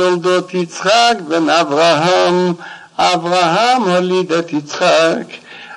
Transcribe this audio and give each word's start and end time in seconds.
תולדות 0.00 0.54
יצחק 0.54 1.14
בן 1.28 1.50
אברהם, 1.50 2.54
Авраам 2.96 3.88
Олидет 3.88 4.52
Ицхак, 4.52 5.26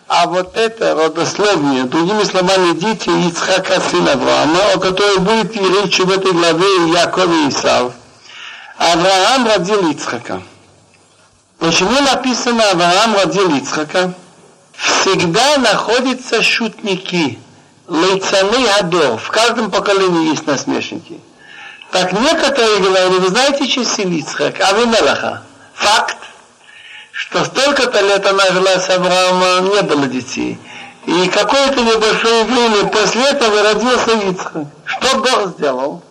а 0.08 0.26
вот 0.28 0.56
это 0.56 0.96
родословие, 0.96 1.84
другими 1.84 2.24
словами, 2.24 2.80
дети 2.80 3.10
Ицхака, 3.28 3.82
сын 3.82 4.08
Авраама, 4.08 4.72
о 4.74 4.80
которой 4.80 5.18
будет 5.18 5.54
и 5.54 5.60
речь 5.60 6.00
в 6.00 6.10
этой 6.10 6.32
главе 6.32 6.66
Яков 6.94 7.30
и 7.30 7.50
Исав. 7.50 7.92
Авраам 8.78 9.48
родил 9.48 9.92
Ицхака. 9.92 10.42
Почему 11.58 12.00
написано 12.00 12.64
Авраам 12.72 13.16
родил 13.16 13.54
Ицхака? 13.58 14.14
Всегда 14.72 15.58
находятся 15.58 16.42
шутники, 16.42 17.38
лейцаны 17.90 18.66
адор. 18.80 19.18
В 19.18 19.28
каждом 19.28 19.70
поколении 19.70 20.30
есть 20.30 20.48
насмешники. 20.48 21.20
Так 21.95 22.13
некоторые 22.13 22.81
говорят, 22.81 23.09
вы 23.09 23.29
знаете, 23.29 23.69
что 23.71 23.85
сын 23.85 24.11
Ицхак, 24.11 24.61
а 24.61 24.75
вы 24.75 24.85
Мелаха. 24.87 25.45
Факт 25.75 26.17
что 27.13 27.45
столько-то 27.45 28.01
лет 28.01 28.27
она 28.27 28.51
жила 28.51 28.81
с 28.81 28.91
Авраамом, 28.91 29.73
не 29.73 29.83
было 29.83 30.09
детей. 30.09 30.59
И 31.07 31.29
какое-то 31.29 31.81
небольшое 31.81 32.43
время 32.47 32.89
после 32.89 33.23
этого 33.23 33.63
родился 33.63 34.11
Ицхак. 34.29 34.67
Что 34.85 35.19
Бог 35.19 35.57
сделал? 35.57 36.03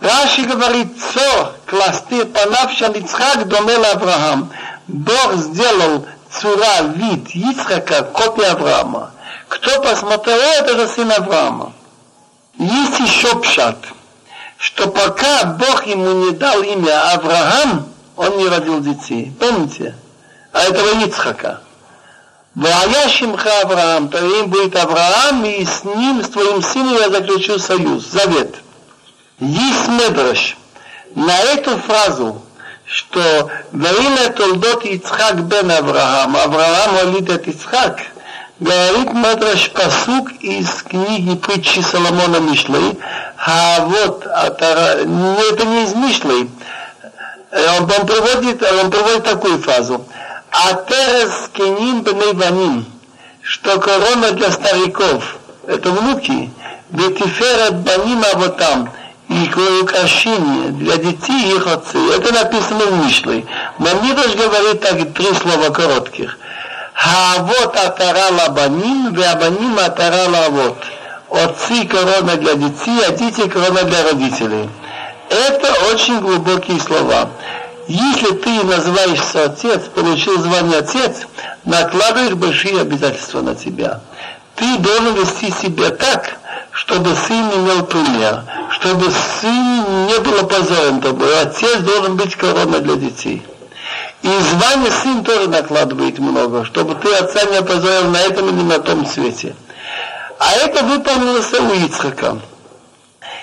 Раши 0.00 0.44
говорит, 0.44 0.88
цо, 0.98 1.52
класты, 1.66 2.24
панавшал 2.24 2.92
Ицхак, 2.94 3.46
домел 3.46 3.84
Авраам. 3.84 4.50
Бог 4.88 5.34
сделал 5.34 6.06
цура, 6.30 6.80
вид 6.94 7.28
Ицхака, 7.34 8.02
копия 8.04 8.52
Авраама. 8.52 9.10
Кто 9.48 9.82
посмотрел, 9.82 10.38
это 10.38 10.74
же 10.78 10.88
сын 10.88 11.12
Авраама. 11.12 11.74
Есть 12.58 13.00
еще 13.00 13.38
пшат, 13.40 13.76
что 14.64 14.88
пока 14.88 15.44
Бог 15.44 15.86
ему 15.86 16.24
не 16.24 16.30
дал 16.30 16.62
имя 16.62 17.12
Авраам, 17.12 17.86
он 18.16 18.38
не 18.38 18.48
родил 18.48 18.80
детей. 18.80 19.30
Помните? 19.38 19.94
А 20.52 20.62
этого 20.62 21.04
Ицхака. 21.04 21.60
Вая 22.54 23.08
Шимха 23.10 23.60
Авраам, 23.60 24.08
то 24.08 24.24
им 24.24 24.48
будет 24.48 24.74
Авраам, 24.74 25.44
и 25.44 25.66
с 25.66 25.84
ним, 25.84 26.24
с 26.24 26.30
твоим 26.30 26.62
сыном 26.62 26.94
я 26.94 27.10
заключу 27.10 27.58
союз, 27.58 28.06
завет. 28.06 28.54
Есть 29.38 29.88
медраш 29.88 30.56
на 31.14 31.38
эту 31.40 31.76
фразу, 31.76 32.40
что 32.86 33.50
Ваина 33.70 34.30
Толдот 34.30 34.86
Ицхак 34.86 35.42
бен 35.42 35.70
Авраам, 35.70 36.36
Авраам 36.36 36.96
Олит 37.02 37.28
от 37.28 37.46
Ицхак, 37.48 38.00
говорит 38.60 39.12
Медраш 39.12 39.70
Пасук 39.70 40.32
из 40.40 40.82
книги 40.82 41.36
притчи 41.36 41.80
Соломона 41.80 42.38
Мишлей, 42.38 42.98
а 43.36 43.80
вот 43.80 44.26
это 44.26 45.64
не 45.64 45.84
из 45.84 45.94
Мишлей, 45.94 46.50
он, 47.52 47.82
он, 47.82 48.06
приводит, 48.06 48.62
он 48.62 48.90
приводит 48.90 49.24
такую 49.24 49.58
фразу. 49.58 50.04
Атерес 50.50 51.50
кеним 51.52 52.02
бней 52.02 52.84
что 53.42 53.78
корона 53.78 54.30
для 54.32 54.50
стариков, 54.50 55.36
это 55.66 55.90
внуки, 55.90 56.50
бетиферет 56.90 57.76
баним 57.76 58.24
авотам, 58.32 58.90
и 59.28 59.50
украшение 59.82 60.70
для 60.70 60.96
детей 60.96 61.56
их 61.56 61.66
отцы. 61.66 61.98
Это 62.14 62.32
написано 62.32 62.84
в 62.86 63.04
Мишле. 63.04 63.44
Но 63.78 63.88
Мидраш 64.02 64.34
говорит 64.34 64.80
так 64.80 65.12
три 65.14 65.32
слова 65.34 65.70
коротких. 65.70 66.38
Хаавот 66.94 67.76
атара 67.76 68.30
лабаним, 68.30 69.12
веабаним 69.12 69.78
атара 69.78 70.28
лавот. 70.28 70.78
Отцы 71.30 71.86
корона 71.86 72.36
для 72.36 72.54
детей, 72.54 73.00
а 73.06 73.10
дети 73.12 73.48
корона 73.48 73.82
для 73.82 74.04
родителей. 74.04 74.70
Это 75.28 75.72
очень 75.92 76.20
глубокие 76.20 76.80
слова. 76.80 77.28
Если 77.88 78.30
ты 78.36 78.62
называешься 78.62 79.44
отец, 79.44 79.82
получил 79.94 80.40
звание 80.40 80.78
отец, 80.78 81.26
накладываешь 81.64 82.34
большие 82.34 82.80
обязательства 82.80 83.42
на 83.42 83.54
тебя. 83.54 84.00
Ты 84.54 84.78
должен 84.78 85.14
вести 85.14 85.50
себя 85.50 85.90
так, 85.90 86.38
чтобы 86.70 87.14
сын 87.14 87.50
имел 87.56 87.84
пример, 87.84 88.44
чтобы 88.70 89.12
сын 89.40 90.06
не 90.06 90.18
был 90.20 90.46
позором 90.46 91.00
тобой. 91.00 91.40
Отец 91.40 91.80
должен 91.80 92.16
быть 92.16 92.36
корона 92.36 92.78
для 92.78 92.96
детей. 92.96 93.42
И 94.24 94.40
звание 94.40 94.90
сын 94.90 95.22
тоже 95.22 95.50
накладывает 95.50 96.18
много, 96.18 96.64
чтобы 96.64 96.94
ты 96.94 97.12
отца 97.14 97.44
не 97.44 97.58
опозорил 97.58 98.10
на 98.10 98.16
этом 98.16 98.48
или 98.48 98.64
на 98.64 98.78
том 98.78 99.04
свете. 99.04 99.54
А 100.38 100.52
это 100.52 100.82
выполнилось 100.82 101.52
у 101.52 101.74
Ицхака. 101.84 102.38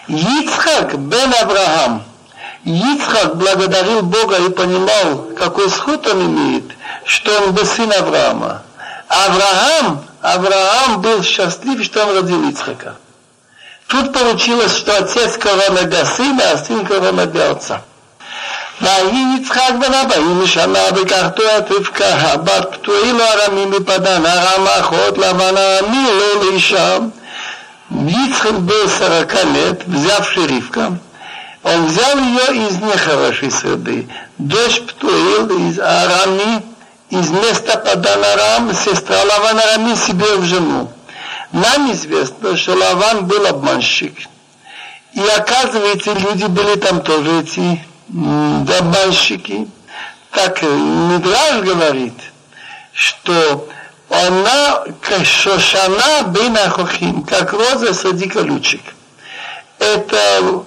Ицхак 0.07 0.97
бен 0.97 1.31
Авраам. 1.39 2.03
Ицхак 2.65 3.37
благодарил 3.37 4.01
Бога 4.01 4.37
и 4.37 4.49
понимал, 4.49 5.27
какой 5.37 5.69
сход 5.69 6.07
он 6.07 6.25
имеет, 6.25 6.63
что 7.05 7.31
он 7.43 7.53
был 7.53 7.63
сын 7.63 7.91
Авраама. 7.93 8.63
Авраам, 9.07 10.03
Авраам 10.19 10.99
был 10.99 11.21
счастлив, 11.21 11.83
что 11.85 12.07
он 12.07 12.17
родил 12.17 12.49
Ицхака. 12.49 12.95
Тут 13.85 14.13
получилось, 14.13 14.75
что 14.75 14.97
отец 14.97 15.37
корона 15.37 15.83
для 15.83 16.05
сына, 16.05 16.41
а 16.53 16.57
сын 16.57 16.83
корона 16.87 17.27
для 17.27 17.51
отца. 17.51 17.83
ויהי 18.82 19.36
יצחק 19.40 19.72
בן 19.80 19.94
ארבעים 19.94 20.46
שנה 20.46 20.78
וקחתו 20.96 21.42
את 21.58 21.70
רבקה 21.70 22.08
הבת 22.08 22.66
פתואי 22.72 23.12
לו 23.12 23.24
ארמים 23.24 23.70
מפדן 23.70 24.26
ארם 24.26 24.66
אחות 24.80 25.18
לבן 25.18 25.56
ארמי 25.56 26.06
לו 26.06 26.42
לאישה 26.42 26.98
Ицхак 27.90 28.60
был 28.60 28.88
40 28.88 29.44
лет, 29.54 29.86
взявший 29.86 30.46
Ривка, 30.46 30.98
он 31.62 31.86
взял 31.86 32.18
ее 32.18 32.68
из 32.68 32.78
нехорошей 32.78 33.50
среды, 33.50 34.08
дочь 34.38 34.82
Птуил 34.82 35.68
из 35.68 35.78
Арами, 35.78 36.62
из 37.10 37.30
места 37.30 37.78
Падан 37.78 38.24
Арам, 38.24 38.74
сестра 38.74 39.22
Лаван 39.22 39.58
Арами 39.58 39.94
себе 39.94 40.36
в 40.36 40.44
жену. 40.44 40.90
Нам 41.52 41.92
известно, 41.92 42.56
что 42.56 42.74
Лаван 42.74 43.26
был 43.26 43.46
обманщик. 43.46 44.16
И 45.12 45.20
оказывается, 45.20 46.12
люди 46.12 46.44
были 46.44 46.76
там 46.76 47.00
тоже 47.00 47.40
эти 47.40 47.84
обманщики. 48.13 49.67
Так 50.31 50.61
Мидраж 50.63 51.63
говорит, 51.63 52.13
что 52.93 53.67
она 54.09 54.83
как 55.01 55.25
Шошана 55.25 56.23
бин 56.27 56.57
Ахохим, 56.57 57.23
как 57.23 57.53
роза 57.53 57.93
среди 57.93 58.27
колючек. 58.27 58.81
Это 59.79 60.63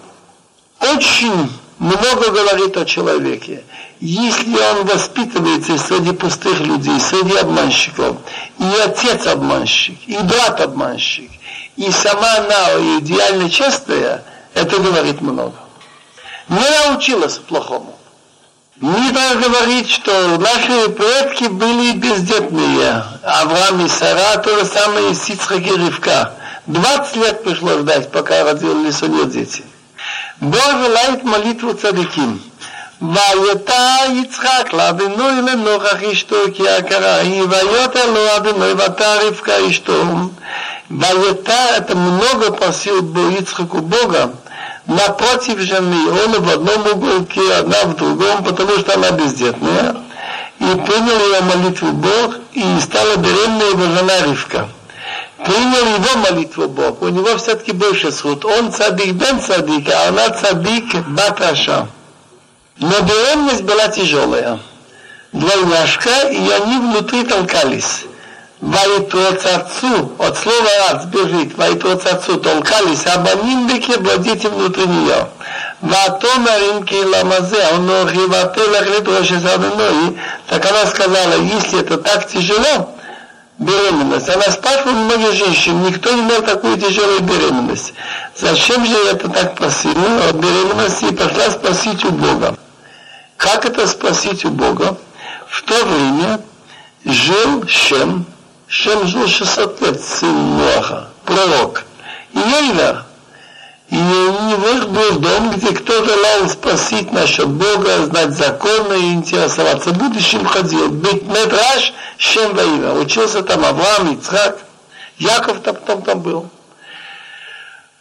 очень 0.81 1.51
много 1.79 2.31
говорит 2.31 2.77
о 2.77 2.85
человеке. 2.85 3.65
Если 4.01 4.57
он 4.59 4.87
воспитывается 4.87 5.79
среди 5.79 6.13
пустых 6.13 6.61
людей, 6.61 6.99
среди 7.01 7.37
обманщиков, 7.37 8.17
и 8.59 8.65
отец 8.85 9.27
обманщик, 9.27 9.99
и 10.07 10.19
брат 10.19 10.61
обманщик, 10.61 11.31
и 11.77 11.91
сама 11.91 12.37
она 12.39 12.99
идеально 12.99 13.49
честная, 13.49 14.25
это 14.53 14.79
говорит 14.79 15.21
много. 15.21 15.64
Не 16.48 16.88
научилась 16.88 17.38
плохому. 17.38 17.98
Мидра 18.82 19.36
говорит, 19.36 19.90
что 19.90 20.38
наши 20.38 20.90
предки 20.90 21.46
были 21.46 21.98
бездетные. 21.98 23.04
Авраам 23.24 23.86
и 23.86 23.90
Сара, 23.90 24.38
то 24.38 24.58
же 24.58 24.66
самое 24.66 25.12
и 25.12 25.16
Сицхак 25.16 25.60
и 25.60 25.76
Ривка. 25.76 26.34
20 26.68 27.16
лет 27.18 27.44
пришлось 27.44 27.82
ждать, 27.82 28.12
пока 28.12 28.44
родились 28.44 29.02
у 29.04 29.08
нее 29.08 29.26
дети. 29.26 29.64
Бог 30.40 30.72
желает 30.72 31.24
молитву 31.24 31.74
цадиким. 31.74 32.42
ויתה 33.02 33.96
יצחק 34.14 34.74
לאבינוי 34.74 35.42
לנוכח 35.42 36.04
אשתו 36.12 36.36
כי 36.54 36.70
הכרה 36.70 37.16
היא 37.16 37.44
ויותר 37.50 38.12
לו 38.12 38.38
אבינוי 38.38 38.74
ואתה 38.74 39.16
רבקה 39.16 39.54
אשתו 39.70 40.04
ויתה 40.92 41.78
это 41.78 41.96
много 41.96 42.52
просил 42.52 43.02
был 43.02 43.30
Ицхаку 43.40 43.80
Бога 43.80 44.34
напротив 44.87 45.61
жены, 45.61 46.11
он 46.25 46.43
в 46.43 46.51
одном 46.51 46.87
уголке, 46.87 47.55
одна 47.55 47.85
в 47.85 47.97
другом, 47.97 48.45
потому 48.45 48.79
что 48.79 48.95
она 48.95 49.11
бездетная. 49.13 49.97
И 50.61 50.65
принял 50.65 51.19
ее 51.19 51.41
молитву 51.43 51.93
Бог, 51.93 52.37
и 52.53 52.81
стала 52.81 53.17
беременна 53.17 53.63
его 53.63 53.85
жена 53.85 54.21
Ривка. 54.23 54.69
Принял 55.45 55.99
его 55.99 56.19
молитву 56.19 56.69
Бог, 56.69 57.03
у 57.03 57.09
него 57.09 57.37
все-таки 57.37 57.73
больше 57.73 58.13
суд. 58.13 58.45
Он 58.45 58.73
цадик 58.73 59.13
бен 59.15 59.41
цадик, 59.41 59.89
а 59.91 60.09
она 60.09 60.31
цадик 60.31 61.07
баташа. 61.09 61.89
Но 62.79 63.01
беременность 63.01 63.63
была 63.63 63.89
тяжелая. 63.89 64.59
Двойняшка, 65.33 66.29
и 66.29 66.49
они 66.51 66.79
внутри 66.79 67.25
толкались. 67.25 68.07
Вайтроцацу, 68.65 70.13
от 70.19 70.39
слова 70.39 70.71
рад 70.89 71.05
бежит, 71.09 71.55
Вайтроцацу, 71.59 72.39
толкались, 72.39 73.07
абаним 73.07 73.67
бекебо, 73.67 74.17
дети 74.17 74.47
внутри 74.47 74.87
нее. 74.87 75.29
Ватомарим 75.83 76.87
ламазе, 77.13 77.63
он 77.75 78.09
хивателах 78.09 78.87
литроши 78.87 79.39
сабиной. 79.39 80.19
Так 80.49 80.65
она 80.65 80.87
сказала, 80.87 81.35
если 81.43 81.81
это 81.81 81.99
так 81.99 82.27
тяжело, 82.27 82.97
беременность. 83.59 84.31
Она 84.31 84.45
спрашивала 84.45 84.93
многих 84.93 85.35
женщин, 85.35 85.83
никто 85.83 86.11
не 86.13 86.23
имел 86.23 86.41
такую 86.41 86.79
тяжелую 86.79 87.21
беременность. 87.21 87.93
Зачем 88.35 88.87
же 88.87 88.97
это 89.11 89.29
так 89.29 89.57
просила 89.57 90.25
от 90.31 90.37
беременности 90.37 91.05
и 91.05 91.15
пошла 91.15 91.51
спросить 91.51 92.03
у 92.07 92.13
Бога. 92.13 92.57
Как 93.37 93.67
это 93.67 93.87
спросить 93.87 94.47
у 94.47 94.49
Бога? 94.49 94.97
В 95.51 95.63
то 95.65 95.85
время 95.85 96.41
жил 97.05 97.69
Шем, 97.69 98.25
Шем 98.67 99.07
жил 99.07 99.29
600 99.29 99.81
лет, 99.83 100.03
сын 100.03 100.59
Ноаха, 100.59 101.09
пророк. 101.25 101.85
И 102.33 102.39
Ейна, 102.39 103.05
и 103.91 103.97
него 103.97 104.89
был 104.89 105.19
дом, 105.21 105.51
где 105.53 105.73
кто 105.73 106.05
желал 106.05 106.49
спросить 106.49 107.13
насчет 107.13 107.49
Бога, 107.49 108.05
знать 108.07 108.31
законы 108.31 108.95
и 108.95 109.13
интересоваться 109.13 109.91
будущим 109.91 110.45
ходил. 110.45 110.89
Быть 110.89 111.23
Медраш 111.23 111.93
Шем 112.17 112.55
Ваина. 112.55 112.95
Учился 112.95 113.43
там 113.43 113.65
Авраам, 113.65 114.15
Ицхак, 114.15 114.59
Яков 115.19 115.61
там, 115.61 115.77
там, 115.77 116.03
там 116.03 116.21
был. 116.21 116.51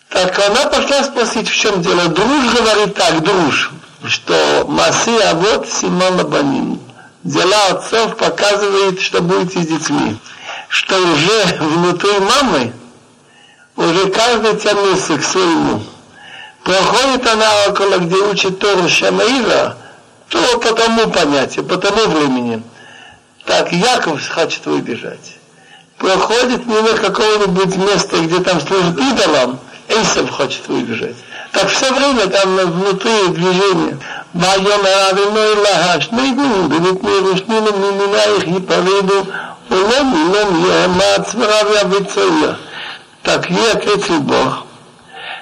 Так 0.09 0.39
она 0.47 0.67
пошла 0.67 1.03
спросить, 1.03 1.49
в 1.49 1.55
чем 1.55 1.81
дело. 1.81 2.07
Друж 2.07 2.55
говорит 2.55 2.95
так, 2.95 3.21
друж, 3.21 3.71
что 4.05 4.65
Маси 4.67 5.15
а 5.21 5.35
вот 5.35 5.67
Симон 5.69 6.15
Лабанин. 6.17 6.79
Дела 7.23 7.67
отцов 7.71 8.17
показывает, 8.17 8.99
что 8.99 9.21
будете 9.21 9.61
с 9.61 9.67
детьми 9.67 10.17
что 10.73 10.97
уже 10.97 11.57
внутри 11.59 12.17
мамы 12.17 12.73
уже 13.75 14.07
каждый 14.09 14.55
тянулся 14.55 15.19
к 15.19 15.23
своему. 15.23 15.83
Проходит 16.63 17.27
она 17.27 17.47
около, 17.67 17.99
где 17.99 18.15
учит 18.15 18.57
Тору 18.57 18.89
Шамаила, 18.89 19.77
то 20.29 20.39
по 20.57 20.73
тому 20.73 21.11
понятию, 21.11 21.63
по 21.65 21.77
тому 21.77 22.07
времени. 22.07 22.63
Так 23.45 23.71
Яков 23.71 24.27
хочет 24.27 24.65
выбежать. 24.65 25.37
Проходит 25.99 26.65
мимо 26.65 26.93
какого-нибудь 26.93 27.75
места, 27.77 28.17
где 28.17 28.39
там 28.39 28.59
служит 28.59 28.97
идолам, 28.97 29.59
Эйсов 29.89 30.31
хочет 30.31 30.67
выбежать. 30.69 31.17
Так 31.51 31.69
все 31.69 31.93
время 31.93 32.25
там 32.29 32.55
внутри 32.55 33.27
движение. 33.27 33.99
Моем 34.33 34.65
и 34.65 35.59
лагаш, 35.59 36.07
мы 36.09 36.33
говорим, 36.33 36.69
говорит, 36.69 37.03
мы 37.03 37.19
рушнили, 37.19 37.69
мы 37.69 38.37
их 38.37 38.47
не 38.47 38.59
поведу, 38.59 39.27
Улом, 39.73 40.13
улом, 40.13 40.69
я, 40.69 40.87
мацмравя 40.87 41.83
бицея. 41.85 42.57
Так 43.23 43.49
ей 43.49 43.71
ответил 43.71 44.19
Бог, 44.19 44.67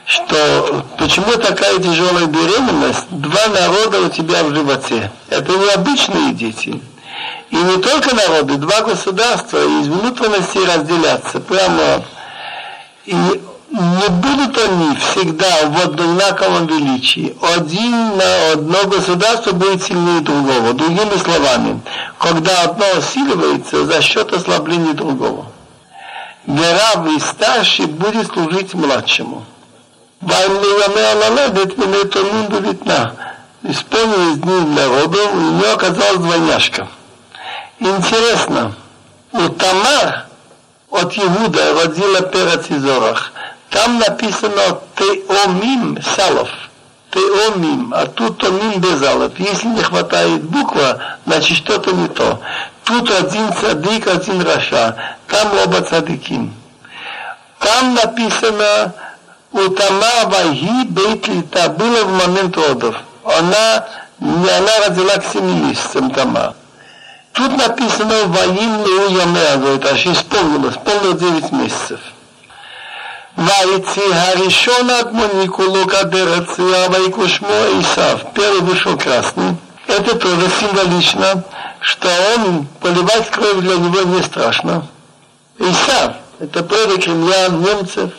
что 0.06 0.86
почему 0.98 1.33
такая 1.33 1.78
тяжелая 1.80 2.28
беременность? 2.28 3.07
Два 3.10 3.48
народа 3.48 4.00
у 4.01 4.10
тебя 4.10 4.44
в 4.44 4.56
животе. 4.56 5.12
Это 5.30 5.51
не 5.51 5.69
обычные 5.72 6.33
дети. 6.33 6.81
И 7.50 7.56
не 7.57 7.78
только 7.78 8.16
народы, 8.16 8.56
два 8.56 8.81
государства 8.81 9.57
из 9.57 9.88
внутренности 9.88 10.60
разделятся. 10.60 11.42
Прямо 11.42 12.06
и 13.06 13.42
не 13.72 14.10
будут 14.10 14.58
они 14.58 14.96
всегда 14.98 15.66
в 15.68 15.82
одинаковом 15.86 16.68
величии. 16.68 17.36
Один 17.56 18.18
на 18.18 18.52
одно 18.54 18.84
государство 18.88 19.54
будет 19.54 19.84
сильнее 19.84 20.20
другого. 20.22 20.74
Другими 20.74 21.16
словами, 21.18 21.82
когда 22.20 22.64
одно 22.64 22.86
усиливается 22.98 23.86
за 23.86 24.02
счет 24.02 24.34
ослабления 24.34 24.94
другого. 24.94 25.46
Герав 26.46 27.06
и 27.16 27.20
старший 27.20 27.86
будет 27.86 28.28
служить 28.28 28.74
младшему. 28.74 29.46
Исполнились 33.64 34.38
дни 34.40 34.86
родов, 34.86 35.34
у 35.34 35.40
нее 35.40 35.72
оказалась 35.72 36.18
двойняшка. 36.18 36.88
Интересно, 37.80 38.74
у 39.32 39.48
Тамар 39.50 40.26
от 40.92 41.18
Иуда 41.18 41.74
родила 41.82 42.22
Перец 42.22 42.70
и 42.70 42.78
Зорах. 42.78 43.32
Там 43.72 44.00
написано 44.00 44.80
Теомим 44.98 45.98
Салов. 46.04 46.50
Теомим, 47.10 47.94
а 47.94 48.06
тут 48.06 48.44
Омим 48.44 48.80
без 48.82 49.02
алов. 49.02 49.32
Если 49.40 49.68
не 49.68 49.82
хватает 49.82 50.44
буква, 50.44 51.18
значит 51.26 51.58
что-то 51.58 51.92
не 51.92 52.08
то. 52.10 52.42
Тут 52.84 53.10
один 53.10 53.52
цадик, 53.54 54.08
один 54.08 54.42
раша. 54.42 55.16
Там 55.28 55.48
оба 55.64 55.82
цадиким. 55.82 56.54
Там 57.60 57.96
написано 57.96 58.94
у 59.54 59.68
Тамар 59.70 60.28
Вайги 60.28 60.86
Бейт 60.90 61.28
Лита. 61.30 61.70
Было 61.70 62.04
в 62.04 62.28
момент 62.28 62.58
родов. 62.58 62.96
Она, 63.24 63.88
не 64.20 64.50
она 64.50 64.88
родила 64.88 65.16
к 65.18 65.26
семи 65.26 65.54
месяцам 65.54 66.12
Тамар. 66.12 66.56
Тут 67.32 67.56
написано 67.56 68.26
Ваим 68.26 68.86
Леу 68.86 69.10
Ямеа, 69.12 69.58
говорит, 69.58 69.86
аж 69.86 70.06
исполнилось, 70.08 70.76
полных 70.76 71.18
девять 71.18 71.52
месяцев. 71.54 72.02
Вайци 73.36 74.01
Харишон 74.13 74.89
Адмоникулу 74.92 75.86
Кадерация 75.86 76.89
Вайкушмо 76.89 77.48
Исав. 77.80 78.33
Первый 78.33 78.62
вышел 78.62 78.98
красный. 78.98 79.56
Это 79.88 80.16
тоже 80.18 80.50
символично, 80.60 81.44
что 81.80 82.10
он, 82.36 82.68
поливать 82.81 83.30
кровь 83.30 83.60
для 83.60 83.75
него 83.78 84.01
не 84.01 84.22
страшно. 84.22 84.86
Исав, 85.60 86.16
это 86.39 86.62
первый 86.63 86.98
римлян, 86.98 87.62
немцев. 87.62 88.12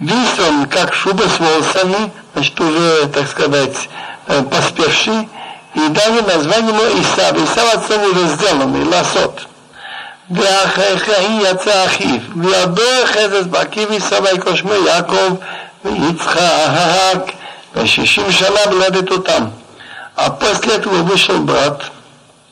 Весь 0.00 0.38
он, 0.48 0.66
как 0.66 0.92
шуба 0.92 1.22
с 1.22 1.38
волосами, 1.38 2.12
значит, 2.34 2.60
уже, 2.60 3.06
так 3.14 3.28
сказать, 3.28 3.88
э, 4.26 4.42
поспевший, 4.42 5.28
и 5.74 5.88
дали 5.88 6.20
название 6.20 6.70
ему 6.70 7.00
Исав. 7.00 7.36
Исав 7.36 7.74
отцом 7.74 8.02
уже 8.02 8.26
сделанный, 8.34 8.84
ласот. 8.84 9.46
ואחרי 10.31 11.39
יצא 11.51 11.85
אחיו, 11.85 12.19
וידו 12.35 12.81
חזס 13.05 13.45
בעקיב 13.49 13.91
עשיו 13.91 14.23
ויקושמו 14.23 14.73
יעקב 14.73 15.35
ויצחק, 15.85 17.31
ושישים 17.75 18.31
שנה 18.31 18.59
ולדת 18.71 19.11
אותם. 19.11 19.45
А 20.19 20.31
после 20.31 20.75
этого 20.75 21.03
вышел 21.03 21.39
брат, 21.43 21.91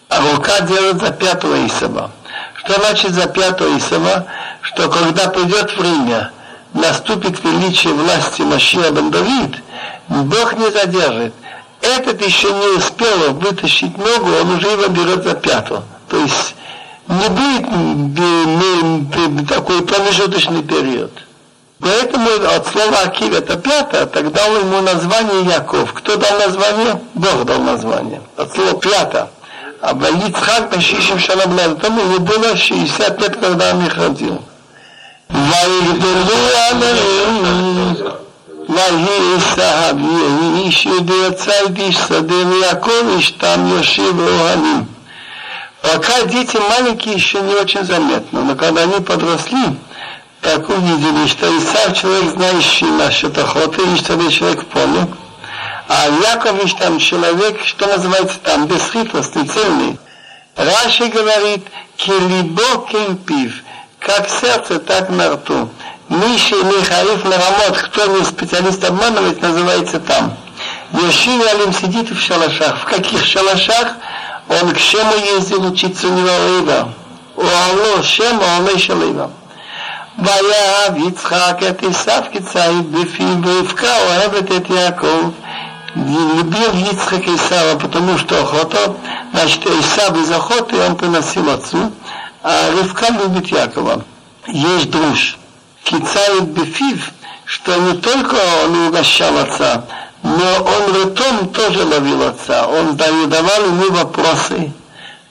а 0.08 0.22
рука 0.22 0.62
делает 0.62 1.02
за 1.02 1.12
пятого 1.12 1.68
Исава. 1.68 2.12
Что 2.56 2.80
значит 2.80 3.14
за 3.14 3.28
пятого 3.28 3.78
Исава? 3.78 4.26
Что 4.62 4.90
когда 4.90 5.28
придет 5.28 5.78
время, 5.78 6.32
наступит 6.74 7.44
величие 7.44 7.94
власти 7.94 8.42
Машия 8.42 8.90
бен 8.92 9.12
Давид, 9.12 9.62
Бог 10.08 10.54
не 10.54 10.72
задержит. 10.72 11.34
Этот 11.82 12.26
еще 12.26 12.54
не 12.54 12.78
успел 12.78 13.34
вытащить 13.34 13.98
ногу, 13.98 14.32
он 14.42 14.56
уже 14.56 14.68
его 14.68 14.88
берет 14.88 15.26
за 15.26 15.36
пятого. 15.36 15.84
То 16.10 16.18
есть 16.18 16.56
не 17.12 17.30
будет 17.30 19.48
такой 19.48 19.82
промежуточный 19.82 20.64
период. 20.64 21.12
Поэтому 21.80 22.28
от 22.56 22.68
слова 22.68 23.00
Акив 23.06 23.34
это 23.34 23.56
пятое, 23.56 24.08
тогда 24.08 24.42
дал 24.42 24.58
ему 24.58 24.82
название 24.82 25.46
Яков. 25.46 25.94
Кто 25.94 26.16
дал 26.16 26.40
название? 26.40 27.00
Бог 27.14 27.46
дал 27.46 27.62
название. 27.62 28.22
От 28.36 28.52
слова 28.54 28.74
пятое. 28.80 29.28
А 29.80 29.94
Ваицхак 29.94 30.76
на 30.76 30.82
Шишим 30.82 31.20
Шалаблад, 31.20 31.80
там 31.80 32.00
ему 32.00 32.20
было 32.20 32.58
60 32.58 33.22
лет, 33.22 33.38
когда 33.38 33.74
он 33.74 33.86
их 33.86 33.96
родил. 33.96 34.42
ויגדלו 35.30 36.38
עליהם, 36.70 37.94
ויהי 38.70 39.36
עשיו, 39.38 39.96
יהי 40.00 40.64
איש 40.64 40.86
יהודי 40.86 41.14
יצא 41.28 41.52
איש 41.78 41.96
שדה 41.96 42.48
ויעקב 42.48 42.92
אשתם 43.20 43.68
יושב 43.68 44.20
אוהלים. 44.20 44.91
Пока 45.83 46.23
дети 46.23 46.57
маленькие, 46.57 47.15
еще 47.15 47.41
не 47.41 47.55
очень 47.55 47.85
заметно, 47.85 48.43
но 48.43 48.55
когда 48.55 48.83
они 48.83 49.01
подросли, 49.01 49.77
так 50.41 50.69
увидели, 50.69 51.27
что 51.27 51.47
Исав 51.59 51.97
человек, 51.97 52.31
знающий 52.31 52.87
насчет 52.87 53.37
охоты, 53.37 53.83
и 53.83 53.97
что 53.97 54.31
человек 54.31 54.65
поле, 54.67 55.09
а 55.89 56.09
Якович 56.09 56.75
там 56.75 56.99
человек, 56.99 57.61
что 57.65 57.87
называется 57.87 58.39
там, 58.43 58.67
бесхитростный, 58.67 59.47
цельный. 59.47 59.99
Раши 60.57 61.07
говорит, 61.09 61.67
килибо 61.97 62.87
кемпив, 62.89 63.63
как 63.99 64.29
сердце, 64.29 64.79
так 64.79 65.11
на 65.11 65.33
рту. 65.33 65.69
Миши 66.09 66.57
Михаил 66.57 67.17
Нарамот, 67.25 67.79
кто 67.79 68.07
не 68.07 68.25
специалист 68.25 68.85
обманывать, 68.85 69.41
называется 69.41 69.99
там. 69.99 70.37
Ешив 70.93 71.47
Алим 71.53 71.73
сидит 71.73 72.11
в 72.11 72.21
шалашах. 72.21 72.81
В 72.81 72.85
каких 72.85 73.25
шалашах? 73.25 73.97
Он 74.50 74.72
к 74.74 74.80
Шему 74.80 75.16
ездил 75.36 75.66
учиться 75.66 76.08
у 76.08 76.12
него 76.12 76.30
Лейва. 76.30 76.94
У 77.36 77.42
Алло 77.42 78.02
Шема, 78.04 78.44
он 78.60 78.76
еще 78.76 78.94
Лейва. 78.94 79.32
ויאהב 80.20 80.98
יצחק 80.98 81.58
את 81.70 81.84
עשיו 81.84 82.24
כציד 82.34 82.92
בפיו 82.92 83.28
ורבקה 83.44 83.98
אוהבת 84.08 84.52
את 84.52 84.70
יעקב. 84.70 85.30
Любил 85.96 86.92
Ицхак 86.92 87.28
Исава, 87.28 87.80
потому 87.80 88.20
что 88.20 88.40
охота, 88.40 88.96
значит, 89.34 89.66
Исав 89.66 90.16
из 90.16 90.30
охоты 90.30 90.80
он 90.80 90.96
приносил 90.96 91.50
отцу, 91.50 91.92
а 92.44 92.70
Ривка 92.70 93.12
любит 93.14 93.48
Якова. 93.48 94.04
Есть 94.46 94.92
друж. 94.92 95.38
Кицает 95.84 96.50
Бефив, 96.50 97.12
что 97.46 97.76
не 97.78 97.94
только 97.94 98.36
он 98.64 98.88
угощал 98.88 99.38
отца, 99.40 99.86
но 100.24 100.64
он 100.64 101.04
ртом 101.04 101.50
тоже 101.50 101.86
ловил 101.86 102.24
отца. 102.24 102.68
Он 102.68 102.96
давал 102.96 103.66
ему 103.66 103.92
вопросы. 103.92 104.72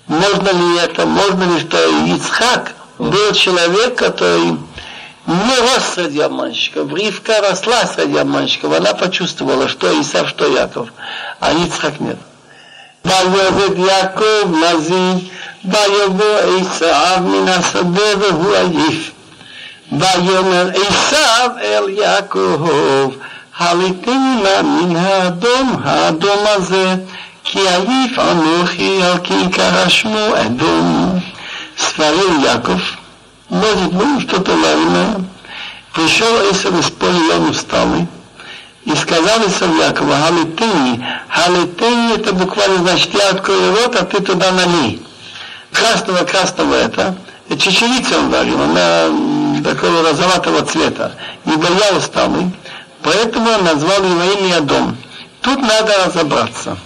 Можно 0.07 0.51
ли 0.51 0.79
это, 0.79 1.07
можно 1.07 1.45
ли 1.45 1.61
что? 1.61 1.79
Ицхак 2.07 2.75
был 2.99 3.33
человек, 3.33 3.97
который 3.97 4.57
не 5.27 5.59
рос 5.61 5.95
среди 5.95 6.21
обманщиков. 6.21 6.93
Ривка 6.93 7.41
росла 7.41 7.87
среди 7.87 8.17
обманщиков. 8.17 8.73
Она 8.73 8.95
почувствовала, 8.95 9.69
что 9.69 10.01
Исав, 10.01 10.29
что 10.29 10.47
Яков. 10.47 10.89
А 11.41 11.53
Ицхак 11.53 12.01
нет. 12.01 12.19
ויובד 13.07 13.79
יעקב 13.79 14.55
נזיר, 14.65 15.15
ויבוא 15.65 16.39
עשיו 16.61 17.23
מן 17.23 17.49
השדה 17.49 18.19
והוא 18.19 18.55
עייף. 18.55 19.11
ויאמר 19.93 20.71
עשיו 20.75 21.51
אל 21.63 21.89
יעקב, 21.89 23.11
הליתני 23.61 24.43
נא 24.43 24.63
מן 24.63 24.97
האדום, 24.97 25.81
האדום 25.85 26.39
הזה, 26.47 26.95
כי 27.45 27.59
עייף 27.59 28.19
אנוכי 28.19 29.03
על 29.03 29.19
כיכר 29.19 29.89
שמו 29.89 30.29
אדום. 30.47 31.19
ספרים 31.79 32.45
יעקב, 32.45 32.81
может 33.51 33.93
быть, 33.93 34.29
что-то 34.29 34.53
важное. 34.53 35.25
Пришел 35.93 36.51
Эсав 36.51 36.79
из 36.79 36.91
поля 36.91 37.35
Йону 37.35 37.55
стали 37.55 38.07
и 38.85 38.95
сказал 38.95 39.47
Исав 39.47 39.71
Якова, 39.79 40.15
Халитыни, 40.15 41.07
Халитыни 41.29 42.17
это 42.17 42.33
буквально 42.33 42.79
значит, 42.79 43.15
я 43.15 43.31
открою 43.31 43.75
рот, 43.77 43.97
а 43.97 44.05
ты 44.05 44.23
туда 44.23 44.53
налей. 44.53 45.03
Красного, 45.73 46.25
красного 46.25 46.75
это, 46.75 47.17
чечевица 47.59 48.19
он 48.19 48.31
говорил, 48.31 48.61
она 48.61 49.63
такого 49.65 50.03
розоватого 50.03 50.65
цвета. 50.67 51.13
Ибо 51.45 51.67
я 51.67 51.97
усталый, 51.97 52.51
поэтому 53.04 53.50
он 53.50 53.64
назвал 53.64 54.04
его 54.04 54.24
имя 54.40 54.62
дом. 54.62 54.98
Тут 55.42 55.62
надо 55.62 56.06
разобраться. 56.06 56.78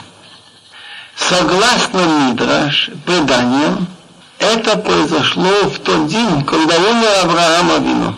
Согласно 1.16 2.00
Мидраш, 2.00 2.90
преданиям, 3.06 3.88
это 4.40 4.78
произошло 4.78 5.70
в 5.70 5.80
тот 5.80 6.08
день, 6.08 6.44
когда 6.44 6.76
умер 6.76 7.10
Авраам 7.24 7.72
Авину. 7.72 8.16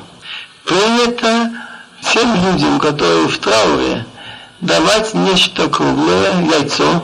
Принято 0.66 1.52
всем 2.02 2.36
людям, 2.46 2.80
которые 2.80 3.28
в 3.28 3.38
трауре, 3.38 4.06
давать 4.62 5.14
нечто 5.14 5.68
круглое, 5.70 6.42
яйцо. 6.42 7.04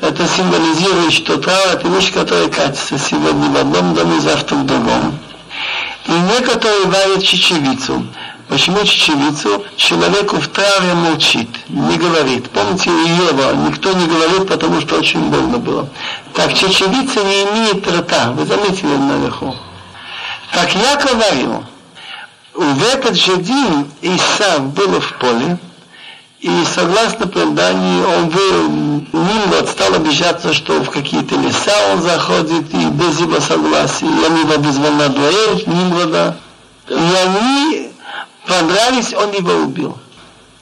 Это 0.00 0.26
символизирует, 0.26 1.12
что 1.12 1.36
траур– 1.36 1.66
это 1.74 1.88
вещь, 1.88 2.12
которая 2.12 2.48
катится 2.48 2.98
сегодня 2.98 3.50
в 3.50 3.56
одном 3.56 3.94
доме, 3.94 4.20
завтра 4.20 4.56
в 4.56 4.66
другом. 4.66 5.18
И 6.06 6.12
некоторые 6.12 6.86
варят 6.86 7.22
чечевицу. 7.22 8.06
Почему 8.50 8.84
чечевицу? 8.84 9.64
Человеку 9.76 10.40
в 10.40 10.48
траве 10.48 10.92
молчит, 10.94 11.48
не 11.68 11.96
говорит. 11.96 12.50
Помните, 12.50 12.90
Ева 12.90 13.54
никто 13.54 13.92
не 13.92 14.06
говорит, 14.06 14.48
потому 14.48 14.80
что 14.80 14.96
очень 14.96 15.20
больно 15.30 15.58
было. 15.58 15.88
Так 16.34 16.52
чечевица 16.52 17.22
не 17.22 17.44
имеет 17.44 17.86
рта. 17.86 18.32
Вы 18.32 18.44
заметили 18.44 18.96
наверху. 18.96 19.54
Так 20.52 20.74
я 20.74 20.96
говорил, 20.96 21.62
в 22.52 22.82
этот 22.92 23.14
же 23.14 23.36
день 23.36 23.88
Исав 24.02 24.64
был 24.74 24.98
в 24.98 25.12
поле, 25.18 25.56
и 26.40 26.50
согласно 26.74 27.28
преданию, 27.28 28.08
он 28.08 28.28
был, 28.30 28.68
Нимрод 29.12 29.68
стал 29.68 29.94
обижаться, 29.94 30.52
что 30.52 30.82
в 30.82 30.90
какие-то 30.90 31.36
леса 31.36 31.92
он 31.92 32.02
заходит, 32.02 32.74
и 32.74 32.86
без 32.86 33.20
его 33.20 33.38
согласия, 33.38 34.06
и 34.06 34.24
они 34.24 34.40
его 34.40 34.54
вызвал 34.60 34.90
на 34.90 35.08
дуэль 35.08 35.62
Нимрода. 35.66 36.36
И 36.88 36.94
они 36.94 37.89
понравились, 38.50 39.14
он 39.14 39.32
его 39.32 39.52
убил. 39.64 39.96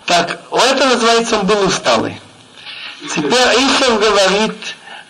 Так, 0.04 0.40
это 0.52 0.86
называется, 0.86 1.38
он 1.38 1.46
был 1.46 1.60
усталый. 1.66 2.20
Теперь 3.14 3.32
Исав 3.32 3.98
говорит, 4.00 4.54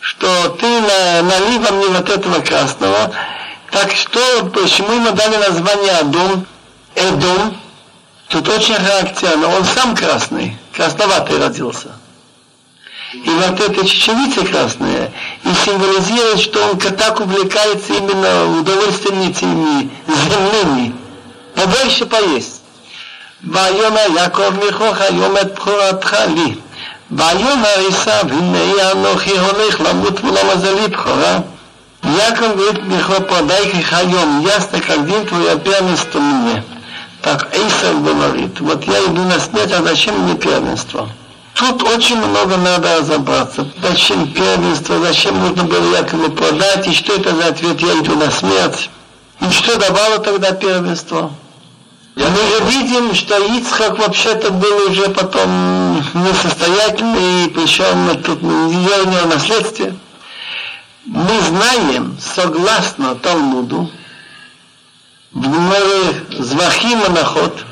что 0.00 0.50
ты 0.60 0.66
на, 0.66 1.22
налил 1.22 1.60
во 1.60 1.72
мне 1.72 1.88
вот 1.88 2.08
этого 2.08 2.40
красного. 2.40 3.12
Так 3.70 3.92
что, 3.92 4.50
почему 4.54 4.92
ему 4.92 5.10
дали 5.12 5.36
название 5.36 5.92
Адом? 5.98 6.46
Эдом. 6.94 7.56
Тут 8.28 8.48
очень 8.48 8.74
характерно. 8.74 9.48
Он 9.56 9.64
сам 9.64 9.96
красный, 9.96 10.56
красноватый 10.74 11.38
родился. 11.38 11.92
И 13.12 13.30
вот 13.30 13.58
эта 13.58 13.86
чечевица 13.86 14.44
красная 14.44 15.10
и 15.44 15.48
символизирует, 15.64 16.40
что 16.40 16.62
он 16.66 16.78
так 16.78 17.20
увлекается 17.20 17.94
именно 17.94 18.58
удовольствиями 18.58 19.30
этими 19.30 19.90
земными. 20.06 20.94
Побольше 21.54 22.04
поесть. 22.04 22.57
ויאמר 23.43 24.05
יעקב 24.15 24.49
מכוך 24.67 25.01
היום 25.01 25.37
את 25.37 25.53
בכורתך 25.53 26.15
לי. 26.35 26.55
ויאמר 27.11 27.87
עשיו 27.89 28.25
הנה 28.31 28.91
אנוכי 28.91 29.37
הולך 29.37 29.81
למות 29.81 30.23
ולא 30.23 30.41
מזלי 30.55 30.87
בכורה. 30.87 31.39
Яков 32.03 32.57
говорит 32.57 32.83
Михо, 32.83 33.21
подай 33.21 33.81
хайом, 33.81 34.41
ясно, 34.41 34.81
как 34.81 35.07
день 35.07 35.25
твой 35.25 35.57
первенство 35.59 36.19
мне. 36.19 36.63
Так 37.21 37.55
Эйсов 37.55 38.03
говорит, 38.03 38.59
вот 38.59 38.83
я 38.83 39.05
иду 39.05 39.23
на 39.23 39.39
смерть, 39.39 39.71
а 39.71 39.81
зачем 39.81 40.19
мне 40.19 40.35
первенство? 40.35 41.09
Тут 41.53 41.83
очень 41.83 42.17
много 42.17 42.57
надо 42.57 42.97
разобраться. 42.99 43.65
Зачем 43.81 44.33
первенство, 44.33 44.99
зачем 44.99 45.39
нужно 45.39 45.63
было 45.63 45.95
Якову 45.95 46.29
продать, 46.31 46.87
и 46.87 46.93
что 46.93 47.13
это 47.13 47.33
за 47.33 47.47
ответ, 47.47 47.79
я 47.79 47.97
иду 47.99 48.15
на 48.15 48.29
смерть. 48.29 48.89
И 49.39 49.49
что 49.51 49.77
давало 49.77 50.19
тогда 50.19 50.51
первенство? 50.51 51.31
Мы 52.18 52.24
же 52.24 52.64
видим, 52.64 53.14
что 53.14 53.38
Ицхак 53.38 53.96
вообще-то 53.96 54.50
был 54.50 54.90
уже 54.90 55.08
потом 55.10 55.98
несостоятельный, 56.14 57.44
и 57.44 57.50
причем 57.50 58.20
тут 58.22 58.42
у 58.42 58.46
него 58.46 59.26
наследствие. 59.32 59.96
Мы 61.06 61.40
знаем, 61.42 62.18
согласно 62.20 63.14
Талмуду, 63.14 63.88
в 65.32 65.40
Гморе 65.40 66.24
Звахима 66.40 67.08
Нахот, 67.10 67.64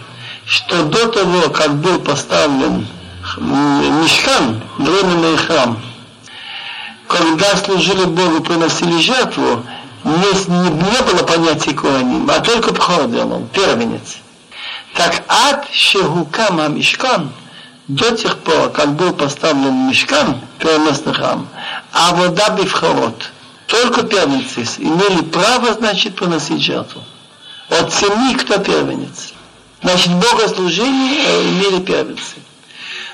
что 0.46 0.84
до 0.84 1.08
того, 1.08 1.50
как 1.50 1.74
был 1.74 1.98
поставлен 1.98 2.86
Мишкан, 3.38 4.62
временный 4.78 5.36
храм, 5.38 5.76
когда 7.08 7.56
служили 7.56 8.04
Богу, 8.04 8.44
приносили 8.44 9.00
жертву, 9.00 9.66
не, 10.04 10.12
не, 10.12 11.02
было 11.02 11.24
понятия 11.26 11.74
Куаним, 11.74 12.30
а 12.30 12.38
только 12.38 12.72
Пходелом, 12.72 13.48
первенец. 13.48 14.18
Так 14.96 15.24
ад 15.28 15.68
Шехукама 15.72 16.68
Мишкан, 16.68 17.30
до 17.86 18.16
тех 18.16 18.38
пор, 18.38 18.70
как 18.70 18.94
был 18.94 19.12
поставлен 19.12 19.88
Мишкан, 19.88 20.40
первенный 20.58 21.14
храм, 21.14 21.46
а 21.92 22.14
вода 22.14 22.48
Бифхарот, 22.50 23.30
только 23.66 24.04
первенцы 24.04 24.62
имели 24.78 25.22
право, 25.22 25.74
значит, 25.74 26.14
приносить 26.16 26.62
жертву. 26.62 27.02
От 27.68 27.92
семьи 27.92 28.34
кто 28.36 28.58
первенец. 28.58 29.34
Значит, 29.82 30.12
богослужение 30.14 31.24
э, 31.26 31.42
имели 31.50 31.82
первенцы. 31.82 32.36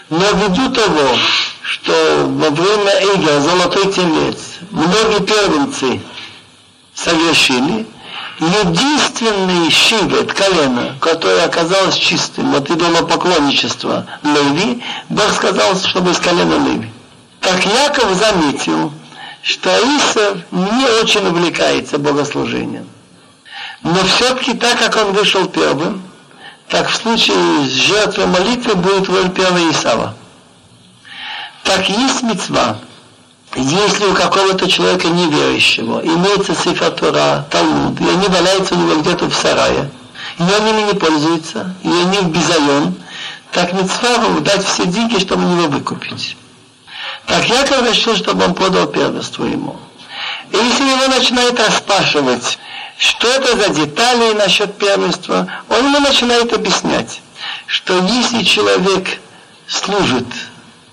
Но 0.08 0.24
ввиду 0.34 0.70
того, 0.70 1.16
что 1.62 2.26
во 2.28 2.50
время 2.50 3.14
Ига, 3.14 3.40
золотой 3.40 3.92
телец, 3.92 4.38
многие 4.70 5.24
первенцы 5.24 6.00
совершили, 6.94 7.86
единственный 8.42 9.70
шивет, 9.70 10.32
колено, 10.32 10.96
которое 11.00 11.44
оказалось 11.44 11.94
чистым 11.94 12.54
от 12.54 12.68
идолопоклонничества 12.70 14.06
Леви, 14.22 14.82
Бог 15.08 15.32
сказал, 15.32 15.76
чтобы 15.76 16.11
из 16.11 16.18
колена 16.18 16.54
Леви. 16.66 16.90
Так 17.40 17.64
Яков 17.64 18.14
заметил, 18.14 18.92
что 19.42 19.70
Исав 19.70 20.38
не 20.50 20.87
очень 21.02 21.26
увлекается 21.26 21.99
богослужением. 21.99 22.88
Но 23.82 23.96
все-таки 24.04 24.54
так 24.54 24.78
как 24.78 24.96
он 24.96 25.12
вышел 25.12 25.46
первым, 25.46 26.02
так 26.68 26.88
в 26.88 26.96
случае 26.96 27.64
с 27.64 27.70
жертвой 27.70 28.26
молитвы 28.26 28.75
будет 28.75 29.08
роль 29.08 29.30
первого 29.30 29.70
Исава. 29.70 30.14
Так 31.64 31.88
есть 31.88 32.22
мецва, 32.22 32.78
если 33.54 34.06
у 34.06 34.14
какого-то 34.14 34.71
человека 34.71 35.09
неверующего 35.09 36.00
имеется 36.02 36.54
сифатура, 36.54 37.47
Талмуд, 37.50 38.00
и 38.00 38.09
они 38.09 38.26
валяются 38.28 38.75
у 38.75 38.78
него 38.78 39.00
где-то 39.00 39.28
в 39.28 39.35
сарае, 39.35 39.90
и 40.38 40.42
он 40.42 40.66
ими 40.66 40.92
не 40.92 40.94
пользуется, 40.94 41.75
и 41.82 41.88
они 41.88 42.18
в 42.18 42.30
безайон, 42.30 42.94
так 43.52 43.73
митцва 43.75 44.40
дать 44.40 44.64
все 44.64 44.87
деньги, 44.87 45.18
чтобы 45.18 45.42
его 45.42 45.68
выкупить. 45.68 46.37
Так 47.26 47.47
Яков 47.49 47.88
решил, 47.88 48.16
чтобы 48.16 48.44
он 48.44 48.54
продал 48.54 48.87
первенство 48.87 49.44
ему. 49.44 49.76
И 50.50 50.56
если 50.56 50.85
его 50.85 51.09
начинает 51.09 51.59
распашивать, 51.61 52.59
что 52.97 53.28
это 53.28 53.56
за 53.56 53.68
детали 53.68 54.32
насчет 54.35 54.76
первенства, 54.78 55.47
он 55.68 55.87
ему 55.87 56.00
начинает 56.00 56.52
объяснять, 56.52 57.21
что 57.66 57.99
если 57.99 58.42
человек 58.42 59.21
служит 59.66 60.26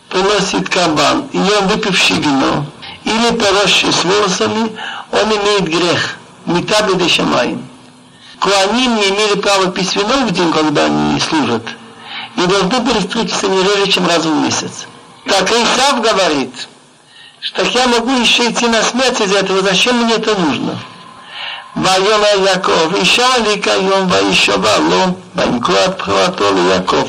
приносит 0.09 0.69
кабан, 0.69 1.29
и 1.33 1.39
он 1.39 1.67
выпивший 1.69 2.19
вино, 2.19 2.67
или 3.05 3.31
поросший 3.37 3.93
с 3.93 4.05
волосами, 4.05 4.73
он 5.13 5.29
имеет 5.29 5.65
грех. 5.65 6.17
Митаби 6.47 6.95
де 6.95 7.09
шамаим. 7.09 7.67
Куаним 8.39 8.97
не 8.97 9.09
имели 9.09 9.41
права 9.41 9.71
пить 9.71 9.97
вино 9.97 10.27
в 10.27 10.31
день, 10.31 10.53
когда 10.53 10.85
они 10.85 11.19
служат. 11.21 11.63
И 12.37 12.47
должны 12.47 12.81
были 12.81 12.99
встретиться 12.99 13.49
не 13.49 13.63
реже, 13.63 13.87
чем 13.93 14.07
раз 14.07 14.25
в 14.25 14.35
месяц. 14.43 14.87
Так 15.27 15.51
Исав 15.51 16.03
говорит, 16.03 16.69
что 17.41 17.63
я 17.63 17.87
могу 17.89 18.11
еще 18.11 18.51
идти 18.51 18.67
на 18.67 18.83
смерть 18.83 19.21
из 19.21 19.33
этого, 19.33 19.63
зачем 19.63 19.97
мне 20.05 20.15
это 20.15 20.35
нужно? 20.39 20.79
ויאמר 21.77 22.47
יעקב, 22.47 22.95
אישה 22.95 23.39
לי 23.39 23.63
כיום 23.63 24.07
וישבע 24.11 24.79
לו, 24.79 25.05
וינקוע 25.37 25.85
את 25.85 25.99
בכורתו 25.99 26.55
ליעקב. 26.55 27.09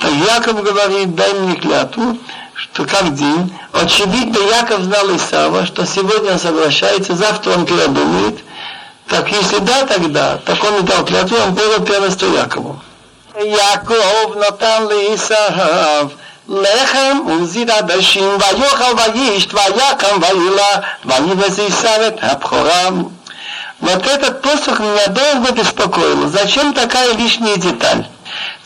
Так 0.00 0.10
Яков 0.10 0.62
говорит, 0.64 1.14
дай 1.14 1.32
мне 1.32 1.54
клятву, 1.54 2.18
что 2.66 2.84
как 2.84 3.14
день, 3.14 3.52
очевидно, 3.72 4.38
Яков 4.38 4.80
знал 4.82 5.16
Исава, 5.16 5.66
что 5.66 5.86
сегодня 5.86 6.32
он 6.32 6.38
соглашается, 6.38 7.14
завтра 7.14 7.52
он 7.52 7.66
передумает, 7.66 8.38
так 9.08 9.30
если 9.30 9.58
да, 9.58 9.86
тогда, 9.86 10.38
так 10.38 10.62
он 10.64 10.80
и 10.80 10.82
дал 10.82 11.04
клятву, 11.04 11.36
он 11.36 11.54
подал 11.54 11.84
первенство 11.84 12.26
Якову. 12.26 12.80
Яков 13.40 14.36
נתן 14.36 14.86
לעשו 14.90 15.34
לחם 16.48 17.18
וזיד 17.26 17.70
עדשים 17.70 18.24
ויאכל 18.38 19.10
וישת 19.14 19.54
ויקם 19.54 20.18
וילך 20.20 20.86
ויבז 21.04 21.60
עשיו 21.60 22.06
את 22.06 22.14
הבכורה. 22.22 22.88
Вот 23.80 24.06
этот 24.06 24.42
посох 24.42 24.78
меня 24.78 25.08
долго 25.08 25.50
беспокоил. 25.50 26.28
Зачем 26.28 26.72
такая 26.72 27.14
лишняя 27.14 27.56
деталь? 27.56 28.06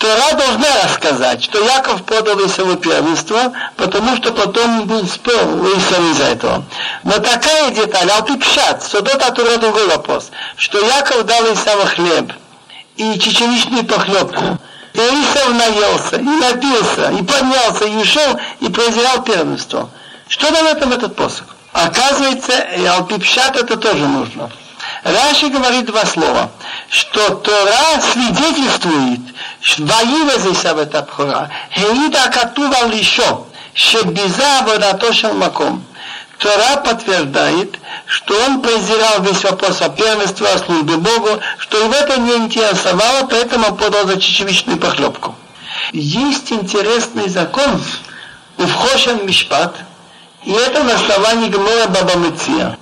Тора 0.02 0.34
должна 0.34 0.68
рассказать, 0.84 1.44
что 1.44 1.64
Яков 1.64 2.04
подал 2.04 2.44
Исаву 2.48 2.76
первенство, 2.76 3.54
потому 3.78 4.18
что 4.18 4.34
потом 4.34 4.88
был 4.88 5.08
спор 5.08 5.44
у 5.44 5.78
Исава 5.78 6.12
из-за 6.12 6.24
этого. 6.24 6.64
Но 7.04 7.20
такая 7.20 7.70
деталь, 7.70 8.10
алпипшат, 8.10 8.82
судота 8.84 9.30
Тура 9.30 9.58
другой 9.58 9.88
вопрос, 9.90 10.32
что 10.58 10.80
Яков 10.80 11.24
дал 11.28 11.54
Исаву 11.54 11.86
хлеб 11.86 12.34
и 12.96 13.20
чечевичную 13.20 13.86
похлебку. 13.86 14.58
И 14.94 14.98
Исав 14.98 15.50
наелся, 15.54 16.16
и 16.16 16.24
напился, 16.24 17.12
и 17.12 17.24
поднялся, 17.24 17.86
и 17.86 17.96
ушел, 17.96 18.40
и 18.60 18.70
презирал 18.70 19.22
первенство. 19.22 19.92
Что 20.28 20.50
нам 20.50 20.66
этом 20.66 20.94
этот 20.94 21.16
посох? 21.16 21.46
Оказывается, 21.74 22.54
алпипшат 22.90 23.56
это 23.56 23.78
тоже 23.78 24.08
нужно. 24.08 24.50
Раши 25.04 25.50
говорит 25.50 25.86
два 25.86 26.06
слова, 26.06 26.52
что 26.90 27.36
Тора 27.36 28.00
свидетельствует, 28.14 29.20
воила 29.80 30.38
здесь 30.38 30.64
об 30.66 30.78
этом 30.78 31.06
Тора, 31.06 31.50
Хеида 31.72 32.30
Катува 32.32 32.84
Лишо, 32.84 33.48
Шебиза 33.74 34.60
Аводато 34.60 35.12
Шалмаком. 35.12 35.84
Тора 36.38 36.78
подтверждает, 36.78 37.80
что 38.06 38.36
он 38.46 38.62
презирал 38.62 39.22
весь 39.22 39.44
вопрос 39.44 39.82
о 39.82 39.90
первенстве, 39.90 40.48
о 40.50 40.60
службе 40.60 40.98
Богу, 40.98 41.40
что 41.58 41.78
его 41.78 41.94
это 41.94 42.20
не 42.20 42.36
интересовало, 42.36 43.28
поэтому 43.28 43.76
подал 43.76 44.06
за 44.06 44.20
чечевичную 44.20 44.78
похлебку. 44.80 45.36
Есть 45.94 46.52
интересный 46.52 47.28
закон 47.28 47.82
у 48.58 48.66
Вхошен 48.68 49.26
Мишпат, 49.26 49.76
и 50.44 50.52
это 50.52 50.84
на 50.84 50.96
основании 50.96 51.50
Гмора 51.50 51.88
Бабамыция. 51.88 52.78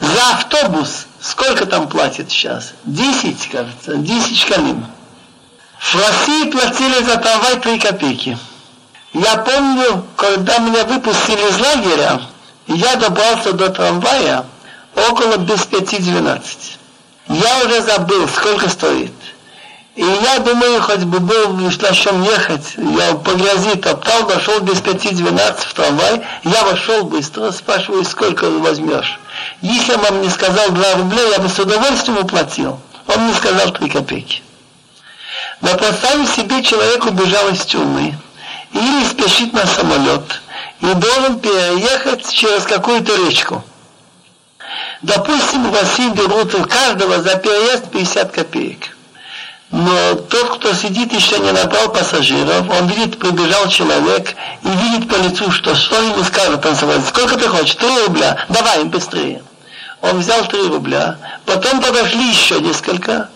За 0.00 0.30
автобус 0.34 1.05
сколько 1.20 1.66
там 1.66 1.88
платят 1.88 2.30
сейчас? 2.30 2.74
10, 2.84 3.48
кажется, 3.48 3.96
10 3.96 4.38
шкалим. 4.38 4.86
В 5.78 5.94
России 5.94 6.50
платили 6.50 7.02
за 7.04 7.16
трамвай 7.16 7.60
3 7.60 7.78
копейки. 7.78 8.38
Я 9.12 9.36
помню, 9.38 10.04
когда 10.16 10.58
меня 10.58 10.84
выпустили 10.84 11.48
из 11.48 11.58
лагеря, 11.58 12.20
я 12.66 12.96
добрался 12.96 13.52
до 13.52 13.70
трамвая 13.70 14.44
около 14.94 15.36
без 15.36 15.64
пяти 15.64 15.98
двенадцать. 15.98 16.78
Я 17.28 17.64
уже 17.64 17.82
забыл, 17.82 18.28
сколько 18.28 18.68
стоит. 18.68 19.12
И 19.94 20.04
я 20.04 20.40
думаю, 20.40 20.82
хоть 20.82 21.04
бы 21.04 21.20
был 21.20 21.54
на 21.54 21.70
чем 21.70 22.22
ехать, 22.22 22.74
я 22.76 23.14
по 23.14 23.30
грязи 23.30 23.76
топтал, 23.76 24.26
дошел 24.26 24.60
без 24.60 24.80
пяти 24.82 25.10
двенадцать 25.10 25.64
в 25.64 25.72
трамвай, 25.72 26.20
я 26.44 26.64
вошел 26.64 27.04
быстро, 27.04 27.50
спрашиваю, 27.52 28.04
сколько 28.04 28.50
возьмешь. 28.50 29.18
Если 29.62 29.92
он 29.94 30.00
вам 30.00 30.22
не 30.22 30.30
сказал 30.30 30.70
2 30.70 30.94
рубля, 30.94 31.22
я 31.30 31.38
бы 31.38 31.48
с 31.48 31.58
удовольствием 31.58 32.18
уплатил. 32.18 32.78
Он 33.06 33.20
мне 33.20 33.34
сказал 33.34 33.72
3 33.72 33.88
копейки. 33.88 34.42
Но 35.60 35.74
представим 35.74 36.26
себе, 36.26 36.62
человек 36.62 37.04
убежал 37.06 37.48
из 37.48 37.64
тюрьмы 37.64 38.14
или 38.72 39.04
спешит 39.04 39.52
на 39.52 39.66
самолет 39.66 40.42
и 40.80 40.86
должен 40.86 41.40
переехать 41.40 42.30
через 42.30 42.64
какую-то 42.64 43.16
речку. 43.16 43.64
Допустим, 45.02 45.70
в 45.70 45.74
России 45.74 46.08
берут 46.10 46.54
у 46.54 46.64
каждого 46.64 47.22
за 47.22 47.36
переезд 47.36 47.90
50 47.90 48.32
копеек. 48.32 48.95
Но 49.70 50.14
тот, 50.14 50.58
кто 50.58 50.72
сидит, 50.74 51.12
еще 51.12 51.38
не 51.40 51.50
набрал 51.50 51.88
пассажиров, 51.88 52.70
он 52.70 52.86
видит, 52.86 53.18
прибежал 53.18 53.66
человек 53.68 54.34
и 54.62 54.68
видит 54.68 55.08
по 55.08 55.16
лицу, 55.16 55.50
что 55.50 55.74
что 55.74 56.00
ему 56.00 56.22
скажет, 56.22 56.60
сказал, 56.60 57.00
сколько 57.06 57.36
ты 57.36 57.48
хочешь? 57.48 57.74
Три 57.74 58.04
рубля, 58.04 58.38
давай 58.48 58.84
быстрее. 58.84 59.42
Он 60.02 60.20
взял 60.20 60.46
три 60.46 60.62
рубля, 60.62 61.16
потом 61.46 61.80
подошли 61.80 62.28
еще 62.28 62.60
несколько, 62.60 63.28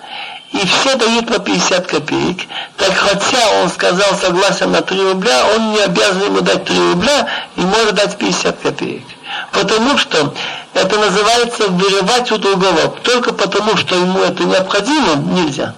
и 0.53 0.59
все 0.67 0.95
дают 0.97 1.27
по 1.27 1.41
50 1.41 1.87
копеек. 1.87 2.39
Так 2.77 2.95
хотя 2.95 3.63
он 3.63 3.69
сказал 3.69 4.17
согласен 4.17 4.71
на 4.71 4.83
3 4.83 5.01
рубля, 5.03 5.47
он 5.55 5.73
не 5.73 5.81
обязан 5.81 6.25
ему 6.25 6.41
дать 6.43 6.65
3 6.65 6.79
рубля 6.93 7.29
и 7.57 7.61
может 7.61 7.95
дать 7.95 8.19
50 8.19 8.61
копеек. 8.61 9.05
Потому 9.53 9.97
что 9.97 10.35
это 10.75 10.99
называется 10.99 11.69
вырывать 11.69 12.31
у 12.33 12.39
другого. 12.39 12.89
Только 13.03 13.33
потому, 13.33 13.77
что 13.77 13.95
ему 13.95 14.21
это 14.21 14.45
необходимо, 14.45 15.17
нельзя. 15.17 15.75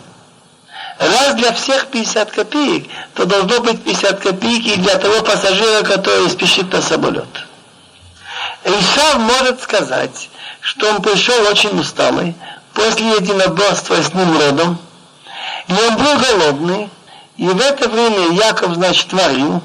Раз 1.02 1.34
для 1.34 1.52
всех 1.52 1.88
50 1.88 2.30
копеек, 2.30 2.88
то 3.14 3.24
должно 3.24 3.60
быть 3.60 3.82
50 3.82 4.20
копеек 4.20 4.66
и 4.66 4.76
для 4.76 4.98
того 4.98 5.20
пассажира, 5.22 5.82
который 5.82 6.30
спешит 6.30 6.72
на 6.72 6.80
самолет. 6.80 7.26
Исав 8.64 9.16
может 9.18 9.60
сказать, 9.60 10.30
что 10.60 10.88
он 10.88 11.02
пришел 11.02 11.34
очень 11.50 11.76
усталый, 11.80 12.36
после 12.72 13.16
единоборства 13.16 13.96
с 14.00 14.14
ним 14.14 14.38
родом, 14.38 14.78
и 15.66 15.72
он 15.72 15.96
был 15.96 16.18
голодный, 16.18 16.88
и 17.36 17.48
в 17.48 17.60
это 17.60 17.88
время 17.88 18.30
Яков, 18.30 18.74
значит, 18.74 19.12
варил, 19.12 19.60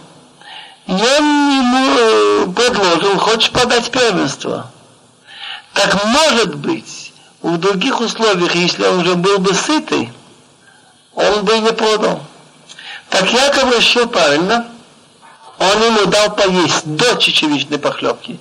и 0.88 0.92
он 0.92 0.98
ему 0.98 1.98
э, 2.00 2.48
предложил, 2.56 3.16
хочешь 3.20 3.52
подать 3.52 3.92
первенство. 3.92 4.72
Так 5.74 6.04
может 6.04 6.56
быть, 6.56 7.14
в 7.44 7.58
других 7.58 8.00
условиях, 8.00 8.56
если 8.56 8.88
он 8.88 9.02
уже 9.02 9.14
был 9.14 9.38
бы 9.38 9.54
сытый, 9.54 10.12
он 11.18 11.44
бы 11.44 11.58
не 11.58 11.74
продал. 11.74 12.22
Так 13.10 13.30
Яков 13.34 13.76
решил 13.76 14.08
правильно, 14.08 14.68
он 15.58 15.84
ему 15.84 16.06
дал 16.06 16.36
поесть 16.36 16.86
до 16.86 17.16
чечевичной 17.16 17.80
похлебки. 17.80 18.40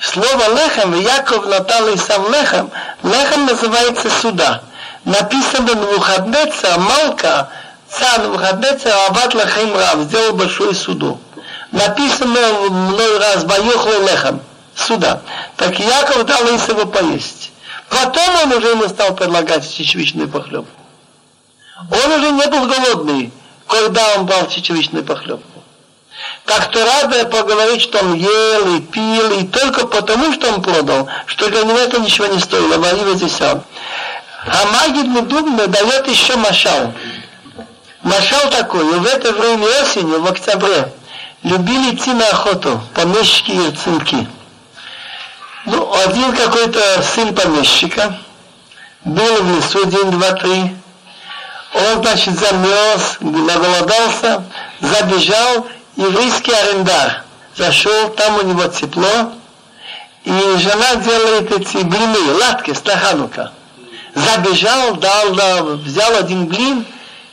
Слово 0.00 0.54
лехем, 0.54 0.98
Яков 1.00 1.46
натал 1.46 1.96
сам 1.96 2.30
лехем, 2.32 2.70
лехем 3.04 3.46
называется 3.46 4.10
суда. 4.10 4.62
Написано 5.04 5.74
на 5.74 5.80
Навуходнеца, 5.82 6.78
Малка, 6.78 7.48
царь 7.88 8.22
Навуходнеца, 8.22 9.06
Абат 9.06 9.32
Лахим 9.34 9.76
Рав, 9.76 10.00
сделал 10.00 10.34
большую 10.34 10.74
суду. 10.74 11.20
Написано 11.70 12.40
мной 12.70 13.18
раз, 13.18 13.44
Ваюхло 13.44 14.02
лехем, 14.02 14.40
суда. 14.74 15.20
Так 15.56 15.78
Яков 15.78 16.26
дал 16.26 16.42
Исаву 16.56 16.86
поесть. 16.86 17.52
Потом 17.88 18.34
он 18.42 18.52
уже 18.52 18.70
ему 18.70 18.88
стал 18.88 19.14
предлагать 19.14 19.72
чечевичную 19.72 20.28
похлебку. 20.28 20.75
Он 21.78 22.12
уже 22.12 22.30
не 22.30 22.46
был 22.46 22.66
голодный, 22.66 23.32
когда 23.66 24.14
он 24.16 24.26
брал 24.26 24.48
чечевичную 24.48 25.04
похлебку. 25.04 25.62
Так 26.46 26.70
то 26.70 26.84
рада 26.84 27.26
поговорить, 27.26 27.82
что 27.82 27.98
он 27.98 28.14
ел 28.14 28.76
и 28.76 28.80
пил, 28.80 29.38
и 29.38 29.46
только 29.46 29.86
потому, 29.86 30.32
что 30.32 30.48
он 30.52 30.62
продал, 30.62 31.08
что 31.26 31.50
для 31.50 31.64
него 31.64 31.78
это 31.78 32.00
ничего 32.00 32.26
не 32.26 32.38
стоило, 32.38 32.78
варил 32.78 33.14
здесь 33.16 33.40
он. 33.40 33.62
А 34.46 34.64
Магид 34.72 35.06
Медубна 35.06 35.66
дает 35.66 36.08
еще 36.08 36.36
машал. 36.36 36.94
Машал 38.02 38.48
такой, 38.50 38.82
и 38.82 38.98
в 39.00 39.06
это 39.06 39.32
время 39.32 39.66
осенью, 39.82 40.22
в 40.22 40.26
октябре, 40.26 40.92
любили 41.42 41.94
идти 41.94 42.12
на 42.12 42.28
охоту, 42.28 42.80
помещики 42.94 43.50
и 43.50 43.72
цинки. 43.72 44.28
Ну, 45.66 45.92
один 46.06 46.34
какой-то 46.34 47.02
сын 47.02 47.34
помещика, 47.34 48.16
был 49.04 49.42
в 49.42 49.56
лесу 49.56 49.84
день, 49.86 50.12
два, 50.12 50.32
три, 50.32 50.76
он, 51.76 52.02
значит, 52.02 52.38
замерз, 52.38 53.18
наголодался, 53.20 54.44
забежал 54.80 55.66
еврейский 55.96 56.52
арендар 56.52 57.26
зашел, 57.56 58.10
там 58.10 58.36
у 58.36 58.42
него 58.42 58.66
тепло, 58.68 59.32
и 60.24 60.30
жена 60.30 60.96
делает 60.96 61.52
эти 61.52 61.78
блины, 61.78 62.34
латки 62.40 62.72
с 62.72 62.82
Ханука. 62.82 63.52
Забежал, 64.14 64.96
дал, 64.96 65.34
дал, 65.34 65.76
взял 65.76 66.14
один 66.16 66.46
блин, 66.46 66.86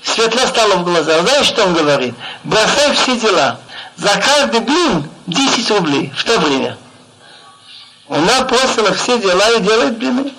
светло 0.03 0.45
стало 0.47 0.75
в 0.75 0.83
глазах. 0.83 1.21
Знаешь, 1.21 1.47
что 1.47 1.63
он 1.63 1.73
говорит? 1.73 2.13
Бросай 2.43 2.93
все 2.93 3.17
дела. 3.17 3.59
За 3.95 4.09
каждый 4.19 4.59
блин 4.59 5.09
10 5.27 5.71
рублей 5.71 6.11
в 6.15 6.23
то 6.23 6.39
время. 6.39 6.77
Она 8.09 8.41
бросила 8.41 8.93
все 8.93 9.17
дела 9.17 9.51
и 9.51 9.61
делает 9.61 9.97
блины. 9.97 10.33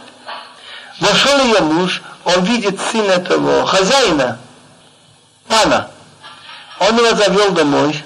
Вошел 1.00 1.38
ее 1.44 1.60
муж, 1.60 2.02
он 2.24 2.44
видит 2.44 2.80
сына 2.80 3.12
этого 3.12 3.66
хозяина, 3.66 4.38
пана. 5.46 5.90
Он 6.80 6.96
его 6.96 7.14
завел 7.14 7.52
домой, 7.52 8.02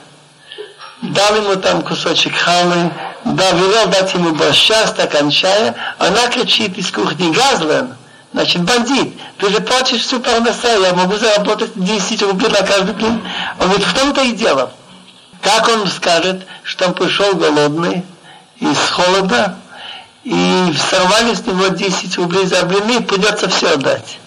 дал 1.03 1.37
ему 1.37 1.57
там 1.57 1.83
кусочек 1.83 2.37
халы, 2.37 2.93
да, 3.25 3.51
велел 3.53 3.87
дать 3.89 4.13
ему 4.15 4.35
борща, 4.35 4.87
стакан 4.87 5.31
чая, 5.31 5.75
она 5.99 6.29
кричит 6.29 6.77
из 6.77 6.91
кухни, 6.91 7.33
Газлен, 7.33 7.97
значит, 8.33 8.63
бандит, 8.63 9.19
ты 9.39 9.51
же 9.51 9.61
платишь 9.61 10.03
всю 10.03 10.21
парноса, 10.21 10.69
я 10.69 10.93
могу 10.95 11.17
заработать 11.17 11.73
10 11.75 12.23
рублей 12.23 12.51
на 12.51 12.63
каждый 12.63 12.95
день. 12.95 13.23
Он 13.59 13.69
говорит, 13.69 13.87
в 13.87 13.95
том-то 13.95 14.23
и 14.23 14.33
дело. 14.33 14.73
Как 15.41 15.69
он 15.69 15.87
скажет, 15.87 16.47
что 16.63 16.87
он 16.87 16.95
пришел 16.95 17.35
голодный 17.35 18.05
из 18.59 18.79
холода, 18.91 19.57
и 20.28 20.74
сорвали 20.90 21.34
с 21.34 21.46
него 21.46 21.68
10 21.68 22.18
рублей 22.18 22.46
за 22.46 22.64
блины, 22.64 23.02
придется 23.02 23.50
все 23.50 23.74
отдать. 23.74 24.20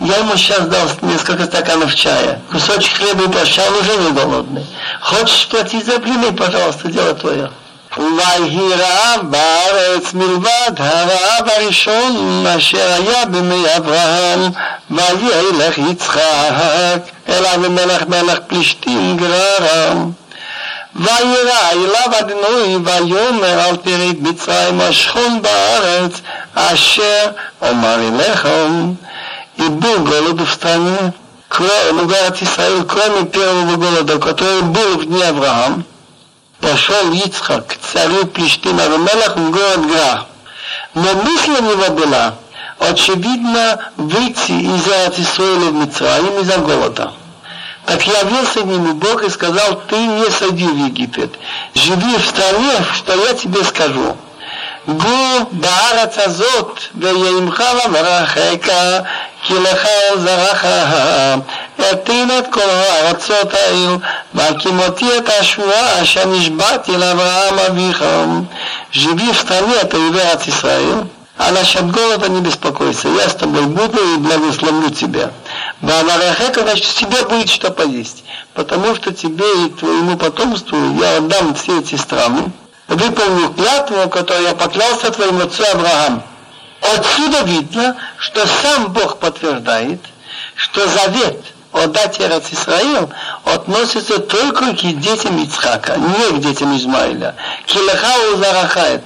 Я 0.00 0.16
ему 0.16 0.36
сейчас 0.36 0.66
дал 0.66 0.88
несколько 1.02 1.44
стаканов 1.44 1.94
чая, 1.94 2.40
кусочек 2.50 2.96
хлеба 2.96 3.24
и 3.24 3.28
прощал, 3.28 3.72
уже 3.78 3.96
не 3.96 4.12
голодный. 4.12 4.66
Хочешь 5.00 5.48
платить 5.48 5.86
за 5.86 5.98
блины, 5.98 6.32
пожалуйста, 6.32 6.88
дело 6.88 7.14
твое. 7.14 7.50
ויהי 7.96 8.74
רעב 8.74 9.20
בארץ 9.30 10.14
מלבד 10.14 10.72
הרעב 10.76 11.48
הראשון 11.48 12.46
אשר 12.46 12.92
היה 12.92 13.24
בימי 13.24 13.64
אברהם 13.76 14.50
וילך 14.90 15.78
יצחק 15.78 17.00
אל 17.28 17.46
אבימלך 17.46 18.02
מלך 18.08 18.38
פלישתים 18.46 19.16
גררם 19.16 20.10
וירא 20.96 21.70
אליו 21.72 22.18
אדינוי 22.20 22.76
ויאמר 22.84 23.68
אל 23.68 23.76
תרד 23.76 24.16
מצרים 24.20 24.80
השכון 24.80 25.42
בארץ 25.42 26.12
אשר 26.54 27.30
אומר 27.62 27.94
אליכם 27.94 28.92
и 29.58 29.68
был 29.68 30.04
голод 30.04 30.40
в 30.40 30.52
стране, 30.52 31.12
кроме 31.48 32.04
город 32.04 32.38
Израиль, 32.40 32.84
кроме 32.84 33.26
первого 33.26 33.76
голода, 33.76 34.18
который 34.18 34.62
был 34.62 34.98
в 34.98 35.06
дни 35.06 35.22
Авраама, 35.22 35.84
пошел 36.60 37.12
Ицхак 37.12 37.66
к 37.66 37.76
царю 37.76 38.26
Плештима 38.26 38.84
Рамелах 38.86 39.36
в 39.36 39.50
город 39.50 39.86
Гра. 39.90 40.26
Но 40.94 41.14
мысль 41.14 41.50
у 41.50 41.62
него 41.62 41.94
была, 41.94 42.34
очевидно, 42.78 43.78
выйти 43.96 44.52
из 44.52 44.86
Израиля 44.86 45.70
в 45.70 45.74
Мицраим 45.74 46.40
из-за 46.40 46.58
голода. 46.58 47.12
Так 47.86 48.06
явился 48.06 48.60
к 48.60 48.64
нему 48.64 48.94
Бог 48.94 49.24
и 49.24 49.30
сказал, 49.30 49.82
ты 49.88 49.96
не 49.96 50.30
сойди 50.30 50.66
в 50.66 50.76
Египет, 50.76 51.34
живи 51.74 52.16
в 52.16 52.26
стране, 52.26 52.72
что 52.94 53.14
я 53.14 53.34
тебе 53.34 53.64
скажу. 53.64 54.16
גור 54.88 55.50
בארץ 55.52 56.18
הזאת 56.18 56.80
וימך 56.94 57.62
למרחק 57.84 58.66
כי 59.42 59.54
לך 59.54 59.86
זרעך 60.16 60.66
אתן 61.92 62.28
את 62.38 62.46
כל 62.50 62.60
הארצות 62.60 63.54
האל 63.54 63.96
והקימותי 64.34 65.18
את 65.18 65.28
השבועה 65.40 66.02
אשר 66.02 66.26
נשבעתי 66.26 66.92
לאברהם 66.96 67.58
אביך 67.58 68.04
живи 68.92 69.32
в 69.32 69.36
стране, 69.36 69.74
это 69.80 69.96
является 69.96 70.50
Израиль, 70.50 71.06
а 71.38 71.50
насчет 71.50 71.90
голода 71.90 72.28
не 72.28 72.40
беспокойся, 72.40 73.08
я 73.08 73.28
с 73.28 73.34
благословлю 75.81 75.97
тебя. 75.97 76.03
Баварахека, 76.03 76.61
значит, 76.61 76.95
тебе 76.95 77.23
будет 77.25 77.49
что 77.49 77.71
поесть, 77.71 78.23
потому 78.53 78.95
что 78.95 79.13
тебе 79.13 79.65
и 79.65 79.69
твоему 79.69 80.17
потомству 80.17 80.77
я 80.99 81.17
отдам 81.17 81.55
все 81.55 81.79
эти 81.79 81.95
страны, 81.95 82.51
выполнил 82.87 83.53
клятву, 83.53 84.09
которую 84.09 84.47
я 84.47 84.55
поклялся 84.55 85.11
твоему 85.11 85.43
отцу 85.43 85.63
Авраам. 85.73 86.23
Отсюда 86.81 87.41
видно, 87.41 87.95
что 88.17 88.45
сам 88.45 88.93
Бог 88.93 89.17
подтверждает, 89.17 89.99
что 90.55 90.87
завет 90.87 91.43
о 91.73 91.87
дате 91.87 92.25
Эрец 92.25 92.45
Исраил 92.51 93.09
относится 93.43 94.19
только 94.19 94.73
к 94.73 94.81
детям 94.81 95.37
Ицхака, 95.43 95.97
не 95.97 96.37
к 96.37 96.41
детям 96.41 96.75
Измаиля. 96.77 97.35
Килеха 97.65 98.37
зараха 98.37 98.99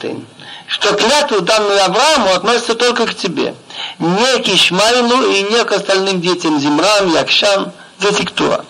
Что 0.67 0.93
клятву 0.93 1.41
данную 1.41 1.83
Аврааму 1.83 2.33
относится 2.33 2.75
только 2.75 3.07
к 3.07 3.15
тебе 3.15 3.55
Не 3.98 4.42
к 4.42 4.48
Ишмаилу 4.48 5.30
и 5.30 5.42
не 5.42 5.64
к 5.64 5.72
остальным 5.72 6.20
детям 6.20 6.58
Зимрам, 6.58 7.12
Якшам, 7.12 7.72
Зетиктура. 8.00 8.60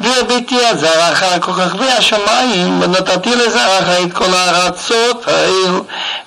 והביתי 0.00 0.70
את 0.70 0.78
זרעך 0.78 1.24
כוכבי 1.40 1.90
השמיים, 1.90 2.82
ונתתי 2.82 3.30
לזרעך 3.30 3.88
את 4.06 4.12
כל 4.12 4.34
הארצות 4.34 5.28
האל, 5.28 5.80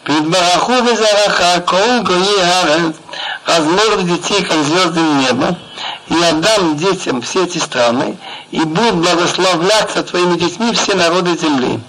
והתברכו 0.07 0.73
בזרעך 0.83 1.41
כל 1.65 1.99
גויי 2.03 2.43
הארץ, 2.43 2.95
размножив 3.47 4.05
детей, 4.05 4.43
как 4.43 4.57
звезды 4.63 4.99
неба, 4.99 5.57
и 6.09 6.23
отдам 6.23 6.77
детям 6.77 7.21
все 7.21 7.45
эти 7.45 7.57
страны, 7.57 8.17
и 8.51 8.59
будут 8.59 8.95
благословляться 8.95 10.03
твоими 10.03 10.37
детьми 10.37 10.73
все 10.73 10.95
народы 10.95 11.37
земли. 11.37 11.79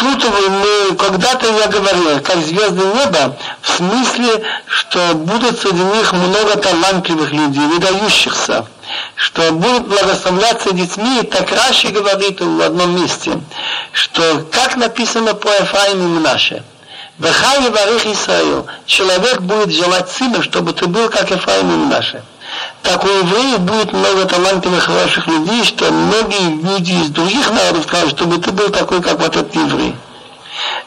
Тут 0.00 0.24
мы, 0.24 0.96
когда-то 0.96 1.46
я 1.46 1.66
говорил, 1.68 2.20
как 2.20 2.38
звезды 2.38 2.82
неба, 2.82 3.36
в 3.60 3.68
смысле, 3.68 4.42
что 4.66 5.14
будут 5.14 5.60
среди 5.60 5.82
них 5.82 6.12
много 6.14 6.56
талантливых 6.56 7.30
людей, 7.32 7.66
выдающихся 7.66 8.66
что 9.14 9.52
будут 9.52 9.86
благословляться 9.86 10.72
детьми, 10.72 11.22
так 11.22 11.52
Раши 11.52 11.88
говорит 11.88 12.40
в 12.40 12.60
одном 12.62 13.00
месте, 13.00 13.40
что 13.92 14.46
как 14.50 14.76
написано 14.76 15.34
по 15.34 15.48
Ефраим 15.48 16.00
и 16.00 16.18
Мнаше, 16.18 16.64
Вехай 17.18 17.70
Варих 17.70 18.06
Исраил, 18.06 18.66
человек 18.86 19.42
будет 19.42 19.70
желать 19.70 20.10
сына, 20.10 20.42
чтобы 20.42 20.72
ты 20.72 20.86
был 20.86 21.10
как 21.10 21.30
Ефраим 21.30 21.70
и 21.70 22.22
Так 22.83 23.03
у 23.03 23.07
евреев 23.07 23.59
будет 23.61 23.93
много 23.93 24.25
талантливых, 24.25 24.83
хороших 24.83 25.27
людей, 25.27 25.63
что 25.63 25.91
многие 25.91 26.61
люди 26.61 26.91
из 26.91 27.09
других 27.09 27.49
народов 27.51 27.83
скажут, 27.83 28.11
чтобы 28.11 28.37
ты 28.37 28.51
был 28.51 28.69
такой, 28.69 29.01
как 29.01 29.19
вот 29.19 29.35
этот 29.35 29.55
еврей. 29.55 29.95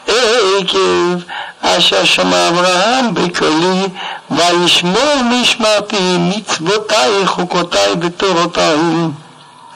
עקב 0.07 1.19
אשר 1.61 2.03
שמע 2.03 2.47
אברהם 2.47 3.13
בקולי 3.13 3.85
וישמור 4.31 5.15
משמרתי 5.23 6.17
מצוותיי, 6.19 7.25
חוקותיי 7.25 7.93
ותורותיי. 8.01 8.77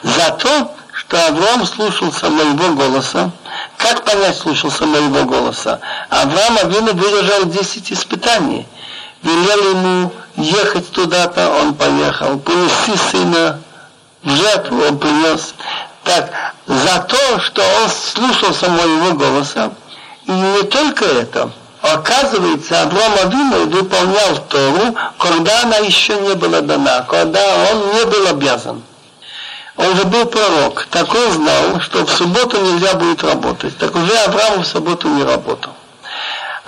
За 0.03 0.31
то, 0.31 0.75
что 0.93 1.27
Авраам 1.27 1.65
слушался 1.65 2.29
моего 2.29 2.75
голоса, 2.75 3.31
как 3.77 4.03
понять 4.03 4.37
слушался 4.37 4.85
моего 4.85 5.23
голоса? 5.23 5.79
Авраам 6.09 6.57
Авину 6.57 6.93
выдержал 6.93 7.45
10 7.45 7.93
испытаний. 7.93 8.67
Велел 9.22 9.70
ему 9.70 10.12
ехать 10.36 10.90
туда-то, 10.90 11.50
он 11.60 11.74
поехал. 11.74 12.38
Принеси 12.38 12.96
сына 13.10 13.60
в 14.22 14.30
жертву, 14.30 14.82
он 14.84 14.98
принес. 14.98 15.54
Так, 16.04 16.30
за 16.66 17.00
то, 17.00 17.40
что 17.40 17.62
он 17.62 17.90
слушался 17.90 18.68
моего 18.68 19.14
голоса, 19.14 19.72
и 20.26 20.32
не 20.32 20.62
только 20.62 21.04
это. 21.04 21.50
Оказывается, 21.80 22.82
Авраам 22.82 23.12
Авину 23.22 23.66
выполнял 23.66 24.36
Тору, 24.48 24.94
когда 25.18 25.62
она 25.62 25.76
еще 25.78 26.16
не 26.16 26.34
была 26.34 26.60
дана, 26.60 27.02
когда 27.08 27.40
он 27.70 27.94
не 27.94 28.04
был 28.04 28.26
обязан. 28.26 28.82
Он 29.76 29.94
же 29.94 30.04
был 30.06 30.26
пророк, 30.26 30.88
так 30.90 31.08
он 31.14 31.32
знал, 31.32 31.80
что 31.80 32.04
в 32.04 32.10
субботу 32.10 32.60
нельзя 32.60 32.94
будет 32.94 33.22
работать. 33.22 33.78
Так 33.78 33.94
уже 33.94 34.12
Авраам 34.18 34.62
в 34.62 34.66
субботу 34.66 35.08
не 35.08 35.22
работал. 35.22 35.72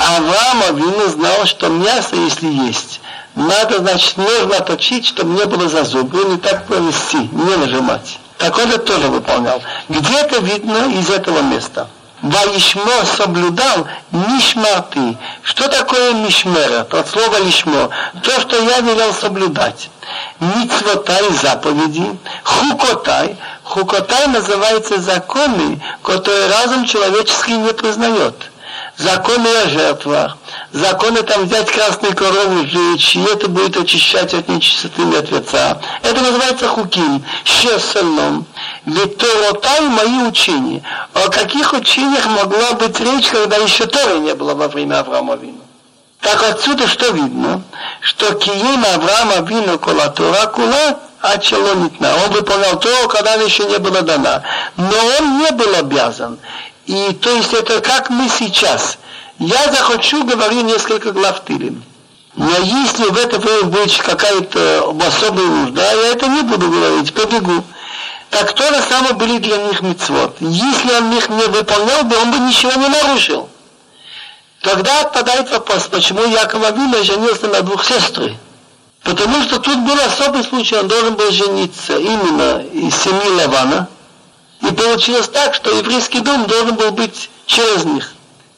Авраам 0.01 0.63
Авину 0.63 1.09
знал, 1.11 1.45
что 1.45 1.69
мясо, 1.69 2.17
если 2.17 2.47
есть, 2.47 3.03
надо, 3.35 3.81
значит, 3.81 4.17
нужно 4.17 4.61
точить, 4.61 5.07
чтобы 5.07 5.39
не 5.39 5.45
было 5.45 5.69
зазубы, 5.69 6.25
не 6.25 6.39
так 6.39 6.67
провести, 6.67 7.19
не 7.19 7.57
нажимать. 7.57 8.19
Так 8.39 8.57
он 8.57 8.71
это 8.71 8.79
тоже 8.79 9.09
выполнял. 9.09 9.63
Где 9.91 10.21
это 10.21 10.41
видно 10.41 10.91
из 10.99 11.11
этого 11.11 11.43
места? 11.43 11.87
Ваишмо 12.23 13.05
соблюдал 13.15 13.89
мишмарты. 14.11 15.19
Что 15.43 15.69
такое 15.69 16.15
мишмера? 16.15 16.81
От 16.91 17.09
слова 17.09 17.39
лишмо. 17.39 17.91
То, 18.23 18.41
что 18.41 18.59
я 18.59 18.81
велел 18.81 19.13
соблюдать. 19.13 19.91
Мицвотай 20.41 21.25
заповеди, 21.43 22.19
хукотай. 22.43 23.37
Хукотай 23.65 24.29
называется 24.29 24.99
законы, 24.99 25.79
которые 26.03 26.49
разум 26.49 26.87
человеческий 26.87 27.53
не 27.53 27.73
признает 27.75 28.50
законы 29.01 29.49
о 29.49 29.69
жертвах, 29.69 30.37
законы 30.73 31.23
там 31.23 31.47
взять 31.47 31.71
красную 31.71 32.15
корову, 32.15 32.67
сжечь, 32.67 33.17
и 33.17 33.23
это 33.23 33.49
будет 33.49 33.77
очищать 33.77 34.35
от 34.35 34.49
нечистоты 34.49 35.03
мертвеца. 35.03 35.81
Это 36.03 36.21
называется 36.21 36.69
хуким, 36.69 37.25
шесельном. 37.45 38.47
Ведь 38.85 39.17
Торотай 39.17 39.81
мои 39.81 40.23
учения. 40.29 40.83
О 41.15 41.29
каких 41.29 41.73
учениях 41.73 42.27
могла 42.27 42.73
быть 42.73 42.99
речь, 43.01 43.29
когда 43.29 43.57
еще 43.57 43.87
Торы 43.87 44.21
не 44.21 44.35
было 44.35 44.55
во 44.55 44.69
время 44.69 45.01
Авраама 45.01 45.37
Вину? 45.37 45.61
Так 46.21 46.43
отсюда 46.43 46.87
что 46.87 47.11
видно? 47.11 47.63
Что 48.01 48.35
Киим 48.35 48.85
Авраама 48.95 49.49
Вину 49.49 49.79
кола 49.79 50.09
Тора 50.09 50.47
кула, 50.47 50.99
а 51.23 51.39
челонитна. 51.39 52.15
Он 52.25 52.33
выполнял 52.33 52.79
то, 52.79 53.09
когда 53.09 53.35
она 53.35 53.45
еще 53.45 53.65
не 53.65 53.79
была 53.79 54.03
дана. 54.03 54.43
Но 54.77 54.97
он 55.19 55.39
не 55.39 55.51
был 55.53 55.75
обязан. 55.75 56.39
И 56.91 57.13
то 57.13 57.31
есть 57.31 57.53
это 57.53 57.81
как 57.81 58.11
мы 58.11 58.29
сейчас. 58.29 58.99
Я 59.39 59.71
захочу, 59.71 60.25
говорю 60.25 60.63
несколько 60.63 61.13
глав 61.13 61.45
Тилим. 61.45 61.85
Но 62.35 62.51
если 62.59 63.05
в 63.05 63.17
это 63.17 63.39
время 63.39 63.63
будет 63.63 63.97
какая-то 63.97 64.93
особая 65.07 65.47
нужда, 65.47 65.93
я 65.93 66.09
это 66.09 66.27
не 66.27 66.43
буду 66.43 66.69
говорить, 66.69 67.15
побегу. 67.15 67.63
Так 68.31 68.55
то 68.55 68.75
же 68.75 68.83
самое 68.89 69.15
были 69.15 69.39
для 69.39 69.59
них 69.59 69.83
мецвод. 69.83 70.37
Если 70.41 70.93
он 70.97 71.17
их 71.17 71.29
не 71.29 71.45
выполнял 71.45 72.03
бы, 72.03 72.17
он 72.17 72.33
бы 72.33 72.39
ничего 72.39 72.73
не 72.73 72.89
нарушил. 72.89 73.49
Тогда 74.61 75.03
отпадает 75.03 75.49
вопрос, 75.53 75.87
почему 75.87 76.27
Яков 76.27 76.65
Авина 76.65 77.05
женился 77.05 77.47
на 77.47 77.63
двух 77.63 77.85
сестрах. 77.85 78.33
Потому 79.05 79.45
что 79.45 79.61
тут 79.61 79.79
был 79.79 79.97
особый 80.07 80.43
случай, 80.43 80.75
он 80.75 80.89
должен 80.89 81.15
был 81.15 81.31
жениться 81.31 81.97
именно 81.97 82.65
из 82.73 82.97
семьи 82.97 83.29
Лавана– 83.29 83.89
И 84.63 84.73
получилось 84.73 85.29
так, 85.29 85.55
что 85.55 85.71
еврейский 85.71 86.21
дом 86.21 86.47
должен 86.47 86.77
был 86.77 86.91
быть 86.93 87.31
через 87.47 87.85
них. 87.85 88.13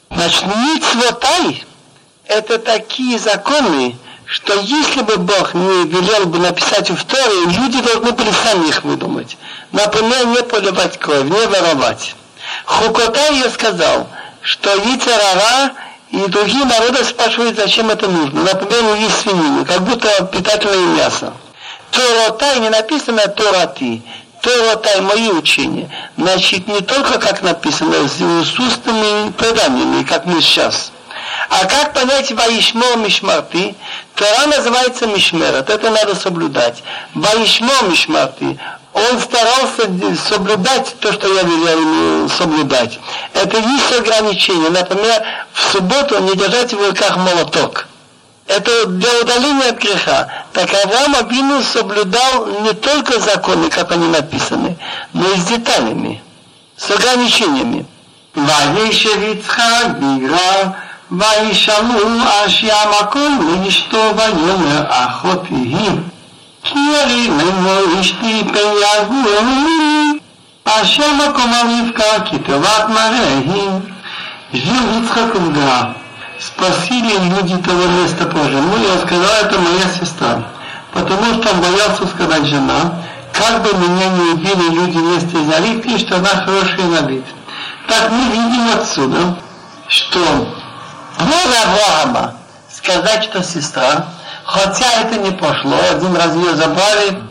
Значит, 0.09 0.43
митцвотай– 0.45 1.65
это 2.27 2.59
такие 2.59 3.17
законы, 3.17 3.95
что 4.25 4.53
если 4.59 5.01
бы 5.01 5.17
Бог 5.17 5.53
не 5.53 5.85
велел 5.87 6.25
бы 6.25 6.39
написать 6.39 6.89
в 6.89 7.05
Торе, 7.05 7.45
люди 7.45 7.81
должны 7.81 8.11
были 8.11 8.31
сами 8.43 8.67
их 8.67 8.83
выдумать. 8.83 9.37
Например, 9.71 10.25
не 10.27 10.43
поливать 10.43 10.99
кровь, 10.99 11.23
не 11.23 11.47
воровать. 11.47 12.15
Хукотай 12.65 13.39
я 13.39 13.49
сказал, 13.49 14.07
что 14.41 14.75
Ицарара 14.75 15.73
и 16.11 16.27
другие 16.27 16.65
народы 16.65 17.03
спрашивают, 17.03 17.55
зачем 17.55 17.89
это 17.89 18.07
нужно. 18.07 18.43
Например, 18.43 18.95
не 18.95 19.03
есть 19.03 19.21
свинину, 19.21 19.65
как 19.65 19.81
будто 19.81 20.07
питательное 20.25 20.97
мясо. 20.97 21.33
Торотай 21.91 22.59
не 22.59 22.69
написано 22.69 23.27
Торати. 23.27 24.01
Торотай 24.43 24.99
мои 24.99 25.29
учения. 25.29 25.89
Значит, 26.17 26.67
не 26.67 26.81
только 26.81 27.17
как 27.17 27.41
написано, 27.43 28.09
с 28.09 28.59
устными 28.59 29.31
преданиями, 29.31 30.03
как 30.03 30.25
мы 30.25 30.41
сейчас. 30.41 30.91
А 31.49 31.65
как 31.65 31.93
понять 31.93 32.29
Ваишмо 32.29 32.97
Мишмарти? 32.97 33.73
Тора 34.15 34.47
называется 34.47 35.07
Мишмерат, 35.07 35.69
это 35.69 35.89
надо 35.89 36.13
соблюдать. 36.15 36.83
Ваишмо 37.13 37.83
Мишмарти, 37.89 38.59
он 38.91 39.19
старался 39.21 39.89
соблюдать 40.27 40.93
то, 40.99 41.13
что 41.13 41.33
я 41.33 41.43
велел 41.43 41.79
ему 41.79 42.27
соблюдать. 42.27 42.99
Это 43.33 43.57
есть 43.57 43.97
ограничение. 43.97 44.71
Например, 44.71 45.23
в 45.53 45.71
субботу 45.71 46.19
не 46.19 46.35
держать 46.35 46.73
в 46.73 46.85
руках 46.85 47.15
молоток 47.15 47.87
Это 48.46 48.86
для 48.86 49.20
удаления 49.20 49.70
от 49.70 49.78
греха. 49.78 50.28
Так 50.52 50.70
Авраам 50.84 51.14
Абину 51.16 51.62
соблюдал 51.62 52.62
не 52.62 52.72
только 52.72 53.20
законы, 53.20 53.68
как 53.68 53.92
они 53.92 54.08
написаны, 54.08 54.76
но 55.12 55.28
и 55.32 55.36
с 55.36 55.44
деталями, 55.44 56.22
с 56.76 56.90
ограничениями. 56.90 57.86
וישב 58.74 59.22
יצחק 59.22 59.86
בגרר 59.98 60.62
וישאלו 61.10 62.08
אשי 62.46 62.68
המקום 62.72 63.62
לאשתו 63.64 64.12
ויאמר 64.16 64.84
אחותי 64.88 65.54
היא 65.54 65.90
כי 66.62 66.78
ירי 66.78 67.28
לאמור 67.28 68.00
אשתי 68.00 68.44
פן 68.52 68.68
יהרגו 68.80 69.28
אלוהים 69.28 70.18
אשר 70.64 71.12
מקומה 71.12 71.62
רבקה 71.62 72.24
כי 72.24 72.38
טובת 72.38 72.84
מראה 72.88 73.38
היא 73.46 73.70
жил 74.54 75.02
Ицхак 75.02 75.34
в 75.34 75.52
Гра. 75.52 75.94
Спросили 76.45 77.17
люди 77.29 77.55
того 77.57 77.85
места 77.85 78.25
позже. 78.25 78.61
Ну, 78.61 78.77
я 78.77 78.97
сказал, 79.05 79.31
это 79.43 79.59
моя 79.59 79.87
сестра. 79.97 80.43
Потому 80.91 81.35
что 81.35 81.53
он 81.53 81.61
боялся 81.61 82.05
сказать 82.05 82.45
жена, 82.45 83.01
как 83.31 83.63
бы 83.63 83.73
меня 83.77 84.09
не 84.09 84.31
убили 84.33 84.69
люди 84.69 84.97
вместе 84.97 85.43
за 85.43 85.59
Ривки, 85.59 85.97
что 85.97 86.17
она 86.17 86.29
хорошая 86.29 86.87
на 86.87 87.07
вид. 87.07 87.23
Так 87.87 88.11
мы 88.11 88.25
видим 88.25 88.77
отсюда, 88.77 89.37
что 89.87 90.19
воля 91.17 91.63
Авраама 91.65 92.35
сказать, 92.69 93.23
что 93.23 93.41
сестра, 93.41 94.07
хотя 94.43 95.01
это 95.01 95.19
не 95.19 95.31
пошло, 95.31 95.77
один 95.91 96.15
раз 96.15 96.35
ее 96.35 96.55
забрали, 96.55 97.23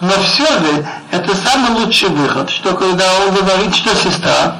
но 0.00 0.12
все 0.22 0.46
же 0.46 0.86
это 1.10 1.34
самый 1.34 1.82
лучший 1.82 2.10
выход, 2.10 2.50
что 2.50 2.74
когда 2.74 3.04
он 3.20 3.34
говорит, 3.34 3.74
что 3.74 3.94
сестра, 3.96 4.56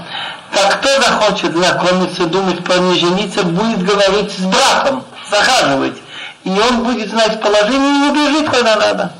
так 0.53 0.79
кто 0.79 1.01
захочет 1.01 1.53
знакомиться, 1.53 2.25
думать 2.25 2.63
про 2.63 2.77
не 2.77 2.99
жениться, 2.99 3.43
будет 3.43 3.83
говорить 3.83 4.31
с 4.31 4.41
братом, 4.41 5.03
захаживать. 5.29 5.97
И 6.43 6.49
он 6.49 6.83
будет 6.83 7.09
знать 7.09 7.41
положение 7.41 7.89
и 7.89 7.99
не 7.99 8.09
убежит, 8.09 8.49
когда 8.49 8.75
надо. 8.75 9.11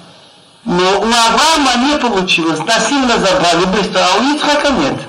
Но 0.64 0.84
у 1.00 1.06
Авраама 1.06 1.76
не 1.88 1.98
получилось, 1.98 2.60
насильно 2.60 3.18
забрали 3.18 3.66
быстро, 3.66 4.00
а 4.00 4.20
у 4.20 4.36
Ицхака 4.36 4.70
нет. 4.72 5.00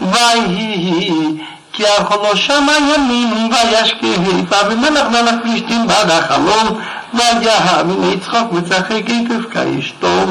ויהי 0.00 1.38
כי 1.72 1.84
אכלו 1.98 2.36
שמה 2.36 2.72
ימים 2.94 3.50
וישכב 3.52 4.48
ואבימלך 4.48 5.08
מלך 5.08 5.34
פלישתים 5.42 5.86
בעד 5.86 6.10
החלום 6.10 6.80
ויהה 7.14 7.82
מן 7.82 8.12
יצחק 8.12 8.44
וצחק 8.52 8.92
עקב 8.92 9.50
כאשתו. 9.52 10.24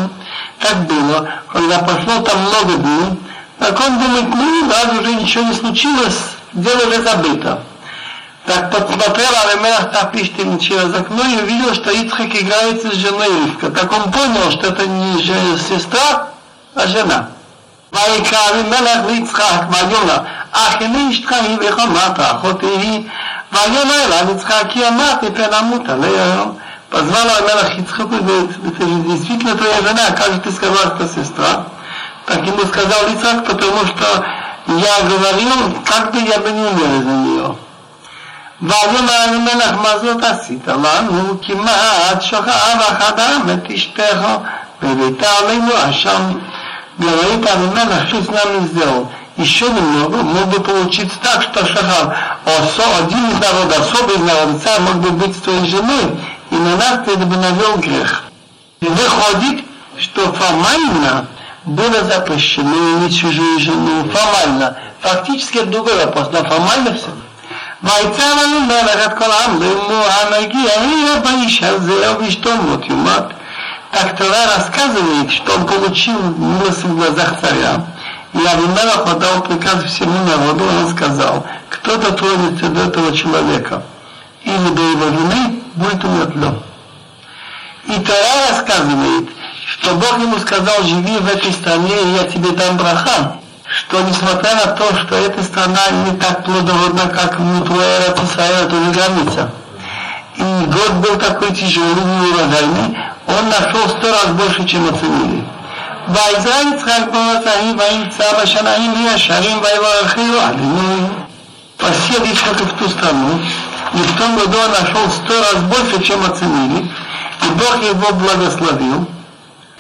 Так 0.60 0.78
было, 0.88 1.28
когда 1.52 1.80
прошло 1.80 2.22
там 2.22 2.40
много 2.40 2.78
дней, 2.78 3.20
так 3.60 3.80
он 3.80 4.00
думает, 4.00 4.26
ну, 4.30 4.70
раз 4.70 5.00
уже 5.00 5.14
ничего 5.14 5.44
не 5.46 5.54
случилось, 5.54 6.20
дело 6.54 6.88
уже 6.88 7.02
забыто. 7.02 7.62
Так 8.46 8.72
подсмотрел 8.72 9.30
Авимелах 9.48 9.92
Тапиштин 9.92 10.60
через 10.60 10.94
окно 10.94 11.24
и 11.24 11.42
увидел, 11.42 11.74
что 11.74 11.90
Ицхак 11.92 12.36
играется 12.36 12.92
с 12.92 12.96
женой 12.96 13.28
Ривка. 13.46 13.72
Так 13.72 13.92
он 13.92 14.12
понял, 14.12 14.52
что 14.52 14.68
это 14.68 14.86
не 14.86 15.22
сестра, 15.58 16.30
а 16.76 16.88
жена. 16.88 17.30
ויקרא 17.96 18.40
אבימלך 18.50 19.06
ליצחק 19.08 19.62
ויאמר 19.70 20.18
אך 20.52 20.76
הנה 20.82 21.10
אשתך 21.12 21.32
היא 21.32 21.58
וחמת 21.62 22.20
אחותי 22.20 22.66
היא 22.66 23.04
ויאמר 23.54 24.06
אליו 24.06 24.36
יצחק 24.36 24.64
כי 24.70 24.88
אמרתי 24.88 25.26
פן 25.36 25.54
אמות 25.54 25.90
עליה 25.90 26.46
Позвал 26.92 27.28
Амелах 27.40 27.78
Ицхаку 27.80 28.16
и 28.16 28.20
говорит, 28.20 28.52
это 28.66 28.88
же 28.88 28.96
действительно 29.02 29.56
твоя 29.56 29.82
жена, 29.82 30.12
как 30.16 30.34
же 30.34 30.40
ты 30.40 30.52
сказал, 30.52 30.96
что 30.96 31.08
сестра? 31.08 31.66
Так 32.30 32.46
ему 32.46 32.66
сказал 32.66 33.08
Ицхак, 33.14 33.46
потому 33.46 33.86
что 33.86 34.26
я 34.68 35.02
говорил, 35.08 35.82
как 35.86 36.12
бы 36.12 36.20
я 36.20 36.40
бы 36.40 36.52
не 36.52 36.62
умер 36.62 37.00
из-за 37.00 37.12
нее. 37.12 37.56
ויאמר 38.62 39.14
המלך 39.28 39.74
מה 39.82 40.00
זאת 40.00 40.24
עשית 40.24 40.68
לנו 40.68 41.42
כמעט 41.42 42.22
שוכב 42.22 42.78
אדם 43.00 43.42
את 43.54 43.72
אשתך 43.72 44.22
וביתה 44.84 45.28
עלינו 45.40 45.72
אשם 45.90 46.32
говорит 46.98 47.46
Авимелах, 47.46 48.08
что 48.08 48.24
с 48.24 48.28
нами 48.28 48.68
сделал. 48.68 49.12
Еще 49.38 49.68
немного, 49.68 50.24
мог 50.24 50.46
бы 50.48 50.62
получиться 50.62 51.18
так, 51.22 51.42
что 51.42 51.66
Шахав, 51.66 52.16
один 52.46 53.32
из 53.32 53.40
народа, 53.40 53.82
особый 53.82 54.16
из 54.16 54.22
народа, 54.22 54.60
царь 54.64 54.80
мог 54.80 54.96
бы 54.96 55.10
быть 55.12 55.36
с 55.36 55.42
твоей 55.42 55.66
женой, 55.66 56.18
и 56.52 56.56
на 56.56 56.78
нас 56.78 57.00
ты 57.06 57.18
бы 57.18 57.36
навел 57.36 57.76
грех. 57.78 58.24
И 58.80 58.86
выходит, 58.86 59.66
что 59.98 60.32
формально 60.32 61.28
было 61.66 62.04
запрещено 62.04 63.00
иметь 63.00 63.18
чужую 63.20 63.60
жену, 63.60 64.10
формально. 64.10 64.78
Фактически 65.02 65.58
это 65.58 65.68
другой 65.68 65.96
вопрос, 66.06 66.30
но 66.32 66.44
формально 66.44 66.94
все. 66.94 67.10
ויצא 67.84 68.36
לנו 68.36 68.62
מלך 68.62 69.06
את 69.06 69.18
כל 69.18 69.32
העם 69.32 69.62
לאמור 69.62 70.06
הנגיע 70.08 70.72
יהיה 70.74 71.20
באיש 71.20 71.64
הזה 71.64 72.12
ובאשתו 72.12 72.50
מות 72.62 72.86
יומת 72.86 73.24
так 73.96 74.18
Тора 74.18 74.58
рассказывает, 74.58 75.32
что 75.32 75.54
он 75.54 75.66
получил 75.66 76.20
милость 76.38 76.84
в 76.84 76.98
глазах 76.98 77.40
царя. 77.40 77.86
И 78.34 78.46
Авимелах 78.46 79.08
отдал 79.08 79.42
приказ 79.44 79.86
всему 79.86 80.22
народу, 80.26 80.66
он 80.66 80.90
сказал, 80.90 81.46
кто 81.70 81.96
дотронется 81.96 82.68
до 82.68 82.82
этого 82.88 83.16
человека 83.16 83.84
или 84.44 84.70
до 84.70 84.82
его 84.82 85.06
жены, 85.06 85.62
будет 85.76 86.04
умертвлен. 86.04 86.62
И 87.86 88.00
Тора 88.02 88.50
рассказывает, 88.50 89.30
что 89.80 89.96
Бог 89.96 90.20
ему 90.20 90.38
сказал, 90.40 90.84
живи 90.84 91.18
в 91.18 91.28
этой 91.28 91.52
стране, 91.54 92.02
и 92.02 92.16
я 92.16 92.24
тебе 92.26 92.52
дам 92.52 92.78
браха, 92.78 93.38
что 93.66 94.02
несмотря 94.02 94.56
на 94.56 94.72
то, 94.74 94.96
что 94.98 95.16
эта 95.16 95.44
страна 95.44 95.80
не 96.06 96.18
так 96.18 96.44
плодородна, 96.44 97.08
как 97.08 97.40
внутри 97.40 97.76
Израиля, 97.76 98.68
то 98.70 98.76
не 98.76 98.94
граница. 98.94 99.52
И 100.38 100.44
год 100.44 100.92
был 100.96 101.18
такой 101.18 101.54
тяжелый, 101.54 102.04
неурожайный, 102.04 102.98
он 103.28 103.50
нашел 103.50 103.88
сто 103.90 104.12
раз 104.12 104.28
больше, 104.34 104.66
чем 104.66 104.88
оценили. 104.90 105.46
ויזרע 106.08 106.56
יצחק 106.62 107.02
בארצים 107.12 107.78
וימצא 107.80 108.44
בשנאים 108.44 108.94
וישרים 108.94 109.58
ויברכהו 109.58 110.40
אדוני. 110.50 111.08
Посел 111.78 112.24
Ицхак 112.24 112.62
в 112.62 112.78
ту 112.78 112.90
страну, 112.90 113.42
и 113.94 113.98
в 113.98 114.18
том 114.18 114.38
году 114.38 114.58
он 114.58 114.72
нашел 114.72 115.10
сто 115.12 115.34
раз 115.42 115.62
больше, 115.64 116.02
чем 116.02 116.24
оценили, 116.24 116.90
и 117.44 117.48
Бог 117.50 117.84
его 117.84 118.14
благословил. 118.14 119.08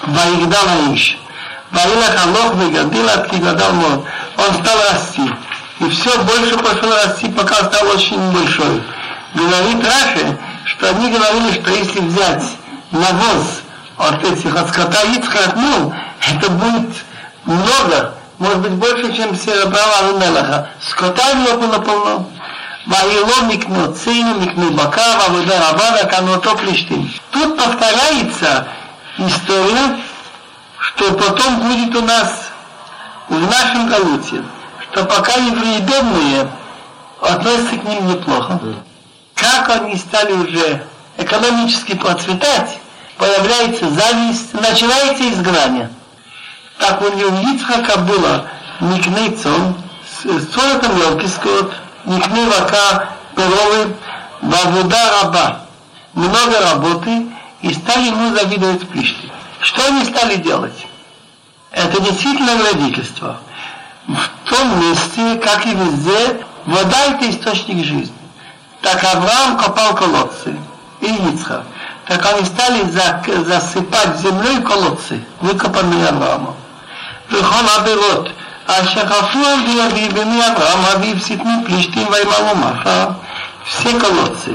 Ваигдал 0.02 0.66
Аиш. 0.86 1.18
Ваилах 1.70 2.26
Алох 2.26 2.54
выгодил 2.54 3.08
от 3.08 3.28
Кигадал 3.28 3.72
Мор. 3.72 4.04
Он 4.36 4.54
стал 4.64 4.76
расти. 4.90 5.30
И 5.80 5.88
все 5.88 6.10
больше 6.22 6.56
пошел 6.58 6.90
расти, 7.04 7.28
пока 7.28 7.54
стал 7.64 7.88
очень 7.88 8.20
большой. 8.32 8.82
Говорит 9.34 9.84
Раши, 9.84 10.38
что 10.64 10.88
они 10.90 11.10
говорили, 11.10 11.52
что 11.52 11.70
если 11.70 12.00
взять 12.00 12.44
навоз 12.90 13.62
от 13.96 14.24
этих, 14.24 14.56
от 14.56 14.68
скота 14.70 15.02
Ицхак, 15.02 15.54
ну, 15.56 15.94
это 16.28 16.50
будет 16.50 16.90
много, 17.44 18.14
может 18.38 18.58
быть, 18.58 18.72
больше, 18.72 19.14
чем 19.14 19.36
все 19.36 19.68
права 19.70 20.18
Мелаха. 20.18 20.68
Скота 20.80 21.22
у 21.32 21.36
него 21.36 21.58
было 21.58 21.78
полно. 21.78 22.28
Ваило 22.86 23.42
микну 23.42 23.92
цину, 23.92 24.40
микну 24.40 24.70
бака, 24.72 25.18
вавуда 25.18 25.54
рабада, 25.60 26.06
кануто 26.06 26.56
плештим. 26.56 27.12
Тут 27.30 27.56
повторяется 27.56 28.66
история, 29.26 29.98
что 30.78 31.12
потом 31.14 31.60
будет 31.60 31.94
у 31.96 32.02
нас 32.02 32.50
в 33.28 33.50
нашем 33.50 33.88
Галуте, 33.88 34.42
что 34.90 35.04
пока 35.04 35.32
евреи 35.34 35.80
бедные, 35.80 36.50
относятся 37.20 37.76
к 37.76 37.84
ним 37.84 38.08
неплохо. 38.08 38.60
Как 39.34 39.68
они 39.70 39.96
стали 39.96 40.32
уже 40.32 40.84
экономически 41.16 41.94
процветать, 41.94 42.78
появляется 43.18 43.88
зависть, 43.90 44.54
начинается 44.54 45.28
изгнание. 45.30 45.90
Так 46.78 47.02
у 47.02 47.12
него 47.14 47.36
Ицхака 47.54 47.98
было 47.98 48.46
Никней 48.80 49.36
цон, 49.36 49.76
стоит 50.18 50.80
там 50.80 50.98
мелкий 50.98 51.28
скот, 51.28 51.74
Никней 52.06 52.46
вака 52.46 53.10
коровы, 53.36 53.94
Вавуда 54.40 55.22
раба. 55.22 55.60
Много 56.14 56.60
работы, 56.72 57.26
и 57.61 57.73
стали 57.73 58.07
ему 58.07 58.35
завидовать 58.35 58.87
Плишти. 58.89 59.31
Что 59.61 59.85
они 59.87 60.05
стали 60.05 60.35
делать? 60.35 60.87
Это 61.71 62.01
действительно 62.01 62.63
родительство. 62.63 63.37
В 64.07 64.49
том 64.49 64.79
месте, 64.79 65.35
как 65.43 65.65
и 65.65 65.73
везде, 65.73 66.45
вода 66.65 67.05
это 67.05 67.29
источник 67.29 67.83
жизни. 67.85 68.15
Так 68.81 69.03
Авраам 69.03 69.57
копал 69.57 69.95
колодцы, 69.95 70.55
и 71.01 71.07
Ицхак. 71.07 71.63
Так 72.07 72.25
они 72.25 72.45
стали 72.45 72.83
засыпать 73.43 74.19
землей 74.19 74.61
колодцы, 74.61 75.23
выкопанные 75.41 76.07
Авраамом. 76.07 76.55
וכל 77.31 77.65
עבירות 77.77 78.29
אשר 78.67 79.07
חפו 79.07 79.39
על 79.45 79.61
ביבי 79.65 80.09
בני 80.09 80.47
אברהם 80.47 80.85
אביו 80.95 81.19
סיתנו 81.19 81.51
פלישתים 81.65 82.07
וימלאו 82.07 82.55
מחר 82.55 83.07
все 83.65 83.99
колодцы, 83.99 84.51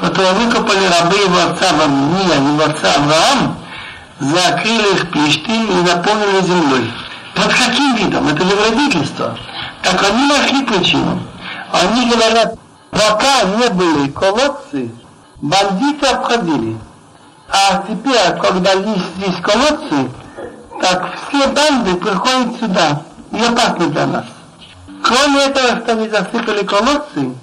которые 0.00 0.32
выкопали 0.32 0.86
рабы 0.86 1.16
его 1.16 1.50
отца 1.50 1.72
Вамния 1.74 2.38
и 2.38 2.52
его 2.54 2.64
отца 2.64 2.94
Авраам, 2.94 3.56
закрыли 4.18 4.94
их 4.94 5.10
плештим 5.10 5.70
и 5.70 5.82
наполнили 5.82 6.40
землей. 6.42 6.92
Под 7.34 7.52
каким 7.52 7.96
видом? 7.96 8.28
Это 8.28 8.42
же 8.44 8.56
вредительство. 8.56 9.36
Так 9.82 10.02
они 10.10 10.26
нашли 10.26 10.64
причину. 10.64 11.22
Они 11.72 12.10
говорят, 12.10 12.58
пока 12.90 13.42
не 13.58 13.68
были 13.70 14.10
колодцы, 14.10 14.90
бандиты 15.40 16.06
обходили. 16.06 16.78
А 17.48 17.84
теперь, 17.86 18.38
когда 18.40 18.72
есть 18.72 19.16
здесь 19.16 19.36
колодцы, 19.42 20.10
так 20.80 21.12
все 21.28 21.46
банды 21.48 21.94
приходят 21.96 22.58
сюда 22.58 23.02
и 23.32 23.42
опасны 23.42 23.86
для 23.86 24.06
нас. 24.06 24.24
Кроме 25.02 25.44
этого, 25.44 25.80
что 25.80 25.92
они 25.92 26.08
засыпали 26.08 26.64
колодцы, 26.64 27.34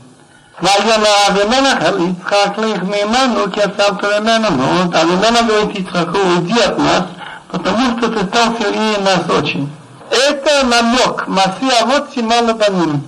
Военноавименах 0.59 1.81
Ицхак 1.99 2.57
Лехмейману 2.57 3.49
Кесавтуременану. 3.51 4.91
А 4.91 5.03
Вимена 5.03 5.43
говорит 5.43 5.79
Ицхаку, 5.79 6.17
уйди 6.17 6.59
от 6.59 6.79
нас, 6.79 7.03
потому 7.51 7.97
что 7.97 8.09
ты 8.09 8.25
стал 8.25 8.55
сильнее 8.57 8.97
нас 8.99 9.29
очень. 9.29 9.69
Это 10.09 10.65
намек. 10.65 11.27
Масия 11.27 11.85
вот 11.85 12.09
Симана 12.15 12.55
Баним. 12.55 13.03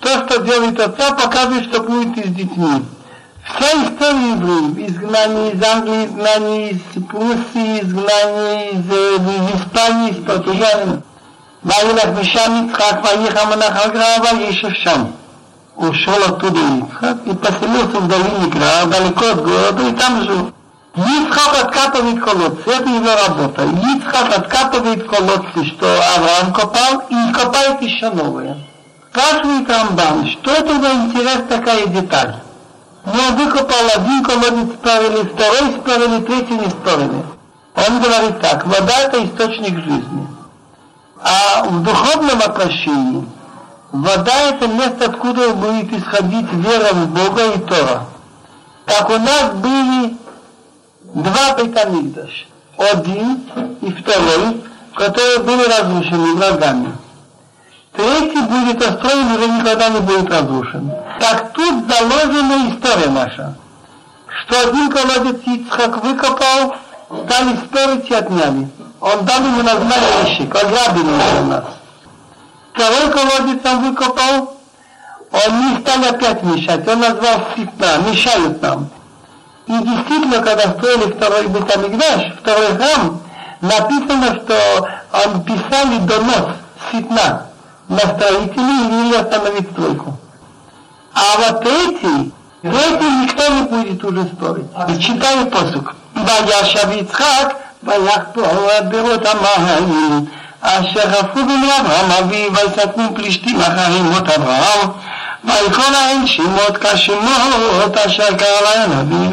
То, 0.00 0.26
что 0.26 0.42
делает 0.42 0.78
отца, 0.78 1.12
показывает, 1.12 1.64
что 1.64 1.80
будет 1.80 2.18
и 2.18 2.28
с 2.28 2.34
детьми. 2.34 2.84
Вся 3.44 3.66
история 3.84 4.32
евреев, 4.32 4.90
изгнание 4.90 5.52
из 5.52 5.62
Англии, 5.62 6.06
изгнание 6.06 6.70
из 6.72 6.80
Пруссии, 7.08 7.80
изгнание 7.80 8.72
из, 8.72 8.84
из 8.84 9.60
Испании, 9.60 10.10
из 10.10 10.24
Португалии. 10.24 11.02
Ваилах 11.62 12.18
Мишам 12.18 12.66
Ицхак, 12.66 13.02
Ваилах 13.02 13.42
Аманах 13.42 13.86
Аграва, 13.86 14.38
Ешевшам 14.42 15.14
ушел 15.76 16.16
оттуда 16.26 16.60
Ицхак 16.60 17.18
и 17.26 17.34
поселился 17.34 18.00
в 18.00 18.08
долине 18.08 18.48
Гра, 18.50 18.86
далеко 18.86 19.26
от 19.26 19.42
города, 19.42 19.82
и 19.88 19.92
там 19.92 20.22
жил. 20.22 20.52
Ицхак 20.96 21.64
откапывает 21.64 22.22
колодцы, 22.22 22.70
это 22.70 22.88
его 22.88 23.10
работа. 23.26 23.64
Ицхак 23.64 24.38
откапывает 24.38 25.08
колодцы, 25.08 25.64
что 25.64 25.86
Авраам 26.16 26.52
копал, 26.52 27.02
и 27.08 27.32
копает 27.32 27.82
еще 27.82 28.10
новые. 28.10 28.56
Спрашивает 29.10 29.68
Рамбан, 29.68 30.26
что 30.26 30.50
это 30.50 30.80
за 30.80 30.92
интерес 30.92 31.42
такая 31.48 31.86
деталь? 31.86 32.36
Ну, 33.06 33.12
он 33.12 33.36
выкопал 33.36 33.86
один 33.94 34.24
колодец 34.24 34.74
справили, 34.74 35.28
второй 35.28 35.80
справили, 35.80 36.24
третий 36.24 36.54
не 36.54 36.70
справили. 36.70 37.24
Он 37.76 38.00
говорит 38.00 38.40
так, 38.40 38.66
вода 38.66 38.92
это 39.00 39.24
источник 39.24 39.76
жизни. 39.78 40.26
А 41.20 41.64
в 41.64 41.82
духовном 41.82 42.38
отношении 42.38 43.24
Вода– 43.94 44.32
это 44.48 44.66
место, 44.66 45.04
откуда 45.04 45.54
будет 45.54 45.92
исходить 45.92 46.52
вера 46.52 46.92
в 46.94 47.10
Бога 47.10 47.54
и 47.54 47.58
Тора. 47.60 48.06
Как 48.86 49.08
у 49.08 49.18
нас 49.18 49.52
были 49.52 50.16
два 51.14 51.54
Бетамикдаш. 51.56 52.48
Один 52.76 53.44
и 53.82 53.92
второй, 53.92 54.64
которые 54.96 55.38
были 55.44 55.62
разрушены 55.68 56.34
врагами. 56.34 56.92
Третий 57.92 58.40
будет 58.40 58.84
построен, 58.84 59.30
уже 59.30 59.48
никогда 59.48 59.88
не 59.90 60.00
будет 60.00 60.28
разрушен. 60.28 60.90
Так 61.20 61.52
тут 61.52 61.84
заложена 61.88 62.70
история 62.70 63.10
наша, 63.10 63.54
что 64.26 64.60
один 64.60 64.90
колодец 64.90 65.40
Ицхак 65.46 66.02
выкопал, 66.02 66.74
стали 67.28 67.56
спорить 67.58 68.10
и 68.10 68.14
отняли. 68.14 68.68
Он 69.00 69.24
дал 69.24 69.38
ему 69.38 69.62
название 69.62 70.24
Ищик, 70.24 70.52
ограбили 70.52 71.12
у 71.42 71.44
нас 71.44 71.64
второй 72.74 73.10
колодец 73.12 73.60
он 73.64 73.84
выкопал, 73.84 74.58
он 75.32 75.60
не 75.60 75.80
стал 75.80 76.04
опять 76.04 76.42
мешать, 76.42 76.86
он 76.86 77.00
назвал 77.00 77.46
всегда, 77.52 77.96
мешают 77.98 78.60
нам. 78.60 78.88
И 79.66 79.72
действительно, 79.72 80.42
когда 80.42 80.72
строили 80.72 81.12
второй 81.12 81.46
Бетамикдаш, 81.46 82.34
второй 82.40 82.76
храм, 82.76 83.20
написано, 83.60 84.36
что 84.36 84.88
он 85.12 85.42
писали 85.44 85.98
донос 86.00 86.56
Ситна 86.90 87.46
на 87.88 87.98
строителей 87.98 88.88
и 88.88 89.08
не 89.08 89.14
остановить 89.14 89.70
стройку. 89.70 90.18
А 91.14 91.38
вот 91.38 91.64
эти, 91.64 92.32
эти 92.62 93.22
никто 93.22 93.48
не 93.54 93.62
будет 93.62 94.04
уже 94.04 94.24
строить. 94.34 94.66
И 94.88 95.00
читаю 95.00 95.46
посук. 95.46 95.94
Ваяшав 96.14 96.94
Ицхак, 96.96 97.56
ваях 97.82 98.34
Бога 98.34 98.80
Берот 98.90 99.26
אשר 100.63 101.11
חפרו 101.11 101.45
בני 101.45 101.69
אברהם 101.81 102.11
אביו, 102.11 102.53
ויסתנו 102.53 103.15
פלישתים 103.15 103.61
אחרים 103.61 104.03
מות 104.03 104.29
אברהם, 104.29 104.89
ויקרא 105.43 105.89
להם 105.89 106.27
שמות 106.27 106.77
כשמות 106.77 107.97
אשר 108.05 108.35
קרא 108.37 108.61
להם 108.75 108.91
אביו. 108.91 109.31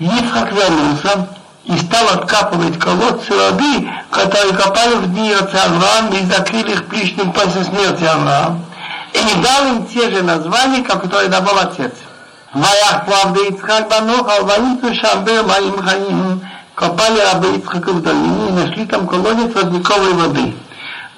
Ицхак 0.00 0.52
вернулся 0.52 1.28
и 1.64 1.76
стал 1.76 2.08
откапывать 2.10 2.78
колодцы 2.78 3.30
рабы, 3.30 3.90
которые 4.12 4.54
копали 4.54 4.94
в 4.94 5.12
дни 5.12 5.32
отца 5.32 5.64
Авраама 5.64 6.16
и 6.16 6.24
закрыли 6.24 6.72
их 6.72 6.86
плечным 6.86 7.32
после 7.32 7.64
смерти 7.64 8.04
Авраама. 8.04 8.60
И 9.12 9.42
дал 9.42 9.66
им 9.66 9.86
те 9.86 10.08
же 10.10 10.22
названия, 10.22 10.82
которые 10.84 11.28
давал 11.28 11.58
отец. 11.58 11.92
ויקפו 12.54 13.14
עבדי 13.22 13.40
יצחק 13.48 13.80
בנוחל, 13.90 14.42
וימצאו 14.46 14.94
שם 14.94 15.24
באר 15.24 15.42
מים 15.46 15.82
חיים. 15.82 16.38
копали 16.82 17.20
рабы 17.20 17.56
Ицхака 17.56 17.92
в 17.92 18.02
долине 18.02 18.48
и 18.48 18.52
нашли 18.52 18.86
там 18.86 19.06
колодец 19.06 19.54
родниковой 19.54 20.12
воды. 20.14 20.54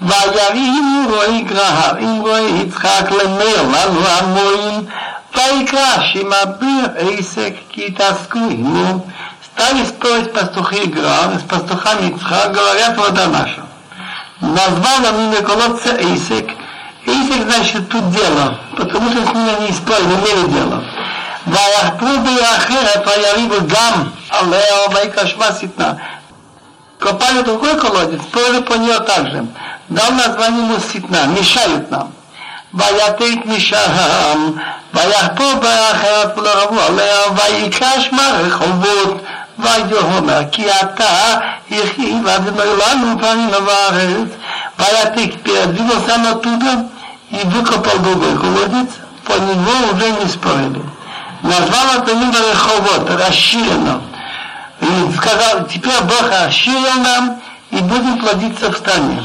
וירים 0.00 1.06
רועי 1.10 1.42
גרהרים 1.42 2.20
רועי 2.20 2.62
יצחק 2.62 3.10
למר 3.10 3.62
לנו 3.62 4.00
המורים 4.06 4.86
ויקרא 5.36 6.02
שמביר 6.12 6.88
עסק 6.96 7.52
כי 7.68 7.90
תעסקו 7.90 8.38
עמו 8.38 9.04
Стали 9.60 9.84
спорить 9.84 10.32
пастухи 10.32 10.86
Гра 10.86 11.38
с 11.38 11.42
пастухами 11.42 12.10
Ицха, 12.10 12.48
говорят, 12.48 12.96
вода 12.96 13.26
наша. 13.26 13.66
Назвал 14.40 15.12
он 15.12 15.26
имя 15.26 15.42
колодца 15.42 15.96
Эйсек. 15.98 16.48
Эйсек 17.04 17.42
значит 17.42 17.88
тут 17.88 18.10
дело, 18.10 18.58
потому 18.76 19.10
что 19.10 19.26
с 19.26 19.34
ними 19.34 19.50
они 19.58 19.72
спорили, 19.72 20.14
имели 20.14 20.50
дело. 20.50 20.84
ויחפרו 21.46 22.08
בעיר 22.24 22.44
אחרת 22.56 23.06
ויריבו 23.06 23.56
גם 23.68 24.04
עליה 24.30 24.76
ויקשמה 24.94 25.46
שטנה. 25.60 25.92
Копали 27.00 27.42
другой 27.42 27.80
колодец, 27.80 28.20
спорили 28.20 28.60
по 28.60 28.74
нее 28.74 29.00
также. 29.00 29.46
Дал 29.88 30.10
название 30.12 30.64
ему 30.66 30.78
ситна, 30.80 31.24
мешают 31.26 31.90
нам. 31.90 32.12
ויתית 32.74 33.46
משם, 33.46 34.52
ויחפור 34.94 35.54
באחרת 35.54 36.38
ולרבו 36.38 36.80
עליה, 36.80 37.20
ויקש 37.36 38.10
מהרחובות, 38.12 39.22
ויאמר 39.58 40.40
כי 40.52 40.70
אתה 40.70 41.38
הרחיב 41.70 42.28
אדוני 42.28 42.58
לנו 42.58 43.18
פנים 43.18 43.50
בארץ, 43.50 44.28
ויתיק 44.78 45.34
передвинул 45.44 46.06
сам 46.06 46.26
оттуда 46.26 46.86
и 47.30 47.40
выкопал 47.44 47.98
другой 47.98 48.38
колодец, 48.38 48.90
по 49.24 49.32
него 49.32 49.92
уже 49.92 50.10
не 50.10 50.28
спорили 50.28 50.82
назвал 51.44 52.02
это 52.02 52.12
имя 52.12 52.32
Реховод, 52.50 53.10
расширенно. 53.10 54.02
И 54.80 55.16
сказал, 55.16 55.66
теперь 55.66 56.00
Бог 56.02 56.30
расширил 56.30 57.02
нам, 57.02 57.40
и 57.70 57.76
будем 57.76 58.18
плодиться 58.18 58.70
в 58.72 58.76
стране. 58.76 59.22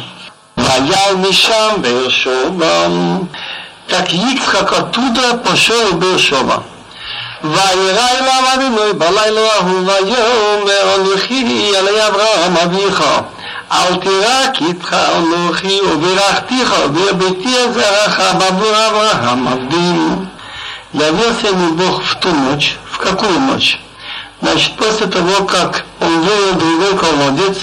Ваял 0.56 1.18
Мишам 1.18 1.82
Бершова. 1.82 3.28
Так 3.88 4.12
Ицхак 4.12 4.72
оттуда 4.72 5.38
пошел 5.38 5.92
в 5.94 6.00
Бершова. 6.00 6.64
וירא 7.44 8.08
אליו 8.20 8.44
אדינוי 8.54 8.94
בלילה 8.94 9.54
ההוא 9.54 9.80
ויאמר 9.80 10.96
אנוכי 10.96 11.72
אלי 11.76 12.08
אברהם 12.08 12.58
אביך 12.64 13.04
אל 13.72 13.96
תירא 13.96 14.52
כי 14.54 14.66
איתך 14.66 14.96
אנוכי 15.18 15.80
וברכתיך 15.82 16.74
והביתי 16.94 17.56
זרעך 17.74 18.20
בעבור 18.40 18.74
אברהם 18.88 19.48
עבדים 19.48 20.26
явился 20.93 21.49
ему 21.49 21.75
Бог 21.75 22.03
в 22.03 22.17
ту 22.17 22.31
ночь. 22.33 22.77
В 22.91 22.99
какую 22.99 23.39
ночь? 23.41 23.81
Значит, 24.41 24.77
после 24.77 25.07
того, 25.07 25.45
как 25.45 25.85
он 26.01 26.21
вывел 26.21 26.55
другой 26.55 26.97
колодец, 26.99 27.59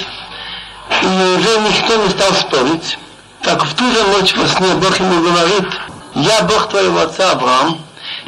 и 1.01 1.05
уже 1.05 1.59
никто 1.59 1.95
не 1.95 2.09
стал 2.09 2.33
спорить, 2.33 2.97
Так 3.41 3.63
в 3.63 3.73
ту 3.75 3.83
же 3.91 4.03
ночь 4.03 4.35
во 4.35 4.47
сне 4.47 4.73
Бог 4.75 4.99
ему 4.99 5.21
говорит, 5.21 5.67
я 6.15 6.41
Бог 6.41 6.69
твоего 6.69 6.99
отца 7.01 7.31
Авраам, 7.31 7.79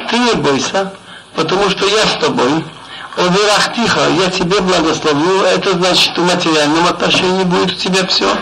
ты 0.08 0.18
не 0.18 0.34
бойся, 0.34 0.92
потому 1.34 1.68
что 1.70 1.86
я 1.86 2.06
с 2.06 2.20
тобой. 2.20 2.64
Оверах 3.16 3.74
тихо, 3.74 4.00
я 4.18 4.30
тебе 4.30 4.60
благословлю, 4.60 5.42
это 5.42 5.72
значит, 5.72 6.16
в 6.16 6.24
материальном 6.24 6.86
отношении 6.86 7.44
будет 7.44 7.72
у 7.72 7.74
тебя 7.74 8.06
все. 8.06 8.32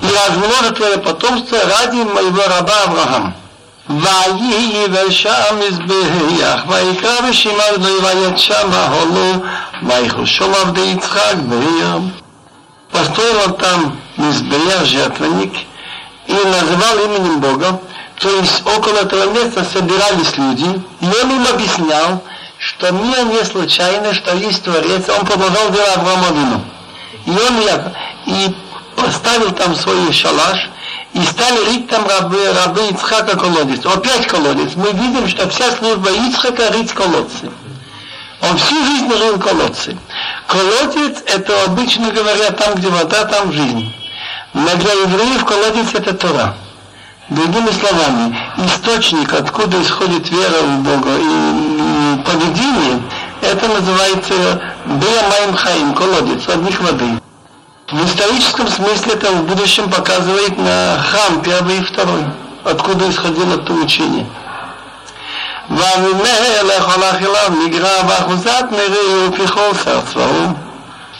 И 0.00 0.06
размножит 0.06 0.76
твое 0.76 0.98
потомство 0.98 1.58
ради 1.58 1.96
моего 1.96 2.42
раба 2.46 2.82
Авраама. 2.86 3.34
ויהי 3.89 4.85
ושם 4.91 5.59
מזבח, 5.59 6.63
ויקרא 6.67 7.21
בשם 7.29 7.49
אדוני 7.73 7.93
ויית 8.03 8.37
שם 8.37 8.71
ההולו, 8.73 9.33
ויחושו 9.83 10.45
עבדי 10.55 10.81
יצחק 10.81 11.35
ויום. 11.49 12.11
Построил 12.93 13.37
он 13.47 13.53
там 13.55 13.99
мизбея, 14.17 14.85
жертвенник, 14.85 15.53
и 16.27 16.33
называл 16.33 17.05
именем 17.05 17.39
Бога, 17.39 17.81
то 18.19 18.29
есть 18.29 18.61
около 18.65 18.99
этого 18.99 19.31
места 19.31 19.65
собирались 19.65 20.37
люди, 20.37 20.79
и 21.01 21.05
он 21.05 21.31
им 21.31 21.47
объяснял, 21.47 22.23
что 22.59 22.91
мир 22.91 23.25
не 23.25 23.43
случайно, 23.43 24.13
что 24.13 24.35
есть 24.35 24.63
Творец, 24.63 25.09
он 25.09 25.25
продолжал 25.25 25.71
дело 25.71 25.93
Авраама 25.95 26.27
Вину. 26.27 26.61
И 27.25 27.31
он 27.31 27.59
и 28.27 28.55
поставил 28.95 29.51
там 29.51 29.75
свой 29.75 30.11
шалаш, 30.13 30.69
и 31.14 31.22
стали 31.22 31.64
рыть 31.66 31.88
там 31.88 32.06
рабы, 32.06 32.38
рабы 32.52 32.88
Ицхака 32.90 33.36
колодец. 33.36 33.84
Опять 33.86 34.26
колодец. 34.26 34.74
Мы 34.76 34.92
видим, 34.92 35.28
что 35.28 35.48
вся 35.48 35.72
служба 35.72 36.10
Ицхака 36.10 36.70
рыть 36.70 36.92
колодцы. 36.92 37.50
Он 38.42 38.56
всю 38.56 38.84
жизнь 38.84 39.10
рыл 39.12 39.38
колодцы. 39.38 39.96
Колодец 40.46 41.22
это 41.26 41.64
обычно 41.64 42.10
говоря 42.12 42.50
там, 42.52 42.74
где 42.74 42.88
вода, 42.88 43.24
там 43.24 43.52
жизнь. 43.52 43.92
Но 44.54 44.74
для 44.76 44.92
евреев 44.92 45.44
колодец 45.44 45.94
это 45.94 46.14
Тора. 46.14 46.54
Другими 47.28 47.70
словами, 47.70 48.38
источник, 48.64 49.34
откуда 49.34 49.82
исходит 49.82 50.30
вера 50.30 50.62
в 50.62 50.82
Бога 50.82 51.10
и, 51.18 52.22
поведение, 52.24 53.02
это 53.42 53.68
называется 53.68 54.62
Бея 54.86 55.52
Хаим, 55.54 55.94
колодец, 55.94 56.48
от 56.48 56.62
них 56.62 56.80
воды. 56.80 57.20
В 57.90 58.04
историческом 58.04 58.68
смысле 58.68 59.14
это 59.14 59.30
в 59.30 59.46
будущем 59.46 59.90
показывает 59.90 60.58
на 60.58 60.98
храм 60.98 61.40
первый 61.40 61.78
и 61.78 61.82
второй, 61.82 62.22
откуда 62.62 63.08
исходило 63.08 63.54
это 63.54 63.72
учение. 63.72 64.26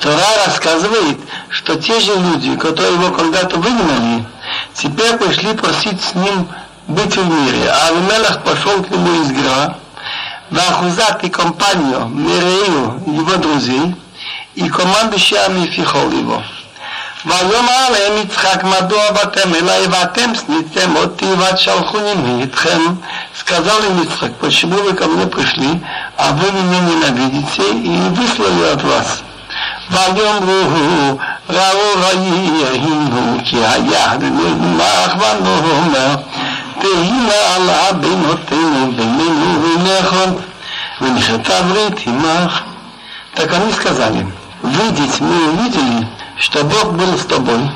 Тора 0.02 0.44
рассказывает, 0.44 1.18
что 1.48 1.76
те 1.76 1.98
же 2.00 2.14
люди, 2.14 2.54
которые 2.56 2.92
его 2.92 3.12
когда-то 3.12 3.56
выгнали, 3.56 4.26
теперь 4.74 5.16
пришли 5.16 5.54
просить 5.54 6.02
с 6.02 6.14
ним 6.14 6.48
быть 6.86 7.16
в 7.16 7.26
мире. 7.26 7.70
А 7.70 7.88
Авимелах 7.88 8.42
пошел 8.42 8.82
к 8.82 8.90
нему 8.90 9.22
из 9.22 9.32
Гра, 9.32 9.78
Вахузат 10.50 11.24
и 11.24 11.30
компанию 11.30 12.08
Мирею, 12.08 13.02
его 13.06 13.36
друзей, 13.36 13.96
и 14.54 14.68
командующий 14.68 15.38
армией 15.38 15.70
фихол 15.70 16.10
его. 16.10 16.42
ויאמר 17.27 17.89
להם 17.89 18.17
יצחק 18.17 18.63
מדוע 18.63 19.11
באתם 19.11 19.55
אליי 19.55 19.87
ואתם 19.87 20.35
שניתם 20.35 20.95
אותי 20.95 21.25
ותשלחוני 21.25 22.13
מאיתכם 22.15 22.79
сказал 23.43 23.83
им 23.83 24.01
Ицхак, 24.03 24.35
почему 24.37 24.77
вы 24.77 24.93
ко 24.93 25.05
мне 25.05 25.27
пришли, 25.27 25.81
а 26.17 26.31
вы 26.31 26.51
меня 26.51 26.79
ненавидите 26.79 27.63
и 27.73 27.97
выслали 28.09 28.71
от 28.71 28.83
вас. 28.83 29.23
ויאמרו 29.91 31.17
ראו 31.49 32.01
ראינו 32.01 33.37
כי 33.45 33.57
היד 33.57 34.23
נגמח 34.23 35.15
ונאמר 35.15 36.15
תהינה 36.79 37.55
עלה 37.55 37.93
בינותינו 37.93 38.91
בינינו 38.91 39.63
ובינכם 39.63 40.31
ונכרתה 41.01 41.61
ברית 41.61 42.07
עמך. 42.07 42.61
Так 43.35 43.51
они 43.51 43.73
сказали, 43.73 44.27
видеть 44.63 45.19
мы 45.19 45.49
увидели, 45.51 46.07
что 46.38 46.64
Бог 46.64 46.92
был 46.92 47.18
с 47.18 47.26
тобой. 47.26 47.70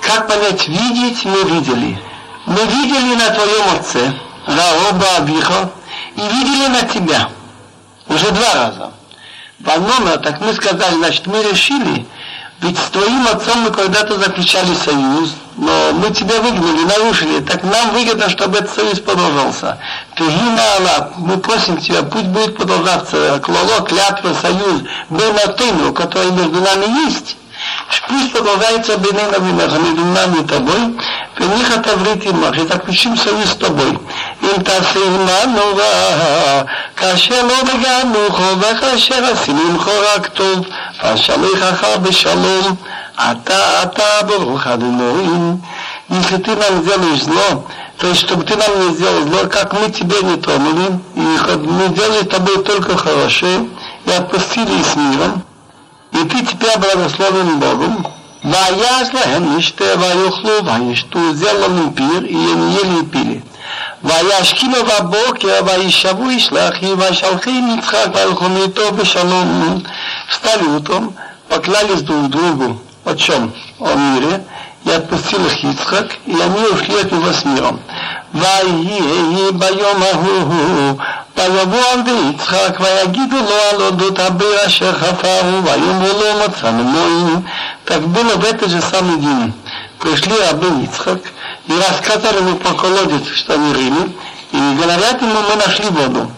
Как 0.00 0.26
понять 0.26 0.66
видеть, 0.68 1.24
мы 1.24 1.42
видели. 1.44 2.02
Мы 2.46 2.60
видели 2.66 3.14
на 3.14 3.30
твоем 3.30 3.78
отце, 3.78 4.12
Раоба 4.46 5.16
Абиха, 5.18 5.70
и 6.16 6.20
видели 6.20 6.68
на 6.68 6.82
тебя. 6.82 7.28
Уже 8.08 8.30
два 8.32 8.54
раза. 8.54 8.92
Ванона, 9.60 10.16
так 10.18 10.40
мы 10.40 10.52
сказали, 10.54 10.96
значит, 10.96 11.26
мы 11.28 11.40
решили, 11.44 12.04
ведь 12.60 12.78
с 12.78 12.90
твоим 12.90 13.28
отцом 13.28 13.60
мы 13.60 13.70
когда-то 13.70 14.18
заключали 14.18 14.74
союз, 14.74 15.34
но 15.56 15.92
мы 15.92 16.10
тебя 16.10 16.40
выгнали, 16.40 16.84
нарушили. 16.84 17.40
Так 17.40 17.62
нам 17.62 17.90
выгодно, 17.90 18.28
чтобы 18.28 18.58
этот 18.58 18.74
союз 18.74 18.98
продолжался. 18.98 19.78
Тегина 20.16 20.62
Аллах, 20.78 21.12
мы 21.18 21.38
просим 21.38 21.76
тебя, 21.76 22.02
пусть 22.02 22.26
будет 22.26 22.56
продолжаться 22.56 23.40
клало, 23.40 23.82
клятва, 23.86 24.34
союз, 24.34 24.82
был 25.10 25.32
на 25.32 25.46
тыну, 25.52 25.92
который 25.92 26.32
между 26.32 26.60
нами 26.60 27.04
есть. 27.04 27.36
Пусть 28.07 28.31
продолжается 28.31 28.97
Бенена 28.97 29.37
Винах, 29.37 29.73
между 29.79 30.05
нами 30.05 30.41
и 30.41 30.47
тобой, 30.47 30.95
וניחא 31.39 31.77
תברית 31.77 32.23
עמך, 32.25 32.55
שתקדישים 32.55 33.15
סביב 33.17 33.49
с 33.51 33.55
тобой. 33.55 33.97
אם 34.43 34.61
תעשה 34.63 34.99
עמנו 35.43 35.61
רע, 35.77 36.61
כאשר 36.97 37.41
לא 37.43 37.73
נגענו 37.73 38.19
חו, 38.29 38.59
וכאשר 38.59 39.25
עשינו 39.25 39.61
עמך 39.69 39.87
רק 40.15 40.27
טוב, 40.27 40.65
ואשליך 41.03 41.85
בשלום, 42.01 42.75
אתה, 43.15 43.83
אתה 43.83 44.23
ברוך 44.27 44.67
אדינורים. 44.67 45.57
Если 46.09 46.37
ты 46.37 46.55
нам 46.55 46.83
сделаешь 46.83 47.23
зло, 47.23 47.67
то 47.97 48.07
есть 48.07 48.21
чтобы 48.21 48.45
ты 48.45 48.55
нам 48.55 48.87
не 48.87 48.95
сделал 48.95 49.23
зло, 49.23 49.49
как 49.49 49.73
мы 49.73 49.91
тебе 49.91 50.15
не 50.23 50.37
тронули, 50.37 50.99
и 51.15 51.19
мы 51.19 51.87
сделали 51.89 52.23
тобой 52.23 52.63
только 52.63 52.95
хорошее, 52.95 53.67
и 54.05 54.11
отпустили 54.11 54.81
с 54.83 54.95
миром, 54.95 55.43
и 56.11 56.17
ты 56.17 56.45
теперь 56.45 56.77
благословен 56.77 57.59
Богом, 57.59 58.05
ויעש 58.43 59.07
להם 59.13 59.57
לשתה 59.57 59.85
ויאכלו 59.99 60.65
וישתו 60.65 61.19
זרע 61.33 61.67
פיר, 61.95 62.17
הם 62.29 62.69
ели 62.71 62.99
и 62.99 63.05
пили. 63.11 63.39
וישכימו 64.03 64.77
בבוקר 64.99 65.59
וישבו 65.65 66.29
איש 66.29 66.51
לאחיו 66.51 66.99
וישלחים 66.99 67.77
יצחק 67.77 68.05
והלכו 68.13 68.45
איתו 68.63 68.91
בשלום. 68.91 69.81
Встали 70.29 70.67
утром, 70.77 71.13
поклялись 71.47 72.01
друг 72.01 72.29
другу 72.29 72.81
о 73.05 73.15
чем? 73.15 73.53
О 73.79 73.93
мире, 73.95 74.43
и 74.85 74.91
отпустил 74.91 75.45
их 75.45 75.63
Ицхак, 75.63 76.17
и 76.25 76.33
они 76.33 76.65
ушли 76.73 76.95
от 76.99 77.11
него 77.11 77.31
с 77.31 77.45
миром. 77.45 77.79
ויהי 78.33 79.51
ביום 79.53 80.03
ההוא 80.03 80.97
ויבוא 81.37 81.79
עבדי 81.93 82.11
יצחק 82.29 82.79
ויגידו 82.79 83.37
לו 83.37 83.55
על 83.71 83.81
אודות 83.81 84.19
הביר 84.19 84.65
אשר 84.65 84.93
חפרו 84.93 85.63
ויאמרו 85.63 86.07
לו 86.07 86.45
מצאנו 86.47 86.83
מוין 86.83 87.41
Так 87.87 88.05
было 88.05 88.35
в 88.35 88.43
этот 88.43 88.69
же 88.69 88.81
самый 88.81 89.17
день. 89.17 89.53
Пришли 90.01 90.33
рабы 90.37 90.83
Ицхак 90.83 91.21
и 91.67 91.73
рассказали 91.73 92.39
ему 92.39 92.57
по 92.57 92.73
колодец, 92.73 93.25
что 93.33 93.53
они 93.53 93.73
рыли, 93.73 94.13
и 94.51 94.75
говорят 94.77 95.21
ему, 95.21 95.39
мы 95.49 95.55
нашли 95.55 95.87
воду. 95.87 96.29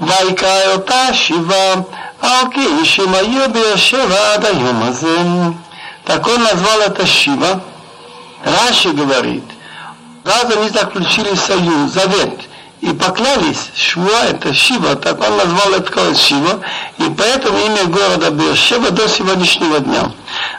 ויקרא 0.00 0.72
אותה 0.72 1.14
שיבה, 1.14 1.74
על 2.22 2.44
כי 2.50 2.84
שמאיר 2.84 3.48
באר 3.48 3.76
שבע 3.76 4.34
עד 4.34 4.44
היום 4.44 4.82
הזה. 4.82 5.16
Так 6.04 6.26
он 6.26 6.42
назвал 6.42 6.80
это 6.80 7.06
Шива. 7.06 7.60
Раши 8.44 8.90
говорит, 8.90 9.44
раз 10.25 10.45
они 10.55 10.69
заключили 10.69 11.35
союз, 11.35 11.91
завет, 11.91 12.39
и 12.81 12.91
поклялись, 12.93 13.71
Швуа 13.75 14.25
это 14.29 14.53
Шива, 14.53 14.95
так 14.95 15.19
он 15.21 15.37
назвал 15.37 15.73
это 15.73 15.91
город 15.91 16.17
Шива, 16.17 16.59
и 16.97 17.03
поэтому 17.17 17.57
имя 17.57 17.85
города 17.85 18.31
Бершева 18.31 18.91
до 18.91 19.07
сегодняшнего 19.07 19.79
дня. 19.79 20.11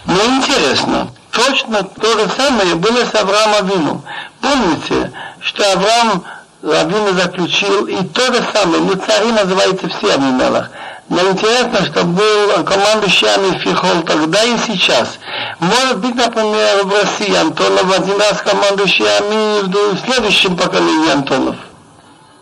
Но 0.06 0.14
интересно, 0.36 1.08
точно 1.30 1.82
то 1.82 2.18
же 2.18 2.28
самое 2.36 2.74
было 2.76 3.04
с 3.04 3.14
Авраамом 3.14 3.70
Авину. 3.70 4.04
Помните, 4.40 5.12
что 5.40 5.72
Авраам 5.72 6.24
Авину 6.62 7.12
заключил, 7.12 7.86
и 7.86 8.02
то 8.04 8.32
же 8.32 8.44
самое, 8.52 8.82
ну 8.82 8.94
цари 8.94 9.32
называются 9.32 9.88
все 9.88 10.14
Авимелах. 10.14 10.70
Но 11.09 11.21
интересно, 11.29 11.85
что 11.85 12.03
был 12.05 12.63
командующий 12.63 13.27
армией 13.27 13.59
Фихол 13.59 14.01
тогда 14.03 14.43
и 14.43 14.57
сейчас. 14.65 15.19
Может 15.59 15.99
быть, 15.99 16.15
например, 16.15 16.85
в 16.85 16.93
России 16.93 17.35
Антонов 17.35 17.99
один 17.99 18.17
раз 18.17 18.41
командующий 18.41 19.05
армией 19.05 19.63
в 19.63 19.99
следующем 20.05 20.55
поколении 20.55 21.11
Антонов. 21.11 21.57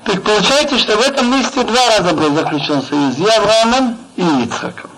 Так 0.05 0.21
получается, 0.23 0.77
что 0.77 0.97
в 0.97 1.01
этом 1.01 1.31
месте 1.31 1.63
два 1.63 1.97
раза 1.97 2.13
был 2.13 2.35
заключен 2.35 2.81
союз 2.83 3.17
и 3.17 3.25
Авраамом, 3.25 3.97
и 4.15 4.23
Ицхаком. 4.43 4.91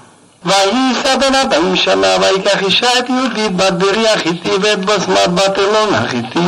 ויישא 0.45 1.15
בן 1.15 1.35
ארבעים 1.35 1.75
שנה, 1.75 2.07
ויקח 2.21 2.61
אישה 2.61 2.99
את 2.99 3.09
יהודית 3.09 3.55
בת 3.55 3.73
ברי 3.73 4.07
החיתי 4.09 4.51
ואת 4.61 4.85
בסמת 4.85 5.29
בת 5.29 5.59
אלון 5.59 5.93
החיתי. 5.93 6.39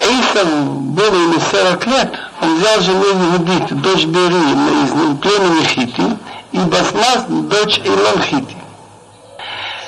Эйсов 0.00 0.48
был 0.94 1.14
ему 1.14 1.38
сорок 1.50 1.86
лет, 1.86 2.10
он 2.10 2.18
взял 2.41 2.81
жену 2.81 3.03
Иудит, 3.03 3.81
дочь 3.81 4.05
Бери, 4.05 4.35
из 4.35 5.17
племени 5.19 5.63
Хити, 5.65 6.17
и 6.51 6.57
Басмас, 6.59 7.25
дочь 7.27 7.81
Илон 7.83 8.21
Хити. 8.21 8.57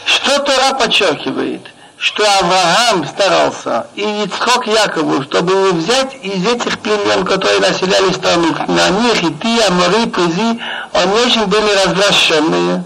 Что 0.05 0.39
Тора 0.39 0.73
подчеркивает? 0.73 1.61
что 1.97 2.23
Авраам 2.39 3.07
старался, 3.07 3.87
и 3.95 4.03
Ицхок 4.23 4.67
Якову, 4.67 5.23
чтобы 5.23 5.53
не 5.53 5.71
взять 5.71 6.15
из 6.21 6.45
этих 6.45 6.79
племен, 6.79 7.25
которые 7.25 7.59
населяли 7.59 8.11
страну, 8.13 8.55
на 8.67 8.89
них 8.89 9.23
и 9.23 9.31
ты, 9.31 9.63
Амори, 9.63 10.05
Пызи, 10.05 10.61
они 10.93 11.13
очень 11.25 11.45
были 11.47 11.69
развращенные. 11.85 12.83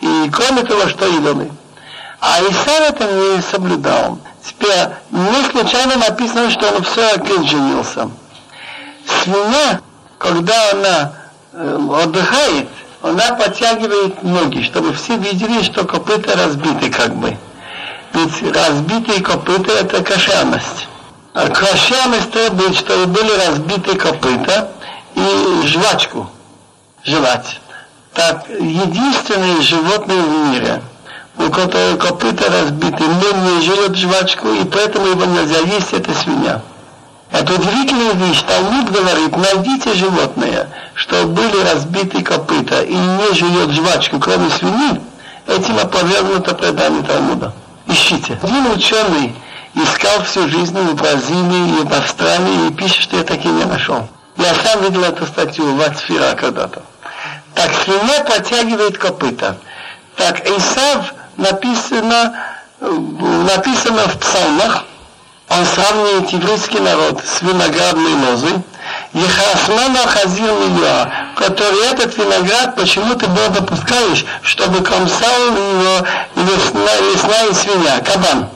И 0.00 0.30
кроме 0.30 0.62
того, 0.62 0.88
что 0.88 1.06
идолы. 1.06 1.50
А 2.20 2.40
Исав 2.42 2.80
это 2.80 3.04
не 3.04 3.42
соблюдал. 3.42 4.18
Теперь 4.44 4.88
не 5.10 5.50
случайно 5.50 5.96
написано, 5.96 6.50
что 6.50 6.68
он 6.68 6.82
в 6.82 6.88
40 6.88 7.28
лет 7.28 7.44
женился. 7.44 8.10
Свинья, 9.08 9.80
когда 10.18 10.70
она 10.72 11.12
э, 11.52 11.78
отдыхает, 12.02 12.68
она 13.02 13.34
подтягивает 13.34 14.22
ноги, 14.22 14.62
чтобы 14.62 14.92
все 14.92 15.16
видели, 15.16 15.62
что 15.62 15.84
копыта 15.84 16.36
разбиты 16.36 16.90
как 16.90 17.14
бы. 17.14 17.36
Ведь 18.12 18.54
разбитые 18.54 19.20
копыта 19.20 19.72
это 19.72 20.02
кошерность. 20.02 20.88
А 21.34 21.48
кошерность 21.48 22.30
требует, 22.32 22.74
чтобы 22.74 23.06
были 23.06 23.30
разбиты 23.46 23.96
копыта 23.96 24.72
и 25.14 25.66
жвачку 25.66 26.28
жевать. 27.04 27.60
Так, 28.14 28.48
единственное 28.48 29.60
животное 29.62 30.20
в 30.20 30.50
мире, 30.50 30.82
у 31.38 31.50
которого 31.50 31.96
копыта 31.96 32.50
разбиты, 32.50 33.04
но 33.04 33.50
не 33.50 33.62
жует 33.62 33.96
жвачку, 33.96 34.48
и 34.48 34.64
поэтому 34.64 35.06
его 35.06 35.24
нельзя 35.24 35.60
есть, 35.60 35.92
это 35.92 36.12
свинья. 36.14 36.60
Это 37.30 37.54
удивительная 37.54 38.12
вещь. 38.14 38.42
Талмуд 38.42 38.90
говорит, 38.90 39.36
найдите 39.36 39.94
животное, 39.94 40.68
что 40.94 41.24
были 41.24 41.62
разбиты 41.62 42.22
копыта 42.22 42.82
и 42.82 42.94
не 42.94 43.34
жует 43.34 43.70
жвачку, 43.70 44.18
кроме 44.18 44.50
свиньи, 44.50 45.00
этим 45.46 45.78
опровергнуто 45.78 46.54
предание 46.54 47.02
Талмуда. 47.02 47.52
Ищите. 47.86 48.38
Один 48.42 48.70
ученый 48.72 49.34
искал 49.74 50.22
всю 50.24 50.48
жизнь 50.48 50.78
в 50.78 50.94
Бразилии 50.94 51.80
и 51.80 51.84
в 51.84 51.92
Австралии 51.92 52.68
и 52.68 52.72
пишет, 52.72 53.02
что 53.02 53.16
я 53.16 53.24
таки 53.24 53.48
не 53.48 53.64
нашел. 53.64 54.08
Я 54.36 54.54
сам 54.54 54.82
видел 54.82 55.02
эту 55.04 55.26
статью 55.26 55.74
в 55.74 55.82
Ацфира 55.82 56.34
когда-то. 56.34 56.82
Так 57.54 57.72
свинья 57.84 58.24
протягивает 58.24 58.98
копыта. 58.98 59.58
Так 60.16 60.46
Исав 60.46 61.12
написано, 61.36 62.34
написано 62.80 64.08
в 64.08 64.18
псалмах, 64.18 64.84
он 65.50 65.64
сравнивает 65.66 66.30
еврейский 66.30 66.80
народ 66.80 67.22
с 67.24 67.42
виноградной 67.42 68.14
лозой, 68.14 68.54
Ехасмана 69.12 70.06
Хазил 70.06 70.60
Милья, 70.60 71.10
который 71.36 71.86
этот 71.86 72.16
виноград 72.16 72.76
почему 72.76 73.14
ты 73.14 73.26
был 73.26 73.48
допускаешь, 73.50 74.24
чтобы 74.42 74.82
комсал 74.82 75.46
его 75.46 76.06
весна, 76.36 76.96
весна 77.12 77.44
и 77.50 77.54
свинья, 77.54 78.00
кабан. 78.00 78.48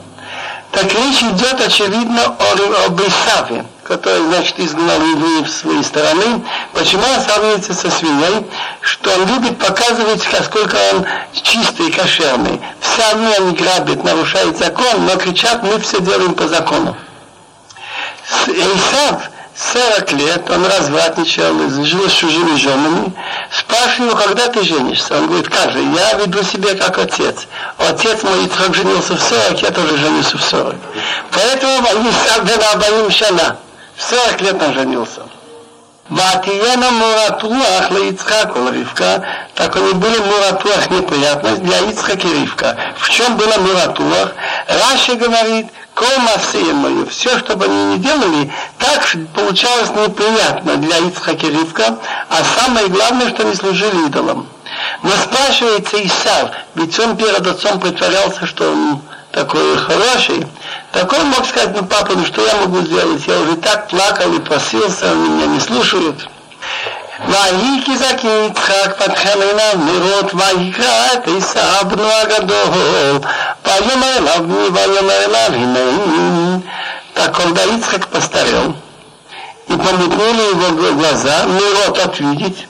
Так 0.71 0.85
речь 0.85 1.21
идет, 1.21 1.61
очевидно, 1.61 2.21
о, 2.25 2.85
об 2.85 3.01
Исаве, 3.01 3.65
который, 3.83 4.21
значит, 4.27 4.59
изгнал 4.59 4.99
евреев 5.01 5.49
с 5.49 5.61
своей 5.61 5.83
стороны. 5.83 6.43
Почему 6.73 7.03
он 7.03 7.21
сравнивается 7.21 7.73
со 7.73 7.91
свиньей? 7.91 8.45
Что 8.81 9.11
он 9.11 9.27
любит 9.27 9.57
показывать, 9.59 10.25
насколько 10.31 10.77
он 10.93 11.05
чистый 11.33 11.89
и 11.89 11.91
кошерный. 11.91 12.61
Все 12.79 13.01
равно 13.11 13.31
они 13.37 13.55
грабят, 13.55 14.03
нарушают 14.03 14.57
закон, 14.57 15.05
но 15.05 15.17
кричат, 15.17 15.63
мы 15.63 15.79
все 15.79 15.99
делаем 16.01 16.33
по 16.33 16.47
закону. 16.47 16.95
Исав 18.47 19.29
40 19.55 20.11
лет 20.13 20.49
он 20.49 20.65
развратничал, 20.65 21.53
жил 21.83 22.09
с 22.09 22.13
чужими 22.13 22.57
женами. 22.57 23.13
Спрашиваю 23.51 24.11
его, 24.11 24.19
когда 24.19 24.47
ты 24.47 24.63
женишься? 24.63 25.15
Он 25.17 25.27
говорит, 25.27 25.49
как 25.49 25.71
же, 25.71 25.79
я 25.79 26.13
веду 26.13 26.41
себя 26.43 26.75
как 26.75 26.97
отец. 26.97 27.47
Отец 27.77 28.23
мой 28.23 28.45
Ицхак 28.45 28.73
женился 28.73 29.15
в 29.15 29.21
40, 29.21 29.61
я 29.61 29.71
тоже 29.71 29.97
женился 29.97 30.37
в 30.37 30.43
40. 30.43 30.75
Поэтому 31.31 31.87
они 31.87 32.11
сабдена 32.27 32.71
Абаим 32.73 33.11
Шана. 33.11 33.57
В 33.95 34.01
40 34.01 34.41
лет 34.41 34.61
он 34.61 34.73
женился. 34.73 35.21
Ватиена 36.09 36.91
Муратуах 36.91 37.89
для 37.89 38.09
Ицхака 38.09 38.59
Ривка, 38.71 39.25
так 39.55 39.75
они 39.77 39.93
были 39.93 40.17
Муратуах 40.19 40.89
неприятность 40.89 41.63
для 41.63 41.79
Ицхака 41.89 42.27
и 42.27 42.41
Ривка. 42.41 42.77
В 42.97 43.09
чем 43.09 43.37
была 43.37 43.57
Муратуах? 43.57 44.33
Раши 44.67 45.15
говорит, 45.15 45.67
Колмасы 45.93 46.73
мою, 46.73 47.05
все, 47.07 47.37
что 47.39 47.55
бы 47.55 47.65
они 47.65 47.95
ни 47.95 47.97
делали, 47.97 48.51
так 48.79 49.15
получалось 49.33 49.91
неприятно 49.91 50.75
для 50.77 50.97
Ицхака 50.97 51.47
и 51.47 51.51
Ривка, 51.51 51.97
а 52.29 52.37
самое 52.59 52.87
главное, 52.87 53.29
что 53.29 53.43
они 53.43 53.55
служили 53.55 54.07
идолам. 54.07 54.47
Но 55.03 55.11
спрашивается 55.11 56.05
Исав, 56.05 56.51
ведь 56.75 56.99
он 56.99 57.15
перед 57.15 57.45
отцом 57.47 57.79
притворялся, 57.79 58.45
что 58.45 58.71
он 58.71 59.01
такой 59.31 59.77
хороший, 59.77 60.45
так 60.92 61.12
он 61.12 61.26
мог 61.26 61.46
сказать, 61.46 61.74
ну 61.74 61.86
папа, 61.86 62.14
ну 62.14 62.24
что 62.24 62.44
я 62.46 62.54
могу 62.56 62.80
сделать? 62.80 63.26
Я 63.26 63.40
уже 63.40 63.56
так 63.56 63.88
плакал 63.88 64.32
и 64.32 64.40
просился, 64.40 65.10
они 65.10 65.28
меня 65.28 65.46
не 65.46 65.60
слушают. 65.60 66.28
ויהי 67.28 67.82
כי 67.84 67.96
זקי 67.96 68.28
יצחק 68.46 69.02
פתחם 69.02 69.38
עיניו 69.42 69.92
לראות 69.92 70.34
ויקרא 70.34 71.12
את 71.12 71.28
עשיו 71.38 71.84
בנו 71.88 72.08
הגדול 72.22 73.18
ויאמר 73.66 74.18
אליו 74.18 74.42
בני 74.42 74.68
ויאמר 74.72 75.24
אליו 75.24 75.52
הנני 75.54 76.58
Так 77.18 77.34
когда 77.34 77.64
Ицхак 77.64 78.06
постарел, 78.06 78.76
и 79.66 79.72
помутнели 79.72 80.50
его 80.50 80.92
глаза, 80.94 81.46
Мирот 81.46 81.98
отвидеть. 81.98 82.68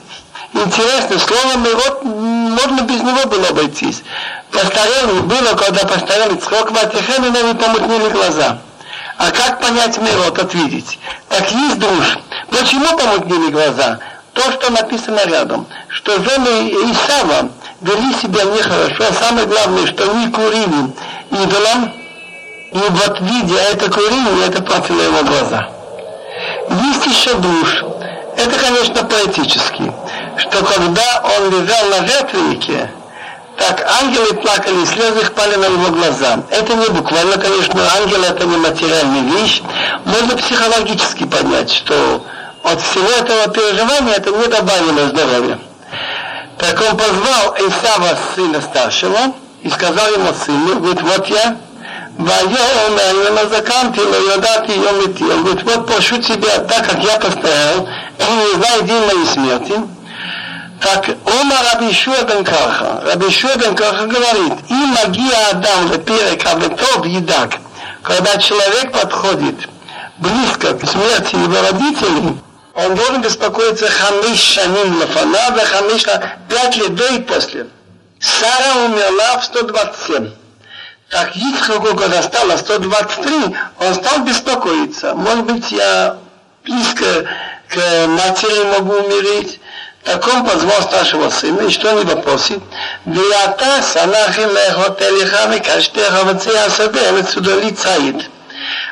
Интересно, 0.53 1.19
слово 1.19 1.57
Мирот, 1.57 2.03
можно 2.50 2.82
без 2.82 3.02
него 3.02 3.26
было 3.28 3.48
обойтись. 3.48 4.02
Постарел 4.50 5.22
было, 5.22 5.54
когда 5.54 5.86
постарел 5.86 6.34
Ицхак 6.34 6.70
Ватихем, 6.70 7.24
и 7.24 7.54
помутнели 7.54 8.10
глаза. 8.10 8.58
А 9.16 9.30
как 9.30 9.60
понять 9.60 9.98
Мирот, 9.98 10.38
отвидеть? 10.38 10.98
Так 11.28 11.50
есть 11.50 11.78
друж. 11.78 12.18
Почему 12.50 12.96
помутнели 12.96 13.50
глаза? 13.50 14.00
то, 14.34 14.52
что 14.52 14.70
написано 14.70 15.24
рядом, 15.26 15.66
что 15.88 16.12
жены 16.22 16.70
Исава 16.90 17.48
вели 17.80 18.12
себя 18.14 18.44
нехорошо, 18.44 19.04
а 19.08 19.24
самое 19.24 19.46
главное, 19.46 19.86
что 19.86 20.12
не 20.12 20.28
курили 20.30 20.92
идолам, 21.30 21.92
и 22.72 22.78
вот 22.78 23.20
видя 23.20 23.60
это 23.72 23.90
курение, 23.90 24.46
это 24.46 24.62
платило 24.62 25.00
его 25.00 25.22
глаза. 25.22 25.68
Есть 26.68 27.06
еще 27.06 27.34
душ. 27.34 27.84
Это, 28.36 28.58
конечно, 28.58 29.04
поэтически, 29.04 29.92
что 30.38 30.64
когда 30.64 31.22
он 31.36 31.50
лежал 31.50 31.84
на 31.90 32.00
ветреннике, 32.00 32.90
так 33.56 33.86
ангелы 34.02 34.34
плакали, 34.34 34.84
слезы 34.84 35.30
пали 35.30 35.54
на 35.56 35.66
его 35.66 35.90
глаза. 35.90 36.42
Это 36.50 36.74
не 36.74 36.88
буквально, 36.88 37.38
конечно, 37.38 37.80
ангел 37.98 38.22
это 38.24 38.44
не 38.44 38.56
материальная 38.56 39.22
вещь. 39.22 39.62
Можно 40.04 40.36
психологически 40.36 41.24
понять, 41.24 41.72
что 41.72 42.24
от 42.64 42.80
всего 42.80 43.08
этого 43.10 43.48
переживания 43.52 44.14
это 44.14 44.30
не 44.30 44.46
добавило 44.46 45.08
здоровья. 45.08 45.58
Так 46.58 46.80
он 46.80 46.96
позвал 46.96 47.56
Исава, 47.58 48.18
сына 48.34 48.60
старшего, 48.60 49.18
и 49.62 49.70
сказал 49.70 50.10
ему 50.12 50.32
сыну, 50.34 50.80
говорит, 50.80 51.02
вот 51.02 51.26
я, 51.28 51.56
Вайомер, 52.18 53.26
Яназаканти, 53.26 54.00
Лайодати, 54.00 54.70
Йомити. 54.72 55.22
Он 55.24 55.44
говорит, 55.44 55.62
вот 55.64 55.86
прошу 55.86 56.18
тебя, 56.18 56.58
так 56.60 56.88
как 56.88 57.02
я 57.02 57.18
постоял, 57.18 57.88
не 58.18 58.54
знаю 58.54 58.82
день 58.82 59.06
моей 59.06 59.26
смерти, 59.26 59.74
так 60.84 61.08
Ома 61.24 61.56
Раби 61.72 61.92
Шуа 61.94 62.22
бен 62.24 62.44
Карха, 62.44 63.02
Раби 63.06 63.30
Шуа 63.30 63.56
бен 63.56 63.74
Карха 63.74 64.06
говорит, 64.06 64.52
и 64.68 64.74
магия 64.74 65.50
Адам 65.50 65.90
лепирек 65.90 66.44
авлетов 66.46 67.06
едак, 67.06 67.56
когда 68.02 68.36
человек 68.36 68.92
подходит 68.92 69.56
близко 70.18 70.74
к 70.74 70.86
смерти 70.86 71.36
его 71.36 71.56
родителей, 71.70 72.38
он 72.74 72.94
должен 72.96 73.22
беспокоиться 73.22 73.88
хамиш 73.88 74.38
шаним 74.38 74.98
лафана, 75.00 75.50
да 75.56 75.64
хамиш 75.64 76.04
пять 76.50 76.76
лет 76.76 76.94
до 76.94 77.06
и 77.14 77.20
после. 77.20 77.66
Сара 78.20 78.84
умерла 78.84 79.38
в 79.38 79.44
127. 79.44 80.32
Так 81.08 81.34
Ицхаку, 81.36 81.96
когда 81.96 82.22
стало 82.22 82.56
123, 82.58 83.56
он 83.78 83.94
стал 83.94 84.18
беспокоиться. 84.20 85.14
Может 85.14 85.44
быть, 85.46 85.70
я 85.72 86.16
близко 86.64 87.26
к 87.68 88.06
матери 88.08 88.78
могу 88.78 88.94
умереть. 88.94 89.60
Так 90.04 90.26
он 90.28 90.44
позвал 90.44 90.82
старшего 90.82 91.30
сына, 91.30 91.62
и 91.62 91.70
что 91.70 91.94
он 91.94 92.22
просит? 92.22 92.62
«Виата 93.06 93.82
санахим 93.82 94.50
лехотелиха 94.50 95.46
викаштеха 95.46 96.24
вацея 96.24 96.68
саде, 96.68 97.72
цаид». 97.72 98.30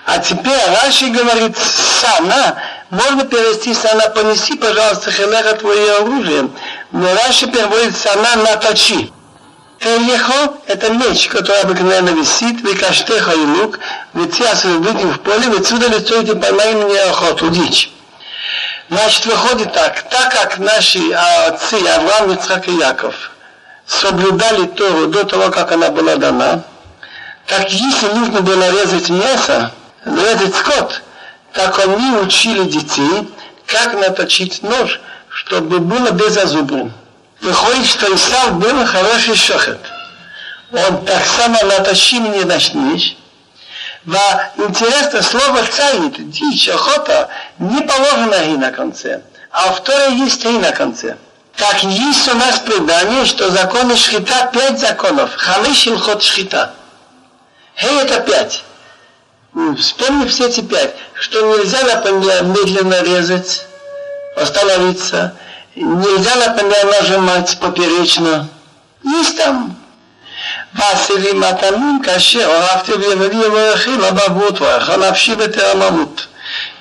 А 0.04 0.18
теперь 0.18 0.58
Раши 0.82 1.08
говорит, 1.10 1.56
Сана, 1.56 2.56
можно 2.90 3.24
перевести 3.24 3.72
Сана, 3.74 4.08
понеси, 4.08 4.56
пожалуйста, 4.56 5.10
Хелеха 5.12 5.54
твое 5.54 5.96
оружие. 5.96 6.50
Но 6.90 7.08
Раши 7.14 7.46
переводит 7.46 7.96
Сана 7.96 8.36
наточи. 8.36 9.12
Эльехо– 9.80 10.54
это 10.66 10.90
меч, 10.90 11.28
который 11.28 11.60
обыкновенно 11.60 12.10
висит, 12.10 12.60
викаштеха 12.62 13.32
и 13.32 13.44
лук, 13.44 13.78
ведь 14.14 14.38
я 14.38 14.54
выйдем 14.54 15.12
в 15.12 15.20
поле, 15.20 15.48
ведь 15.48 15.66
сюда 15.66 15.88
лицо 15.88 16.20
и 16.20 16.34
поймаем 16.34 16.82
мне 16.82 17.00
охоту, 17.02 17.50
дичь. 17.50 17.91
Значит, 18.88 19.26
выходит 19.26 19.72
так, 19.72 20.02
так 20.10 20.32
как 20.32 20.58
наши 20.58 21.00
отцы, 21.12 21.74
Авраам, 21.86 22.32
Ицхак 22.32 22.68
и 22.68 22.72
Яков, 22.72 23.32
соблюдали 23.86 24.66
Тору 24.66 25.06
до 25.06 25.24
того, 25.24 25.50
как 25.50 25.72
она 25.72 25.90
была 25.90 26.16
дана, 26.16 26.62
Так 27.46 27.70
если 27.70 28.06
нужно 28.08 28.40
было 28.40 28.70
резать 28.70 29.08
мясо, 29.10 29.72
резать 30.04 30.54
скот, 30.54 31.02
так 31.52 31.78
они 31.78 32.16
учили 32.16 32.64
детей, 32.64 33.28
как 33.66 33.94
наточить 33.94 34.62
нож, 34.62 35.00
чтобы 35.28 35.80
было 35.80 36.10
без 36.10 36.34
зазубрин. 36.34 36.92
Выходит, 37.40 37.86
что 37.86 38.14
Исав 38.14 38.54
был 38.54 38.86
хороший 38.86 39.34
шохет. 39.34 39.80
Он 40.72 41.04
так 41.04 41.24
само 41.26 41.62
наточил 41.64 42.22
не 42.22 42.44
начнешь. 42.44 43.16
Ва 44.04 44.50
интересно, 44.56 45.22
слово 45.22 45.64
царит, 45.70 46.30
дичь, 46.30 46.68
охота, 46.68 47.28
не 47.58 47.82
положено 47.82 48.34
и 48.34 48.56
на 48.56 48.72
конце, 48.72 49.22
а 49.50 49.70
у 49.70 49.74
второй 49.74 50.16
есть 50.16 50.44
и 50.44 50.48
на 50.48 50.72
конце. 50.72 51.16
Так 51.56 51.84
есть 51.84 52.28
у 52.28 52.36
нас 52.36 52.58
предание, 52.60 53.24
что 53.26 53.50
законы 53.50 53.96
шхита 53.96 54.50
пять 54.52 54.80
законов. 54.80 55.30
Хамиш 55.36 55.86
ход 56.00 56.22
шхита. 56.22 56.72
Хей 57.76 58.00
это 58.00 58.20
пять. 58.20 58.64
Вспомни 59.78 60.26
все 60.26 60.48
эти 60.48 60.62
пять, 60.62 60.94
что 61.14 61.56
нельзя, 61.56 61.82
например, 61.82 62.42
медленно 62.44 63.02
резать, 63.02 63.66
остановиться, 64.34 65.36
нельзя, 65.76 66.34
например, 66.36 66.86
нажимать 66.86 67.58
поперечно. 67.60 68.48
Есть 69.04 69.36
там 69.36 69.76
ועשירים 70.73 71.39
מתנים 71.39 72.01
כאשר 72.03 72.49
אהבתי 72.51 72.93
ויבדי 72.93 73.47
ויאכיל 73.47 74.05
אבבות 74.05 74.61
ואכל 74.61 75.09
נפשי 75.09 75.35
בטרם 75.35 75.81
אמות. 75.81 76.27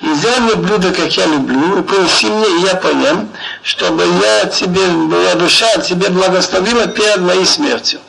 И 0.01 0.07
взял 0.07 0.39
мне 0.39 0.55
блюдо, 0.55 0.93
как 0.93 1.11
я 1.17 1.25
люблю, 1.25 1.79
и 1.79 1.83
принеси 1.83 2.27
мне, 2.27 2.47
и 2.47 2.61
я 2.67 2.75
поем, 2.75 3.29
чтобы 3.63 4.05
я 4.05 4.45
тебе, 4.45 4.85
моя 4.87 5.35
душа 5.35 5.77
тебе 5.79 6.09
благословила 6.09 6.87
перед 6.87 7.17
моей 7.17 7.45
смертью. 7.45 7.99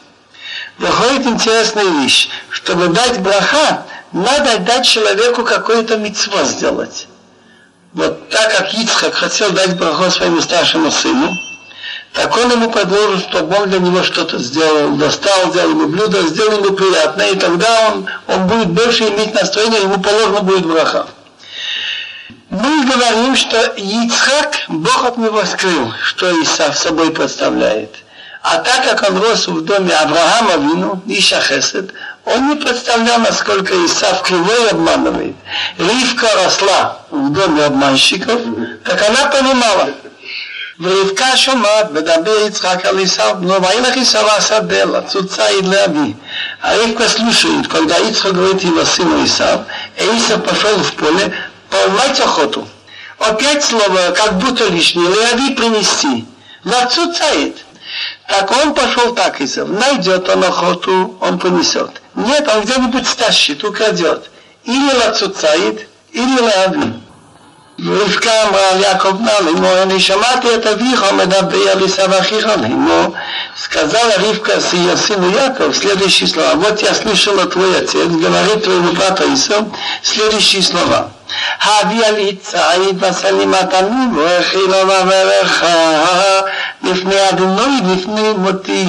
Выходит 0.78 1.26
интересная 1.26 1.84
вещь, 2.02 2.28
чтобы 2.50 2.88
дать 2.88 3.20
браха, 3.20 3.84
надо 4.12 4.59
дать 4.59 4.86
человеку 4.86 5.44
какое-то 5.44 5.96
митцво 5.96 6.44
сделать. 6.44 7.09
Вот 7.92 8.28
так 8.28 8.56
как 8.56 8.74
Ицхак 8.74 9.14
хотел 9.14 9.50
дать 9.50 9.76
браху 9.76 10.11
своему 10.11 10.40
старшему 10.40 10.90
сыну, 10.90 11.36
так 12.14 12.38
он 12.38 12.51
ему 12.51 12.70
предложил, 12.70 13.20
чтобы 13.20 13.55
он 13.57 13.70
для 13.70 13.80
него 13.80 14.03
что-то 14.03 14.38
сделал, 14.38 14.95
достал, 14.97 15.49
сделал 15.49 15.72
ему 15.72 15.88
блюдо, 15.88 16.22
сделал 16.28 16.64
ему 16.64 16.76
приятное, 16.76 17.32
и 17.32 17.36
тогда 17.36 17.89
он, 17.89 18.05
он 18.28 18.47
будет 18.47 18.68
больше 18.68 19.05
иметь 19.05 19.34
настроение, 19.34 19.82
ему 19.82 19.99
положено 19.99 20.41
будет 20.41 20.66
браха. 20.66 21.07
Мы 22.51 22.86
говорим, 22.86 23.36
что 23.36 23.57
Ицхак, 23.78 24.66
Бог 24.68 25.05
от 25.05 25.18
него 25.18 25.43
скрыл, 25.43 25.91
что 26.03 26.32
Исав 26.43 26.78
собой 26.78 27.09
представляет. 27.09 27.95
А 28.43 28.59
так 28.59 28.84
как 28.84 29.09
он 29.09 29.18
рос 29.20 29.47
в 29.47 29.66
доме 29.66 29.95
Авраама 29.95 30.57
Вину, 30.57 31.01
Иша 31.07 31.41
Хесед, 31.41 31.93
он 32.26 32.49
не 32.49 32.55
представлял, 32.55 33.20
насколько 33.20 33.74
Исав 33.86 34.22
кривой 34.22 34.70
обманывает. 34.70 35.36
Ривка 35.80 36.28
росла 36.43 36.99
в 37.09 37.32
доме 37.32 37.64
обманщиков, 37.64 38.39
так 38.84 39.01
она 39.09 39.32
понимала, 39.32 39.89
ורבקה 40.82 41.36
שומעת 41.36 41.90
מדבר 41.90 42.46
יצחק 42.46 42.86
על 42.86 43.02
עשיו 43.02 43.36
בנו, 43.40 43.62
וילך 43.62 43.96
עשיו 43.96 44.30
השדה 44.30 44.84
לצוצה 44.84 45.46
עד 45.48 45.66
לאבי. 45.66 46.12
Ревка 46.62 47.09
слушает, 47.09 47.68
когда 47.68 47.98
Ицхак 47.98 48.34
говорит 48.34 48.62
его 48.62 48.84
сыну 48.84 49.24
Исав, 49.24 49.62
Исав 49.96 50.44
пошел 50.44 50.76
в 50.78 50.92
поле 50.94 51.32
поймать 51.70 52.20
охоту. 52.20 52.66
Опять 53.18 53.64
слово, 53.64 54.11
как 54.11 54.38
будто 54.38 54.66
лишнее, 54.66 55.09
Леави 55.09 55.54
принести. 55.54 56.26
Лацуцает. 56.64 57.64
Так 58.26 58.50
он 58.50 58.74
пошел 58.74 59.14
так, 59.14 59.40
Исав. 59.40 59.68
Найдет 59.68 60.28
он 60.28 60.44
охоту, 60.44 61.16
он 61.20 61.38
понесет. 61.38 62.02
Нет, 62.14 62.48
он 62.48 62.64
где-нибудь 62.64 63.06
стащит, 63.06 63.62
украдет. 63.62 64.30
Или 64.64 64.92
лацуцает, 64.94 65.88
или 66.12 66.40
Леави. 66.40 66.92
רבקה 67.86 68.30
אמרה 68.48 68.70
על 68.70 68.80
יעקב 68.80 69.20
נא 69.20 69.46
לאמור, 69.46 69.82
אני 69.82 70.00
שמעתי 70.00 70.54
את 70.54 70.66
אביך 70.66 71.04
מדבר 71.12 71.70
על 71.70 71.84
עשיו 71.84 72.18
אחיך 72.18 72.46
לאמור, 72.46 73.14
сказала 73.64 74.16
Ривка 74.18 74.52
ее 74.72 74.96
сыну 74.96 75.28
Яков 75.30 75.76
следующие 75.76 76.28
слова. 76.28 76.54
Вот 76.54 76.80
я 76.80 76.94
слышала 76.94 77.46
твой 77.46 77.76
отец, 77.76 78.06
говорит 78.06 78.64
твоему 78.64 78.92
брату 78.92 79.24
Ису 79.34 79.72
следующие 80.02 80.62
слова. 80.62 81.09
הביא 81.62 82.06
על 82.06 82.14
ציד 82.42 82.96
ועשני 82.98 83.46
מתנים 83.46 84.16
והאכיל 84.16 84.70
ועברך 84.70 85.64
לפני 86.82 87.28
אדוני 87.28 87.80
לפני 87.94 88.32
מותי. 88.32 88.86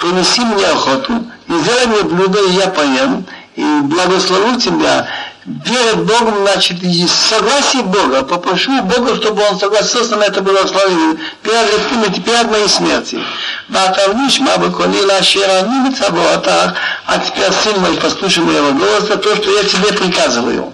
Принеси 0.00 0.40
мне 0.40 0.66
охоту, 0.66 1.24
и 1.48 1.52
сделай 1.52 1.86
мне 1.86 2.02
блюдо, 2.02 2.38
и 2.48 2.52
я 2.54 2.66
поем, 2.68 3.24
и 3.54 3.64
благослову 3.82 4.58
тебя, 4.60 5.06
перед 5.64 6.04
Богом, 6.04 6.46
значит, 6.46 6.82
есть 6.82 7.28
согласие 7.28 7.82
Бога. 7.82 8.22
Попрошу 8.22 8.82
Бога, 8.82 9.14
чтобы 9.16 9.42
Он 9.50 9.58
согласился 9.58 10.16
на 10.16 10.24
это 10.24 10.40
благословение 10.40 11.16
перед 11.42 11.72
Ревким 11.72 12.02
и 12.04 12.20
перед 12.20 12.50
моей 12.50 12.68
смерти. 12.68 13.18
Батавниш 13.68 14.40
мабы 14.40 14.70
колила 14.70 15.22
шера 15.22 15.62
не 15.62 15.94
отах, 16.34 16.74
а 17.06 17.18
теперь, 17.18 17.52
сын 17.52 17.80
мой, 17.80 17.94
послушай 17.96 18.44
моего 18.44 18.72
голоса, 18.72 19.16
то, 19.16 19.36
что 19.36 19.50
я 19.50 19.64
тебе 19.64 19.92
приказываю. 19.92 20.72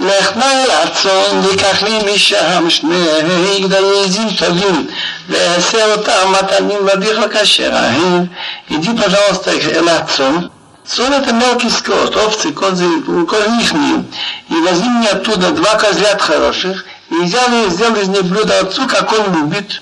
לך 0.00 0.36
נא 0.36 0.64
לצאן 0.68 1.40
ויקח 1.42 1.82
לי 1.82 2.14
משם 2.14 2.70
שני 2.70 3.60
גדלי 3.60 4.04
עזים 4.04 4.28
טובים 4.38 4.86
ואעשה 5.28 5.94
אותם 5.94 6.32
מתנים 6.32 6.78
ואביך 6.86 7.20
כאשר 7.32 7.70
אהב. 7.72 8.24
иди, 8.70 8.90
пожалуйста, 8.96 9.50
לצאן 9.80 10.38
Сон 10.85 11.13
это 11.13 11.33
мелкий 11.33 11.69
скот, 11.69 12.15
овцы, 12.17 12.51
козы, 12.51 12.85
козы. 13.25 14.05
И 14.49 14.53
возьми 14.53 14.89
мне 14.89 15.09
оттуда 15.09 15.51
два 15.51 15.75
козлят 15.75 16.21
хороших, 16.21 16.85
и 17.09 17.15
взяли 17.21 17.67
и 17.67 17.69
сделали 17.69 18.01
из 18.01 18.07
них 18.09 18.25
блюдо 18.25 18.59
отцу, 18.59 18.85
как 18.87 19.11
он 19.13 19.33
любит. 19.33 19.81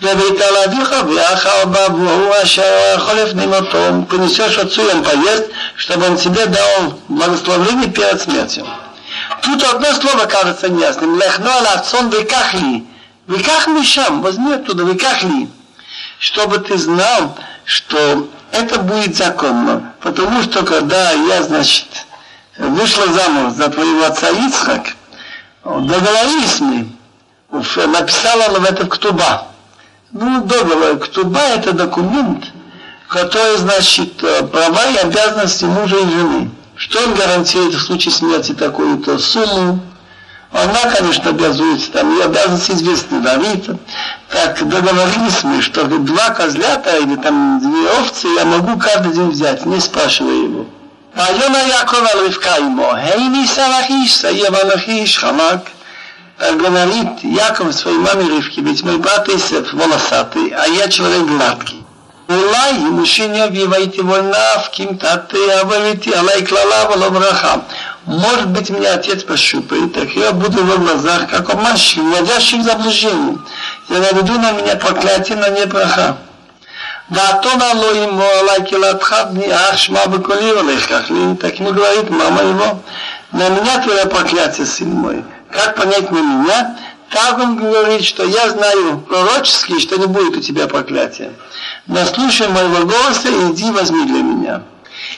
Говорит 0.00 0.40
Аладиха, 0.40 1.02
Бляха, 1.02 1.66
Бабу, 1.66 2.32
Аша, 2.40 2.98
Холев, 2.98 3.34
Ниматом, 3.34 4.06
принесешь 4.06 4.56
отцу, 4.56 4.82
и 4.82 4.94
он 4.94 5.04
поест, 5.04 5.50
чтобы 5.76 6.06
он 6.06 6.16
себе 6.16 6.46
дал 6.46 6.98
благословение 7.08 7.90
перед 7.90 8.22
смертью. 8.22 8.66
Тут 9.42 9.62
одно 9.64 9.92
слово 9.92 10.24
кажется 10.24 10.70
неясным. 10.70 11.18
Лехно 11.18 11.58
алацон 11.58 12.08
векахли. 12.08 12.86
Веках 13.26 13.66
мишам, 13.66 14.22
возьми 14.22 14.54
оттуда, 14.54 14.84
векахли. 14.84 15.48
Чтобы 16.18 16.58
ты 16.58 16.78
знал, 16.78 17.36
что 17.68 18.26
это 18.50 18.80
будет 18.80 19.14
законно. 19.14 19.92
Потому 20.00 20.42
что 20.42 20.64
когда 20.64 21.12
я, 21.12 21.42
значит, 21.42 21.86
вышла 22.56 23.06
замуж 23.08 23.52
за 23.52 23.68
твоего 23.68 24.06
отца 24.06 24.30
Ицхак, 24.30 24.96
договорились 25.64 26.60
мы, 26.60 26.88
написала 27.50 28.46
она 28.46 28.60
в 28.60 28.64
это 28.64 28.86
ктуба. 28.86 29.48
Ну, 30.12 30.44
договор. 30.44 30.98
Ктуба– 30.98 31.40
это 31.56 31.72
документ, 31.72 32.46
который, 33.06 33.58
значит, 33.58 34.16
права 34.16 34.86
и 34.86 34.96
обязанности 34.96 35.66
мужа 35.66 35.98
и 35.98 36.10
жены. 36.10 36.50
Что 36.74 37.00
он 37.04 37.14
гарантирует 37.16 37.74
в 37.74 37.82
случае 37.82 38.12
смерти 38.12 38.54
такую-то 38.54 39.18
сумму, 39.18 39.80
она, 40.52 40.90
конечно, 40.96 41.30
обязуется, 41.30 41.92
там 41.92 42.18
и 42.18 42.22
обязанности 42.22 42.70
известны 42.70 43.20
Давид 43.20 43.68
Так 44.29 44.67
договорились 44.67 45.43
мы, 45.43 45.61
что 45.61 45.85
два 45.85 46.29
козлята 46.29 46.97
или 46.97 47.15
там 47.15 47.59
две 47.59 47.89
овцы 47.99 48.27
я 48.37 48.45
могу 48.45 48.79
каждый 48.79 49.13
день 49.13 49.29
взять, 49.29 49.65
не 49.65 49.79
спрашивая 49.79 50.33
его. 50.33 50.65
ויאמר 51.15 51.67
יעקב 51.67 51.97
על 52.13 52.25
רבקה 52.25 52.57
אמו, 52.57 52.91
הנה 52.91 53.47
שרח 53.47 53.89
איש, 53.89 54.21
שייב 54.21 54.55
אנוכי 54.55 54.91
איש 54.91 55.19
חמק. 55.19 55.69
Говорит 56.39 57.23
Яков 57.23 57.73
своей 57.73 57.97
маме 57.97 58.25
Ривке, 58.25 58.61
ведь 58.61 58.83
мой 58.83 58.97
брат 58.97 59.29
Исеф 59.29 59.71
волосатый, 59.71 60.49
а 60.49 60.67
я 60.67 60.89
человек 60.89 61.27
гладкий. 61.27 61.83
אולי 62.29 62.71
משיני 62.91 63.45
אבי 63.45 63.63
והייתי 63.63 64.01
וולנף, 64.01 64.67
כי 64.71 64.83
אם 64.83 64.95
תעתה 64.95 65.61
אבל 65.61 65.85
איתי 65.85 66.15
עלי 66.15 66.43
קללה 66.43 66.89
ולא 66.89 67.09
ברכה. 67.09 67.55
Может 68.07 68.49
быть, 68.49 68.69
меня 68.69 68.95
отец 68.95 69.23
пощупает, 69.23 69.93
так 69.93 70.09
я 70.09 70.33
буду 70.33 70.61
в 70.61 70.67
его 70.67 70.77
глазах, 70.77 71.29
как 71.29 71.49
обманщик, 71.49 72.03
вводящий 72.03 72.59
в 72.59 72.63
заблуждение. 72.63 73.37
и 73.88 73.92
наведу 73.94 74.38
на 74.38 74.52
меня 74.52 74.76
проклятие, 74.76 75.36
но 75.38 75.48
не 75.48 75.66
браха. 75.66 76.18
Ватона 77.08 77.72
лоимо 77.74 78.24
лакилатха 78.48 79.28
дни 79.30 79.48
ашма 79.48 80.06
бакулиолеха. 80.06 81.04
Так 81.40 81.58
ему 81.58 81.72
говорит 81.72 82.10
мама 82.10 82.42
его, 82.42 82.82
на 83.32 83.48
меня 83.48 83.82
твое 83.82 84.04
проклятие, 84.06 84.66
сын 84.66 84.90
мой. 84.90 85.24
Как 85.50 85.76
понять 85.76 86.10
на 86.10 86.18
меня? 86.18 86.76
Так 87.10 87.38
он 87.38 87.56
говорит, 87.56 88.04
что 88.04 88.24
я 88.24 88.50
знаю 88.50 88.98
пророчески, 89.08 89.80
что 89.80 89.96
не 89.96 90.06
будет 90.06 90.36
у 90.36 90.40
тебя 90.40 90.66
проклятия. 90.66 91.32
Но 91.86 92.04
слушай 92.04 92.46
моего 92.48 92.84
голоса 92.84 93.28
и 93.28 93.52
иди 93.52 93.70
возьми 93.70 94.04
для 94.04 94.22
меня. 94.22 94.62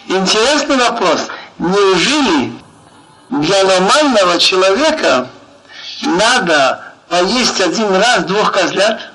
Интересный 0.07 0.77
вопрос. 0.77 1.27
Неужели 1.59 2.53
для 3.31 3.65
нормального 3.65 4.39
человека 4.39 5.27
надо 6.03 6.90
поесть 7.11 7.61
один 7.61 7.95
раз 7.95 8.25
двух 8.25 8.53
козлят? 8.53 9.11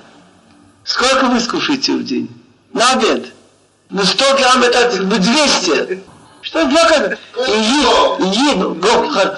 Сколько 0.84 1.26
вы 1.26 1.39
скушаете 1.39 1.93
в 1.93 2.04
день? 2.04 2.30
На 2.74 2.91
обед. 2.91 3.28
Ну 3.89 4.04
100 4.04 4.38
грамм 4.38 4.62
это 4.62 5.02
200. 5.02 6.04
Что 6.41 6.66
два 6.66 6.84
козлята? 6.84 7.18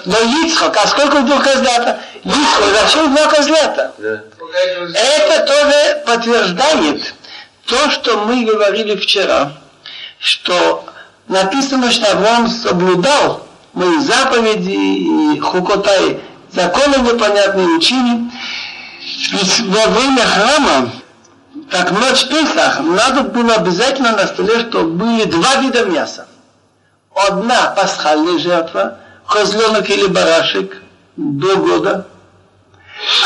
Но 0.04 0.18
Ицхак, 0.44 0.76
а 0.76 0.86
сколько 0.88 1.20
двух 1.20 1.42
козлята? 1.42 2.00
Ицхак, 2.24 2.64
зачем 2.82 3.14
два 3.14 3.26
козлята? 3.28 3.94
Это 4.94 5.46
тоже 5.46 6.02
подтверждает 6.04 7.14
то, 7.64 7.90
что 7.90 8.24
мы 8.24 8.44
говорили 8.44 8.96
вчера, 8.96 9.52
что 10.18 10.84
написано, 11.28 11.90
что 11.92 12.12
Авраам 12.12 12.48
соблюдал 12.48 13.46
мои 13.72 13.98
заповеди 14.00 15.34
и 15.36 15.38
хукотай, 15.40 16.20
законы 16.52 16.96
непонятные 16.96 17.68
учили. 17.68 18.30
Ведь 19.18 19.60
во 19.60 19.86
время 19.88 20.24
храма, 20.24 20.92
так 21.70 21.90
ночь 21.90 22.28
Песах, 22.28 22.78
надо 22.80 23.22
было 23.24 23.54
обязательно 23.54 24.12
на 24.12 24.28
столе, 24.28 24.60
чтобы 24.60 24.90
были 24.90 25.24
два 25.24 25.56
вида 25.56 25.84
мяса. 25.86 26.28
Одна 27.14 27.72
пасхальная 27.72 28.38
жертва, 28.38 28.98
козленок 29.26 29.90
или 29.90 30.06
барашек 30.06 30.82
до 31.16 31.56
года, 31.56 32.06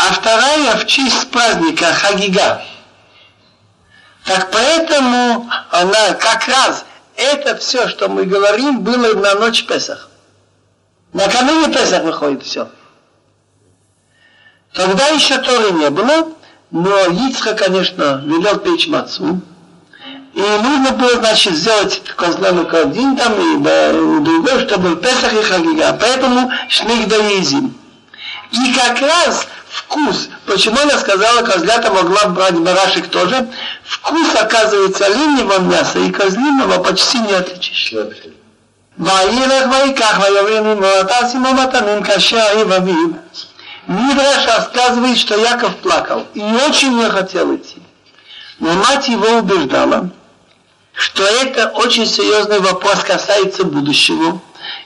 а 0.00 0.12
вторая 0.14 0.76
в 0.76 0.86
честь 0.86 1.30
праздника 1.30 1.84
Хагига. 1.92 2.62
Так 4.24 4.50
поэтому 4.50 5.50
она 5.70 6.14
как 6.14 6.48
раз 6.48 6.86
это 7.16 7.54
все, 7.56 7.86
что 7.88 8.08
мы 8.08 8.24
говорим, 8.24 8.80
было 8.80 9.12
на 9.12 9.34
ночь 9.34 9.66
Песах. 9.66 10.08
Накануне 11.12 11.70
Песах 11.70 12.02
выходит 12.02 12.44
все. 12.44 12.68
Тогда 14.73 15.07
еще 15.07 15.37
Торы 15.39 15.71
не 15.71 15.89
было, 15.89 16.29
но 16.71 17.05
Ицха, 17.29 17.53
конечно, 17.53 18.21
велел 18.25 18.57
печь 18.59 18.87
мацу. 18.87 19.41
И 20.33 20.39
нужно 20.39 20.91
было, 20.91 21.15
значит, 21.15 21.55
сделать 21.55 22.03
козленок 22.15 22.73
один 22.73 23.17
там 23.17 23.33
и, 23.33 23.63
да, 23.63 23.89
и 23.89 24.19
другой, 24.19 24.59
чтобы 24.67 24.95
Песах 24.97 25.33
и 25.33 25.41
Хагига. 25.41 25.97
Поэтому 25.99 26.51
шних 26.69 27.07
доезим. 27.07 27.75
И 28.51 28.73
как 28.73 29.01
раз 29.01 29.47
вкус, 29.67 30.29
почему 30.45 30.77
она 30.79 30.99
сказала, 30.99 31.41
козлята 31.41 31.91
могла 31.91 32.27
брать 32.27 32.55
барашек 32.55 33.07
тоже, 33.07 33.47
вкус, 33.83 34.35
оказывается, 34.35 35.05
оленевого 35.05 35.59
мяса 35.59 35.99
и 35.99 36.11
козлиного 36.11 36.83
почти 36.83 37.17
не 37.19 37.33
отличишь. 37.33 37.93
וילך 38.99 39.65
ויקח 39.71 40.19
ויביא 40.23 40.59
עמו 40.59 40.85
ותעש 41.01 41.35
עמו 41.35 41.53
מתנים 41.53 42.03
כאשר 42.03 42.39
אביו 42.53 42.77
אביו. 42.77 43.09
Мидраш 43.86 44.46
рассказывает, 44.46 45.18
что 45.18 45.36
Яков 45.36 45.76
плакал 45.76 46.26
и 46.34 46.40
очень 46.40 46.96
не 46.96 47.08
хотел 47.10 47.54
идти. 47.56 47.82
Но 48.60 48.72
мать 48.74 49.08
его 49.08 49.38
убеждала, 49.38 50.10
что 50.92 51.24
это 51.24 51.68
очень 51.68 52.06
серьезный 52.06 52.60
вопрос 52.60 53.00
касается 53.00 53.64
будущего. 53.64 54.40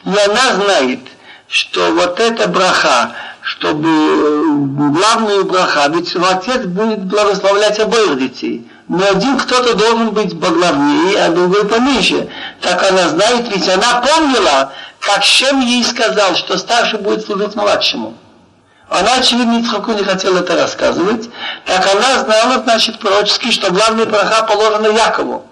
И 0.04 0.08
она 0.08 0.54
знает, 0.54 1.00
что 1.46 1.92
вот 1.92 2.18
эта 2.20 2.48
браха, 2.48 3.12
чтобы 3.42 3.88
э, 3.88 4.42
главную 4.96 5.44
браха, 5.44 5.88
ведь 5.88 6.16
отец 6.16 6.64
будет 6.64 7.04
благословлять 7.04 7.78
обоих 7.78 8.18
детей. 8.18 8.66
Но 8.88 9.06
один 9.06 9.36
кто-то 9.36 9.74
должен 9.74 10.10
быть 10.10 10.40
поглавнее, 10.40 11.22
а 11.22 11.32
другой 11.32 11.66
поменьше. 11.66 12.28
Так 12.62 12.82
она 12.90 13.08
знает, 13.08 13.46
ведь 13.52 13.68
она 13.68 14.00
помнила, 14.00 14.72
как 15.00 15.22
Шем 15.22 15.60
ей 15.60 15.84
сказал, 15.84 16.34
что 16.34 16.56
старший 16.56 17.00
будет 17.00 17.26
служить 17.26 17.56
младшему. 17.56 18.16
Она, 18.88 19.14
очевидно, 19.14 19.58
Ицхаку 19.58 19.92
не 19.92 20.04
хотела 20.04 20.38
это 20.38 20.54
рассказывать. 20.56 21.28
Так 21.64 21.86
она 21.92 22.24
знала, 22.24 22.62
значит, 22.62 23.00
пророчески, 23.00 23.50
что 23.50 23.72
главная 23.72 24.06
браха 24.06 24.44
положена 24.44 24.86
Якову. 24.86 25.44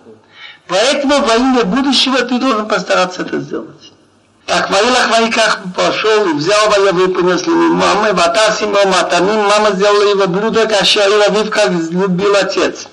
Поэтому 0.68 1.20
во 1.20 1.34
имя 1.34 1.64
будущего 1.64 2.18
ты 2.22 2.38
должен 2.38 2.68
постараться 2.68 3.22
это 3.22 3.40
сделать. 3.40 3.92
Так 4.46 4.70
Ваилах 4.70 5.10
Вайках 5.10 5.60
пошел, 5.74 6.34
взял 6.34 6.70
Ваявы, 6.70 7.08
принесли 7.08 7.50
ему 7.50 7.74
мамы, 7.74 8.12
Ватаси 8.12 8.66
Маматамин, 8.66 9.42
мама 9.46 9.70
сделала 9.72 10.02
его 10.02 10.26
блюдо, 10.26 10.66
кашер 10.66 11.08
Лавив, 11.08 11.50
как 11.50 11.70
любил 11.70 12.36
отец. 12.36 12.86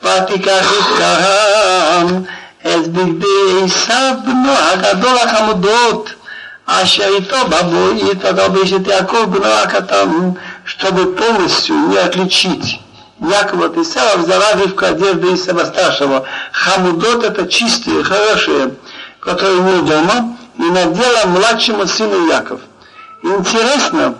Ватиках 0.00 0.64
Искарам, 0.80 2.26
Эзбигбей 2.62 3.68
Сабну, 3.68 4.52
Агадола 4.72 5.28
Хамудот, 5.28 6.16
Ася 6.66 7.08
и 7.08 7.20
то 7.20 7.46
бабу, 7.46 7.92
и 7.92 8.16
тогда 8.16 8.46
обычает 8.46 8.88
Яков 8.88 9.28
там, 9.88 10.36
чтобы 10.64 11.12
полностью 11.14 11.76
не 11.88 11.96
отличить 11.96 12.80
Якова 13.20 13.66
от 13.66 13.78
Исава, 13.78 14.16
взяла 14.18 14.54
Ривка 14.54 14.88
одежды 14.88 15.34
Исава 15.34 15.64
старшего. 15.64 16.24
Хамудот 16.50 17.22
это 17.24 17.46
чистые, 17.46 18.02
хорошие, 18.02 18.74
которые 19.20 19.80
у 19.80 19.82
дома, 19.82 20.36
и 20.58 20.62
надела 20.62 21.26
младшему 21.26 21.86
сыну 21.86 22.26
Яков. 22.26 22.60
Интересно, 23.22 24.16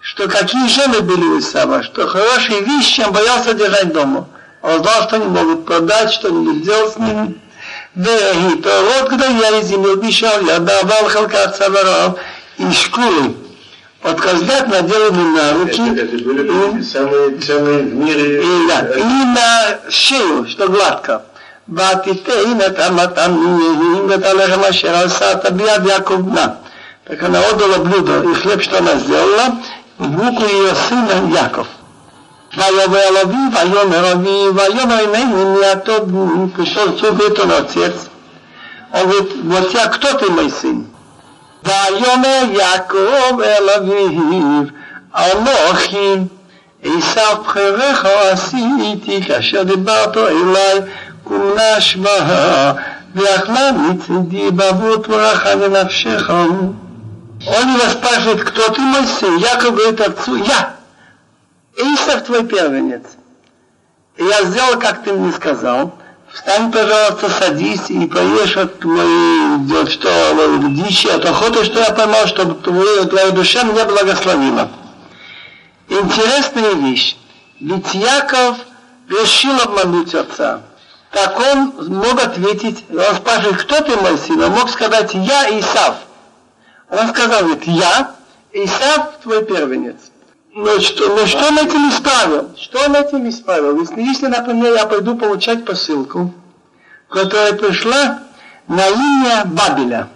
что 0.00 0.28
какие 0.28 0.68
жены 0.68 1.00
были 1.00 1.24
у 1.24 1.38
Исава, 1.40 1.82
что 1.82 2.06
хорошие 2.06 2.60
вещи 2.60 3.00
он 3.00 3.12
боялся 3.12 3.54
держать 3.54 3.92
дома. 3.92 4.28
Он 4.62 4.78
знал, 4.78 5.02
что 5.02 5.16
они 5.16 5.26
могут 5.26 5.66
продать, 5.66 6.12
что 6.12 6.28
они 6.28 6.62
сделать 6.62 6.92
с 6.92 6.96
ними. 6.96 7.41
והתעוררות 7.95 9.09
גדיה 9.09 9.61
זימר 9.61 9.95
בישל 9.95 10.41
ידיו 10.47 10.93
על 10.99 11.09
חלקת 11.09 11.53
צוואריו 11.53 12.11
и 12.59 12.71
шкуры 12.71 13.35
от 14.03 14.19
козлят 14.19 14.67
наделаны 14.67 15.23
на 15.35 15.53
руки 15.53 15.81
это, 15.91 16.01
это 16.01 16.23
были 16.23 16.79
и, 16.79 16.83
самые, 16.83 17.41
самые 17.41 17.79
в 17.79 17.93
мире 17.93 18.41
и, 18.41 18.67
да, 18.67 18.87
и 18.95 19.01
на 19.01 19.79
шею, 19.89 20.47
что 20.47 20.67
гладко. 20.67 21.21
ותיתן 21.69 22.61
את 22.67 22.79
המתנים 22.79 24.05
ואת 24.09 24.25
הלחם 24.25 24.63
אשר 24.63 24.95
עשת 24.95 25.45
ביד 25.51 25.85
יעקב 25.85 26.13
בנה. 26.13 26.47
Так 27.07 27.23
она 27.23 27.39
отдала 27.39 27.77
блюдо 27.77 28.21
и 28.21 28.33
хлеб, 28.33 28.61
что 28.61 28.79
она 28.79 28.95
сделала, 28.95 29.55
в 29.97 30.19
руку 30.19 30.43
ее 32.55 32.71
сына 32.71 32.77
Яков. 32.77 32.87
ויבוא 32.87 32.97
אל 32.97 33.17
אביו, 33.17 33.39
ויאמר 33.53 34.11
אביו, 34.11 34.55
ויאמר 34.55 34.95
הנני 35.03 35.59
מעטות 35.61 36.03
пришел 36.55 36.97
цук 36.99 37.21
это 37.21 37.57
отец. 37.57 38.09
Он 38.93 39.03
говорит, 39.03 39.31
вот 39.43 39.73
я, 39.73 39.87
кто 39.87 40.13
ты 40.13 40.29
мой 40.31 40.49
сын? 40.49 40.85
ויאמר 41.63 42.43
יעקב 42.51 43.41
אל 43.41 43.69
אביו, 43.69 44.63
אנוכי 45.15 46.15
עשיו 46.83 47.37
בחרך 47.45 48.05
עשיתי 48.05 49.23
כאשר 49.27 49.63
דיברת 49.63 50.17
אליי 50.17 50.79
כומנה 51.23 51.81
שמה 51.81 52.73
ואכלה 53.15 53.71
מצדי 53.71 54.51
בעבור 54.51 54.97
תבורך 54.97 55.45
לנפשך. 55.45 56.31
Он 57.45 57.75
его 57.75 57.89
спрашивает, 57.91 58.43
кто 58.43 58.73
ты 58.73 58.81
мой 58.81 59.05
сын? 59.05 59.37
Яков 59.37 59.75
говорит 59.75 60.01
отцу, 60.01 60.35
я. 60.37 60.77
Исав 61.82 62.24
твой 62.24 62.44
первенец. 62.44 63.02
И 64.16 64.24
я 64.24 64.44
сделал, 64.44 64.78
как 64.78 65.02
ты 65.02 65.12
мне 65.12 65.32
сказал. 65.32 65.94
Встань, 66.32 66.72
пожалуйста, 66.72 67.28
садись 67.28 67.90
и 67.90 68.06
поешь 68.06 68.56
от 68.56 68.82
моей, 68.84 69.86
что, 69.86 70.08
дичи, 70.68 71.08
от 71.08 71.24
охоты, 71.26 71.64
что 71.64 71.80
я 71.80 71.92
поймал, 71.92 72.26
чтобы 72.26 72.54
твоя, 72.62 73.04
твоя 73.04 73.30
душа 73.30 73.64
меня 73.64 73.84
благословила. 73.84 74.70
Интересная 75.88 76.72
вещь. 76.74 77.16
Ведь 77.60 77.94
Яков 77.94 78.56
решил 79.08 79.60
обмануть 79.60 80.14
отца. 80.14 80.62
Так 81.10 81.38
он 81.38 81.74
мог 81.88 82.22
ответить, 82.22 82.84
он 82.90 83.14
спрашивает, 83.16 83.58
кто 83.58 83.80
ты 83.82 83.94
мой 83.96 84.16
сын? 84.16 84.42
Он 84.42 84.52
мог 84.52 84.70
сказать, 84.70 85.12
я 85.12 85.60
Исав. 85.60 85.96
Он 86.88 87.08
сказал, 87.10 87.40
говорит, 87.42 87.64
я 87.66 88.14
Исав 88.52 89.18
твой 89.22 89.44
первенец. 89.44 89.96
Но 90.54 90.78
что, 90.80 91.08
но 91.16 91.26
что 91.26 91.48
он 91.48 91.58
этим 91.58 91.88
исправил? 91.88 92.50
Что 92.58 92.84
он 92.84 92.94
этим 92.94 93.26
исправил? 93.28 93.80
Если, 93.80 94.00
если, 94.02 94.26
например, 94.26 94.74
я 94.74 94.86
пойду 94.86 95.16
получать 95.16 95.64
посылку, 95.64 96.32
которая 97.08 97.54
пришла 97.54 98.20
на 98.68 98.86
имя 98.86 99.44
Бабеля, 99.46 100.08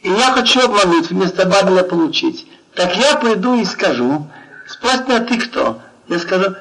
и 0.00 0.08
я 0.08 0.32
хочу 0.32 0.60
обмануть, 0.60 1.10
вместо 1.10 1.44
Бабеля 1.44 1.82
получить, 1.82 2.46
так 2.74 2.96
я 2.96 3.16
приду 3.16 3.54
и 3.54 3.66
скажу, 3.66 4.26
спросит 4.66 5.08
меня, 5.08 5.20
ты 5.20 5.38
кто? 5.38 5.80
Я 6.08 6.18
скажу, 6.20 6.54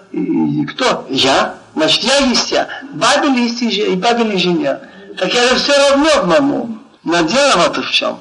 кто? 0.73 1.05
Я? 1.09 1.55
Значит, 1.73 2.03
я 2.03 2.17
есть 2.17 2.51
я. 2.51 2.67
Бабель 2.93 3.39
есть 3.39 3.61
и 3.61 3.95
Бабель 3.95 4.35
и 4.35 4.37
женя. 4.37 4.81
Так 5.17 5.33
я 5.33 5.47
же 5.49 5.55
все 5.55 5.73
равно 5.77 6.09
обману. 6.17 6.79
Но 7.03 7.21
дело 7.21 7.67
вот 7.67 7.77
в 7.77 7.91
чем. 7.91 8.19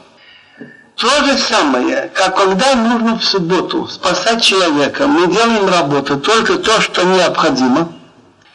То 0.97 1.09
же 1.25 1.37
самое, 1.39 2.09
как 2.15 2.37
когда 2.37 2.77
нужно 2.77 3.19
в 3.19 3.25
субботу 3.25 3.89
спасать 3.89 4.43
человека, 4.43 5.09
мы 5.09 5.27
делаем 5.27 5.69
работу, 5.69 6.21
только 6.21 6.57
то, 6.59 6.81
что 6.81 7.03
необходимо. 7.03 7.93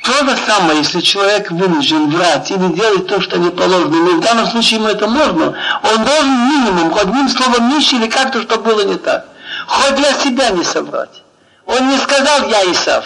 То 0.04 0.14
же 0.24 0.38
самое, 0.48 0.80
если 0.80 1.02
человек 1.02 1.52
вынужден 1.52 2.10
врать 2.10 2.50
или 2.50 2.74
делать 2.74 3.08
то, 3.08 3.20
что 3.20 3.38
не 3.38 3.50
положено, 3.50 3.98
но 3.98 4.12
в 4.18 4.20
данном 4.22 4.48
случае 4.48 4.80
ему 4.80 4.88
это 4.88 5.08
можно, 5.08 5.54
он 5.84 6.06
должен 6.06 6.50
минимум, 6.50 6.98
одним 6.98 7.28
словом 7.28 7.70
меньше 7.70 7.98
или 7.98 8.08
как-то, 8.08 8.42
чтобы 8.42 8.64
было 8.64 8.82
не 8.86 8.96
так. 8.96 9.26
Хоть 9.68 9.96
для 9.96 10.14
себя 10.14 10.52
не 10.52 10.64
собрать. 10.64 11.22
Он 11.66 11.90
не 11.90 11.98
сказал 11.98 12.48
«я 12.48 12.72
Исав». 12.72 13.04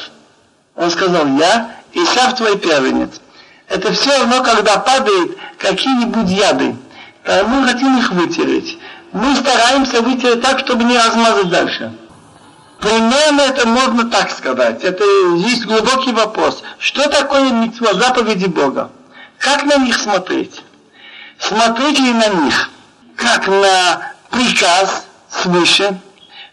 Он 0.76 0.92
сказал 0.92 1.26
«я 1.40 1.72
Исав 1.94 2.36
твой 2.36 2.60
первенец». 2.60 3.20
Это 3.68 3.92
все 3.94 4.16
равно, 4.16 4.44
когда 4.44 4.78
падает 4.78 5.36
какие-нибудь 5.58 6.30
яды 6.30 6.76
мы 7.26 7.68
хотим 7.68 7.98
их 7.98 8.12
вытереть. 8.12 8.78
Мы 9.14 9.36
стараемся 9.36 10.02
вытереть 10.02 10.42
так, 10.42 10.60
чтобы 10.60 10.84
не 10.84 10.98
размазать 10.98 11.50
дальше. 11.50 11.94
Примерно 12.80 13.42
это 13.42 13.68
можно 13.68 14.10
так 14.10 14.32
сказать. 14.32 14.84
Это 14.84 15.04
есть 15.38 15.66
глубокий 15.66 16.12
вопрос. 16.12 16.64
Что 16.80 17.08
такое 17.08 17.52
митцва, 17.52 17.94
заповеди 17.94 18.48
Бога? 18.48 18.92
Как 19.38 19.64
на 19.66 19.78
них 19.78 19.96
смотреть? 19.98 20.62
Смотреть 21.40 22.00
ли 22.00 22.12
на 22.12 22.28
них 22.28 22.70
как 23.16 23.48
на 23.48 24.14
приказ 24.32 25.06
свыше, 25.30 26.00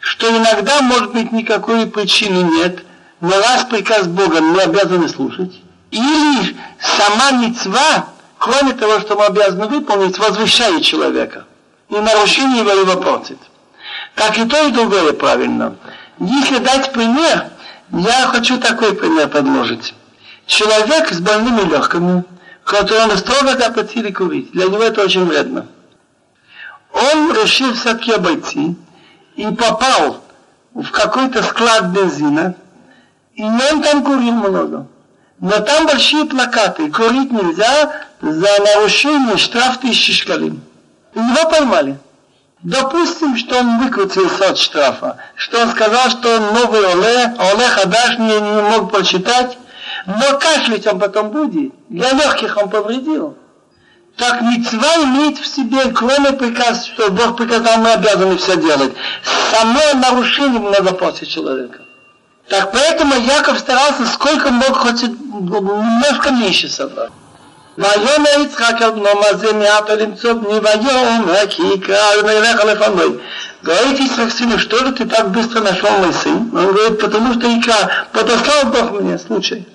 что 0.01 0.29
иногда, 0.37 0.83
может 0.83 1.13
быть, 1.13 1.33
никакой 1.33 1.87
причины 1.87 2.43
нет, 2.43 2.85
но 3.21 3.31
раз 3.31 3.65
приказ 3.65 4.07
Бога 4.07 4.41
мы 4.41 4.63
обязаны 4.63 5.09
слушать, 5.09 5.53
или 5.91 6.57
сама 6.79 7.33
мецва, 7.33 8.07
кроме 8.39 8.73
того, 8.75 9.01
что 9.01 9.17
мы 9.17 9.27
обязаны 9.27 9.67
выполнить, 9.67 10.19
возвышает 10.19 10.85
человека, 10.85 11.47
и 11.91 11.99
нарушение 11.99 12.61
его 12.61 12.71
его 12.71 12.97
портит. 12.97 13.39
Так 14.15 14.39
и 14.39 14.45
то, 14.45 14.67
и 14.67 14.71
другое 14.71 15.13
правильно. 15.13 15.77
Если 16.19 16.59
дать 16.59 16.93
пример, 16.93 17.51
я 17.91 18.27
хочу 18.29 18.59
такой 18.59 18.95
пример 18.95 19.29
предложить. 19.29 19.95
Человек 20.47 21.13
с 21.13 21.21
больными 21.21 21.63
легкими, 21.69 22.25
которому 22.65 23.17
строго 23.17 23.57
запретили 23.57 24.13
курить, 24.13 24.53
для 24.53 24.67
него 24.67 24.83
это 24.83 25.03
очень 25.03 25.25
вредно. 25.25 25.67
Он 26.93 27.33
решил 27.33 27.73
все-таки 27.75 28.13
обойти 28.13 28.77
и 29.37 29.47
попал 29.55 30.23
в 30.75 30.91
какой-то 30.91 31.43
склад 31.43 31.87
бензина, 31.87 32.55
и 33.35 33.43
он 33.43 33.83
там 33.83 34.05
курил 34.05 34.33
много. 34.33 34.87
Но 35.39 35.51
там 35.61 35.87
большие 35.87 36.27
плакаты, 36.27 36.91
курить 36.91 37.33
нельзя, 37.33 37.93
за 38.21 38.49
нарушение 38.63 39.39
штраф 39.39 39.79
тысячи 39.79 40.13
шкалин. 40.13 40.61
Его 41.15 41.51
поймали. 41.51 41.99
Допустим, 42.63 43.37
что 43.37 43.59
он 43.59 43.79
выкрутился 43.79 44.51
от 44.51 44.59
штрафа, 44.59 45.17
что 45.35 45.63
он 45.63 45.71
сказал, 45.71 46.11
что 46.11 46.37
он 46.37 46.55
новый 46.55 46.81
Оле, 46.81 47.35
а 47.39 47.55
Оле 47.55 47.67
Хадаш 47.67 48.19
не, 48.19 48.39
не 48.39 48.63
мог 48.63 48.91
прочитать, 48.91 49.57
но 50.07 50.39
кашлять 50.39 50.87
он 50.87 50.99
потом 50.99 51.31
будет. 51.31 51.73
Для 51.89 52.13
легких 52.13 52.57
он 52.59 52.69
повредил. 52.69 53.37
Так 54.17 54.43
мецва 54.43 54.97
имеет 55.05 55.39
в 55.39 55.47
себе, 55.47 55.91
кроме 55.93 56.33
приказа, 56.33 56.87
что 56.87 57.11
Бог 57.11 57.37
приказал, 57.39 57.79
мы 57.79 57.93
обязаны 57.93 58.37
все 58.37 58.57
делать. 58.57 58.93
Само 59.51 59.81
нарушение 59.95 60.61
надо 60.61 60.93
после 60.93 61.27
человека. 61.27 61.81
Так 62.49 62.73
поэтому 62.73 63.15
Яков 63.15 63.59
старался 63.59 64.07
сколько 64.07 64.51
мог, 64.51 64.77
хоть 64.77 65.03
немножко 65.03 66.33
меньше 66.33 66.69
собрать. 66.69 67.13
ויאמר 67.80 68.42
יצחק 68.42 68.82
אל 68.82 68.92
בנו 68.92 69.04
מה 69.04 69.38
זה 69.38 69.54
מעט 69.54 69.90
למצוא 69.90 70.34
בני 70.34 70.60
ויאמר 70.60 71.48
כי 71.50 71.64
יקרא 71.74 71.98
ונלך 72.24 72.64
לפניי. 72.66 73.10
Говорит 73.66 74.00
Исаак 74.00 74.32
сыну, 74.32 74.60
что 74.60 74.78
же 74.86 74.92
ты 74.92 75.06
так 75.06 75.32
быстро 75.32 75.60
нашел 75.62 75.90
мой 75.98 76.14
сын? 76.14 76.52
Он 76.54 76.68
говорит, 76.68 77.00
потому 77.02 77.34
что 77.34 77.48
Икра, 77.48 78.06
подослал 78.12 78.66
Бог 78.66 79.02
мне 79.02 79.18
случай. 79.18 79.66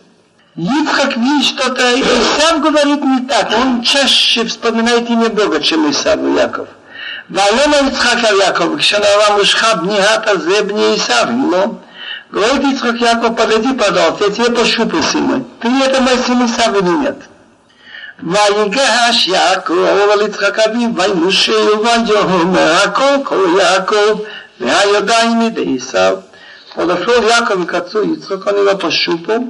Ицхак 0.57 1.17
видит 1.17 1.47
что-то, 1.47 1.91
и 1.91 2.05
сам 2.39 2.61
говорит 2.61 3.03
не 3.03 3.27
так. 3.27 3.51
Он 3.51 3.83
чаще 3.83 4.45
вспоминает 4.45 5.11
имя 5.11 5.29
Бога, 5.31 5.61
чем 5.61 5.91
Исав 5.91 6.21
и 6.21 6.35
Яков. 6.35 6.69
ויאמר 7.31 7.79
יצחק 7.89 8.25
על 8.25 8.37
יעקב, 8.37 8.77
כשנערה 8.79 9.37
מושכה 9.37 9.75
בני 9.75 10.01
הטה 10.01 10.39
זה 10.39 10.63
בני 10.63 10.95
עשיו, 10.95 11.27
לא? 11.51 11.65
Говорит 12.33 12.63
Ицхак 12.73 13.01
Яков, 13.01 13.37
погоди, 13.37 13.73
пожалуйста, 13.73 14.25
я 14.25 14.31
тебе 14.31 14.51
пощупаю, 14.51 15.03
сын 15.03 15.23
мой. 15.23 15.45
Ты 15.61 15.69
это 15.69 16.01
мой 16.01 16.17
сын 16.27 16.47
Исав 16.47 16.77
или 16.77 16.91
нет? 16.91 17.17
ויגש 18.23 19.29
יעקב 19.29 19.85
אל 20.13 20.21
יצחק 20.21 20.59
אביו, 20.59 20.89
וימושהו 20.97 21.83
ויאמר 21.83 22.73
הכל 22.85 23.15
כל 23.25 23.47
יעקב, 23.59 24.21
והידיים 24.61 25.39
מידי 25.39 25.77
עשיו. 25.77 26.17
Подошел 26.75 27.23
Яков 27.23 27.67
к 27.67 27.75
отцу 27.75 28.03
Ицхак, 28.15 28.47
он 28.47 28.59
его 28.59 28.77
пощупал, 28.79 29.43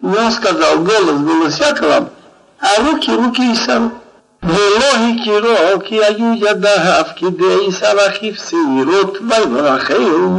и 0.00 0.06
он 0.06 0.30
сказал, 0.30 0.78
голос, 0.78 1.18
голос 1.18 1.58
Якова, 1.58 2.10
а 2.60 2.82
руки, 2.82 3.10
руки 3.10 3.52
Исава. 3.52 3.90
ולא 4.42 4.86
הכירו 4.86 5.80
כי 5.84 6.04
היו 6.04 6.34
ידיו 6.34 7.04
כדי 7.16 7.66
עשיו 7.68 7.96
אחיו 8.06 8.32
שעירות 8.34 9.18
ויברכהו. 9.28 10.38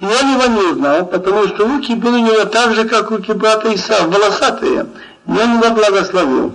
И 0.00 0.04
он 0.04 0.32
его 0.32 0.46
не 0.46 0.60
узнал, 0.60 1.06
потому 1.06 1.46
что 1.48 1.66
руки 1.66 1.94
были 1.94 2.16
у 2.16 2.26
него 2.26 2.44
так 2.46 2.74
же, 2.74 2.84
как 2.84 3.10
руки 3.10 3.32
брата 3.32 3.74
Исав, 3.74 4.06
волосатые. 4.06 4.86
И 5.26 5.30
он 5.30 5.60
его 5.60 5.74
благословил. 5.74 6.54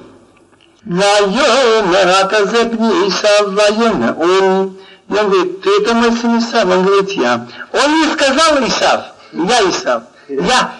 ויאמר 0.87 2.21
אתה 2.21 2.45
זה 2.45 2.63
בני 2.63 3.07
עשיו 3.07 3.51
ויאמר 3.55 4.13
он. 4.17 4.75
И 5.09 5.13
он 5.13 5.29
говорит, 5.29 5.61
ты 5.61 5.69
это 5.81 5.93
мой 5.93 6.11
сын 6.13 6.39
Исав? 6.39 6.67
Он 6.67 6.83
говорит, 6.83 7.11
я. 7.11 7.45
Он 7.73 8.01
не 8.01 8.11
сказал 8.13 8.67
Исав, 8.67 9.05
я 9.33 9.69
Исав. 9.69 10.03
Я. 10.29 10.71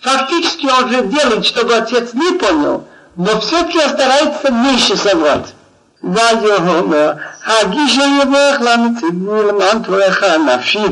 Фактически 0.00 0.66
он 0.66 0.90
же 0.90 1.02
делает, 1.02 1.46
чтобы 1.46 1.76
отец 1.76 2.12
не 2.12 2.32
понял, 2.38 2.88
но 3.16 3.40
все-таки 3.40 3.78
старается 3.78 4.50
меньше 4.50 4.96
соврать. 4.96 5.54
ויאמר, 6.02 7.12
הגיש 7.46 7.98
יברך 8.22 8.60
לנציגו 8.60 9.42
למען 9.42 9.82
תורך 9.82 10.22
נפשי. 10.22 10.86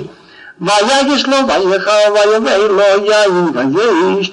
ויגש 0.60 1.26
לו 1.26 1.36
ויחר 1.48 2.14
ויבא 2.14 2.56
לו 2.56 2.82
יין 3.04 3.76
וישת. 3.76 4.32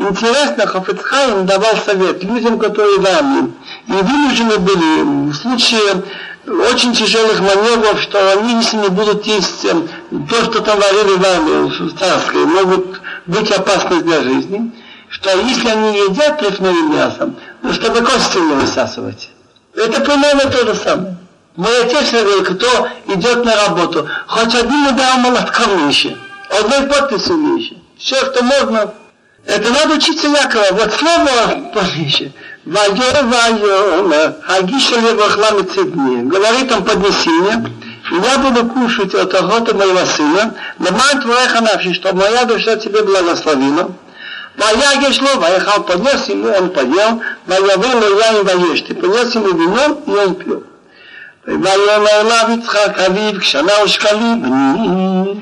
Интересно, 0.00 0.66
Хафицхайм 0.66 1.44
давал 1.44 1.76
совет 1.84 2.24
людям, 2.24 2.58
которые 2.58 3.06
армии. 3.06 3.52
И 3.86 3.92
вынуждены 3.92 4.56
были 4.56 5.30
в 5.30 5.34
случае 5.34 6.02
очень 6.70 6.94
тяжелых 6.94 7.40
маневров, 7.40 8.00
что 8.00 8.32
они, 8.32 8.54
если 8.54 8.78
не 8.78 8.88
будут 8.88 9.26
есть 9.26 9.60
то, 9.60 10.44
что 10.44 10.62
там 10.62 10.80
варили 10.80 11.18
в 11.18 11.22
армии, 11.22 11.90
в 11.90 11.98
царской, 11.98 12.46
могут 12.46 13.02
быть 13.26 13.50
опасны 13.50 14.00
для 14.00 14.22
жизни, 14.22 14.72
что 15.10 15.38
если 15.38 15.68
они 15.68 15.98
едят 15.98 16.38
трефным 16.38 16.96
мясом, 16.96 17.36
ну, 17.60 17.70
чтобы 17.74 18.00
кости 18.00 18.38
не 18.38 18.54
высасывать. 18.54 19.28
Это 19.74 20.00
примерно 20.00 20.50
то 20.50 20.64
же 20.64 20.74
самое. 20.76 21.18
Мой 21.56 21.82
отец 21.82 22.10
говорил, 22.10 22.42
кто 22.42 22.88
идет 23.06 23.44
на 23.44 23.54
работу, 23.54 24.08
хоть 24.26 24.54
один 24.54 24.86
удар 24.86 25.18
молотком 25.18 25.76
меньше, 25.76 26.16
одной 26.58 26.88
подписью 26.88 27.36
меньше. 27.36 27.76
Все, 27.98 28.16
что 28.16 28.42
можно, 28.42 28.94
это 29.45 29.69
надо 29.71 29.95
учиться 29.95 30.27
Якова. 30.27 30.65
Вот 30.71 30.93
слово 30.93 31.71
пониже. 31.73 32.31
Вайо, 32.65 33.23
вайо, 33.23 34.35
агиша 34.47 34.99
левахла 34.99 35.51
мецедни. 35.51 36.23
Говорит 36.23 36.71
он, 36.71 36.83
поднеси 36.83 37.29
мне. 37.29 37.71
Я 38.11 38.37
буду 38.39 38.65
кушать 38.65 39.13
от 39.13 39.33
охоты 39.33 39.75
моего 39.75 40.05
сына. 40.05 40.55
Леман 40.79 41.21
твоеха 41.21 41.61
навши, 41.61 41.93
чтобы 41.93 42.21
моя 42.21 42.45
душа 42.45 42.75
тебе 42.77 43.03
благословила. 43.03 43.91
Ваягеш 44.57 45.17
шло, 45.17 45.29
ваехал, 45.35 45.83
поднес 45.83 46.27
ему, 46.27 46.49
он 46.49 46.69
поел. 46.71 47.21
Ваявел 47.45 48.19
яин 48.19 48.45
ваеш. 48.45 48.81
Ты 48.81 48.95
поднес 48.95 49.35
ему 49.35 49.47
вино, 49.47 50.01
и 50.07 50.11
он 50.11 50.35
пил. 50.35 50.63
ויאמר 51.47 52.23
לה 52.23 52.53
יצחק 52.53 52.99
אביו 52.99 53.39
כשנה 53.39 53.71
ושקלים 53.83 54.41
בני 54.41 55.33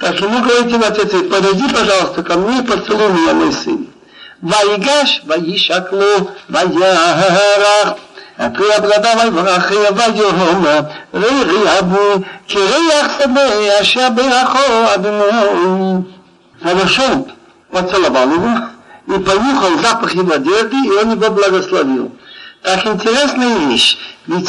так 0.00 0.18
ему 0.18 0.40
говорит 0.42 0.72
им 0.72 0.82
отец, 0.82 1.10
подойди, 1.30 1.68
пожалуйста, 1.68 2.22
ко 2.22 2.38
мне 2.38 2.60
и 2.60 2.62
поцелуй 2.62 3.12
меня, 3.12 3.34
мой 3.34 3.52
сын. 3.52 3.86
Вайгаш, 4.40 5.20
ваишакло, 5.24 6.30
ваягарах, 6.48 7.98
а 8.38 8.48
преобладавай 8.48 9.30
врахе, 9.30 9.90
вайома, 9.90 10.90
рыгабу, 11.12 12.24
киреях 12.46 13.10
себе, 13.20 13.78
аша 13.78 14.08
бирахо, 14.08 14.94
адмой. 14.94 16.06
Хорошо, 16.62 17.26
поцеловал 17.70 18.30
его 18.32 19.14
и 19.14 19.18
понюхал 19.18 19.78
запах 19.82 20.14
его 20.14 20.32
одежды, 20.32 20.76
и 20.82 20.90
он 20.92 21.12
его 21.12 21.28
благословил. 21.28 22.12
Так 22.62 22.86
интересная 22.86 23.58
вещь, 23.68 23.98
ведь 24.26 24.48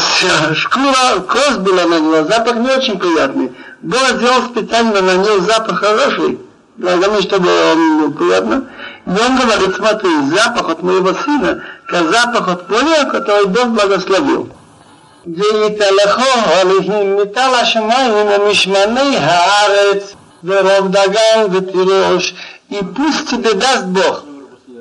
шкура, 0.53 1.19
кровь 1.27 1.57
была 1.57 1.85
на 1.87 1.99
него, 1.99 2.23
запах 2.23 2.55
не 2.55 2.69
очень 2.69 2.97
приятный. 2.97 3.51
Бог 3.82 4.00
сделал 4.16 4.42
специально 4.50 5.00
на 5.00 5.14
ней 5.16 5.40
запах 5.40 5.80
хороший, 5.80 6.38
для 6.76 6.96
того, 6.98 7.20
чтобы 7.22 7.48
он 7.72 8.00
был 8.00 8.12
приятно. 8.12 8.68
И 9.06 9.10
он 9.10 9.36
говорит, 9.36 9.76
смотри, 9.76 10.10
запах 10.30 10.68
от 10.70 10.82
моего 10.82 11.14
сына, 11.14 11.62
как 11.86 12.10
запах 12.10 12.48
от 12.48 12.66
поля, 12.68 13.04
который 13.10 13.46
Бог 13.46 13.68
благословил. 13.68 14.50
ויתהלכו 15.26 16.50
עליהם 16.60 17.16
מטל 17.16 17.54
השמיים 17.60 18.12
ומשמני 18.12 19.16
הארץ 19.16 20.14
ורוב 20.44 20.88
דגן 20.88 21.46
ותירוש, 21.52 22.34
и 22.70 22.78
пусть 22.96 23.30
тебе 23.30 23.54
даст 23.54 23.84
Бог 23.86 24.24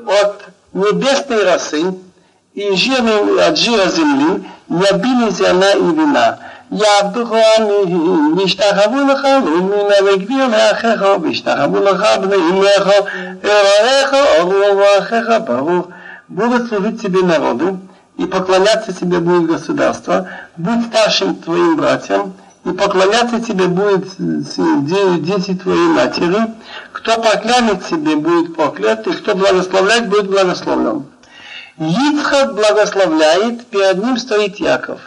от 0.07 0.41
небесной 0.73 1.43
росы 1.43 1.95
и 2.53 2.75
жирным 2.75 3.39
от 3.39 3.57
жира 3.57 3.85
земли, 3.89 4.43
ябили 4.69 5.29
зерна 5.29 5.71
и 5.71 5.81
вина. 5.81 6.39
יעבדוך 6.71 7.31
עניים, 7.57 8.37
וישתחוו 8.37 9.07
לך 9.11 9.27
לאומינה 9.45 9.95
וגביר 10.05 10.47
מאחיך, 10.47 11.05
וישתחוו 11.21 11.83
לך 11.83 12.05
בני 12.21 12.35
אמך, 12.35 12.89
ארעך, 13.45 14.13
ארור 14.39 14.77
ואחיך 14.77 15.27
ברוך. 15.45 15.87
Будут 16.27 16.69
служить 16.69 17.01
тебе 17.03 17.21
народу, 17.21 17.79
и 18.17 18.25
поклоняться 18.25 18.91
тебе 18.93 19.19
будет 19.19 19.45
государство, 19.45 20.27
быть 20.57 20.87
старшим 20.87 21.35
твоим 21.35 21.77
братьям, 21.77 22.33
и 22.63 22.71
поклоняться 22.71 23.39
тебе 23.41 23.67
будет 23.67 24.05
дети 24.17 25.53
твоей 25.53 25.87
матери, 25.89 26.51
кто 26.93 27.21
поклянет 27.21 27.85
тебе 27.85 28.15
будет 28.15 28.55
проклят, 28.55 29.05
и 29.05 29.11
кто 29.11 29.35
благословлять 29.35 30.09
будет 30.09 30.27
благословлен. 30.27 31.05
Ицхак 31.77 32.55
благословляет, 32.55 33.67
перед 33.67 34.03
ним 34.03 34.17
стоит 34.17 34.55
Яков. 34.55 34.99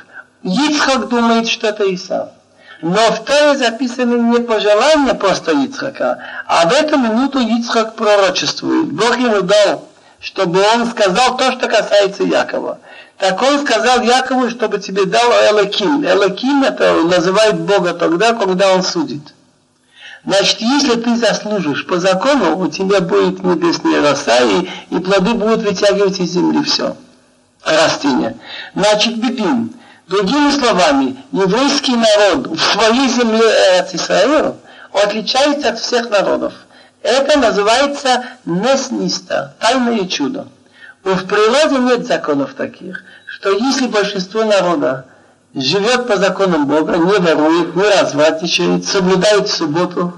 Ицхак 0.43 1.09
думает, 1.09 1.47
что 1.47 1.67
это 1.67 1.93
Исав. 1.93 2.29
Но 2.81 2.99
в 3.11 3.23
Торе 3.23 3.57
записаны 3.57 4.15
не 4.15 4.39
пожелания 4.39 5.13
просто 5.13 5.51
Ицхака, 5.51 6.19
а 6.45 6.67
в 6.67 6.73
эту 6.73 6.97
минуту 6.97 7.39
Ицхак 7.39 7.95
пророчествует. 7.95 8.91
Бог 8.91 9.17
ему 9.17 9.41
дал, 9.41 9.87
чтобы 10.19 10.61
он 10.75 10.87
сказал 10.87 11.37
то, 11.37 11.53
что 11.53 11.67
касается 11.67 12.23
Якова. 12.23 12.79
Так 13.17 13.41
он 13.41 13.65
сказал 13.65 14.01
Якову, 14.01 14.49
чтобы 14.49 14.79
тебе 14.79 15.05
дал 15.05 15.31
Элаким. 15.49 16.03
Элаким 16.05 16.63
это 16.63 16.93
называет 17.03 17.57
Бога 17.61 17.93
тогда, 17.93 18.33
когда 18.33 18.73
он 18.73 18.83
судит. 18.83 19.33
Значит, 20.25 20.59
если 20.59 20.95
ты 20.95 21.15
заслужишь 21.15 21.85
по 21.85 21.99
закону, 21.99 22.57
у 22.57 22.67
тебя 22.67 22.99
будет 22.99 23.43
небесная 23.43 24.01
роса, 24.01 24.39
и, 24.39 24.67
и 24.89 24.99
плоды 24.99 25.33
будут 25.33 25.63
вытягивать 25.63 26.19
из 26.19 26.31
земли 26.31 26.63
все. 26.63 26.97
Растения. 27.63 28.35
Значит, 28.75 29.15
бедим. 29.17 29.73
Другими 30.07 30.51
словами, 30.51 31.15
еврейский 31.31 31.95
народ 31.95 32.47
в 32.47 32.59
своей 32.59 33.07
земле 33.07 33.87
Израиль 33.93 34.53
отличается 34.91 35.69
от 35.69 35.79
всех 35.79 36.09
народов. 36.09 36.53
Это 37.01 37.39
называется 37.39 38.25
несниста, 38.45 39.55
тайное 39.59 40.05
чудо. 40.07 40.47
В 41.03 41.25
природе 41.25 41.77
нет 41.77 42.05
законов 42.05 42.53
таких, 42.53 43.03
что 43.25 43.51
если 43.51 43.87
большинство 43.87 44.43
народа 44.43 45.05
живет 45.55 46.07
по 46.07 46.17
законам 46.17 46.67
Бога, 46.67 46.97
не 46.97 47.19
ворует, 47.19 47.75
не 47.75 47.83
развратничает, 47.83 48.85
соблюдает 48.85 49.47
субботу, 49.47 50.13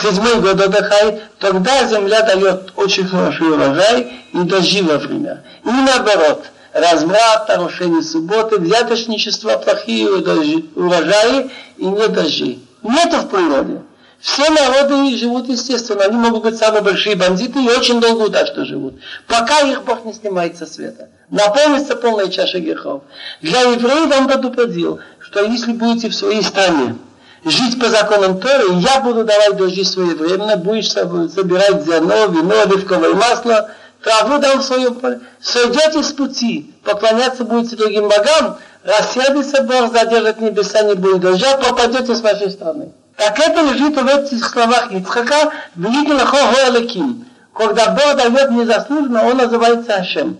седьмой 0.00 0.40
год 0.40 0.60
отдыхает, 0.60 1.22
тогда 1.38 1.86
земля 1.88 2.22
дает 2.22 2.72
очень 2.76 3.06
хороший 3.06 3.48
урожай 3.50 4.12
и 4.32 4.38
дожди 4.38 4.82
во 4.82 4.98
время. 4.98 5.42
И 5.64 5.70
наоборот, 5.70 6.46
разврат, 6.74 7.48
нарушение 7.48 8.02
субботы, 8.02 8.60
взяточничество, 8.60 9.56
плохие 9.56 10.08
урожаи 10.10 11.50
и 11.78 11.86
не 11.86 12.08
дожди. 12.08 12.58
Нет 12.82 13.14
в 13.14 13.28
природе. 13.28 13.80
Все 14.20 14.48
народы 14.48 15.16
живут 15.16 15.48
естественно, 15.48 16.04
они 16.04 16.16
могут 16.16 16.44
быть 16.44 16.56
самые 16.56 16.82
большие 16.82 17.14
бандиты 17.14 17.62
и 17.62 17.68
очень 17.68 18.00
долго 18.00 18.22
удачно 18.24 18.64
живут, 18.64 18.94
пока 19.26 19.60
их 19.60 19.84
Бог 19.84 20.04
не 20.06 20.14
снимает 20.14 20.56
со 20.56 20.64
света. 20.64 21.10
Наполнится 21.28 21.94
полная 21.94 22.28
чаша 22.28 22.58
грехов. 22.58 23.02
Для 23.42 23.60
евреев 23.60 24.18
он 24.18 24.26
предупредил, 24.26 25.00
что 25.20 25.44
если 25.44 25.72
будете 25.72 26.08
в 26.08 26.14
своей 26.14 26.42
стране 26.42 26.96
жить 27.44 27.78
по 27.78 27.88
законам 27.88 28.40
Торы, 28.40 28.64
я 28.80 29.00
буду 29.00 29.24
давать 29.24 29.56
дожди 29.56 29.84
своевременно, 29.84 30.56
будешь 30.56 30.90
собирать 30.90 31.84
зерно, 31.84 32.26
вино, 32.26 32.62
оливковое 32.62 33.12
масло, 33.12 33.70
траву 34.04 34.38
дам 34.38 34.60
в 34.60 34.64
своем 34.64 34.94
поле. 34.94 35.20
Сойдете 35.40 36.02
с 36.02 36.12
пути, 36.12 36.72
поклоняться 36.84 37.44
будете 37.44 37.76
другим 37.76 38.08
богам, 38.08 38.58
рассердится 38.84 39.62
Бог, 39.62 39.92
задержит 39.92 40.40
небеса, 40.40 40.82
не 40.82 40.94
будет 40.94 41.20
дождя, 41.20 41.56
попадете 41.56 42.14
с 42.14 42.20
вашей 42.20 42.50
страны. 42.50 42.92
Так 43.16 43.38
это 43.38 43.62
лежит 43.62 43.96
в 43.96 44.06
этих 44.06 44.46
словах 44.48 44.92
Ицхака, 44.92 45.52
«Великий 45.74 46.12
лахо 46.12 46.36
Алаким». 46.66 47.24
Когда 47.54 47.90
Бог 47.90 48.16
дает 48.16 48.50
незаслуженно, 48.50 49.24
он 49.26 49.36
называется 49.36 49.94
Ашем. 49.94 50.36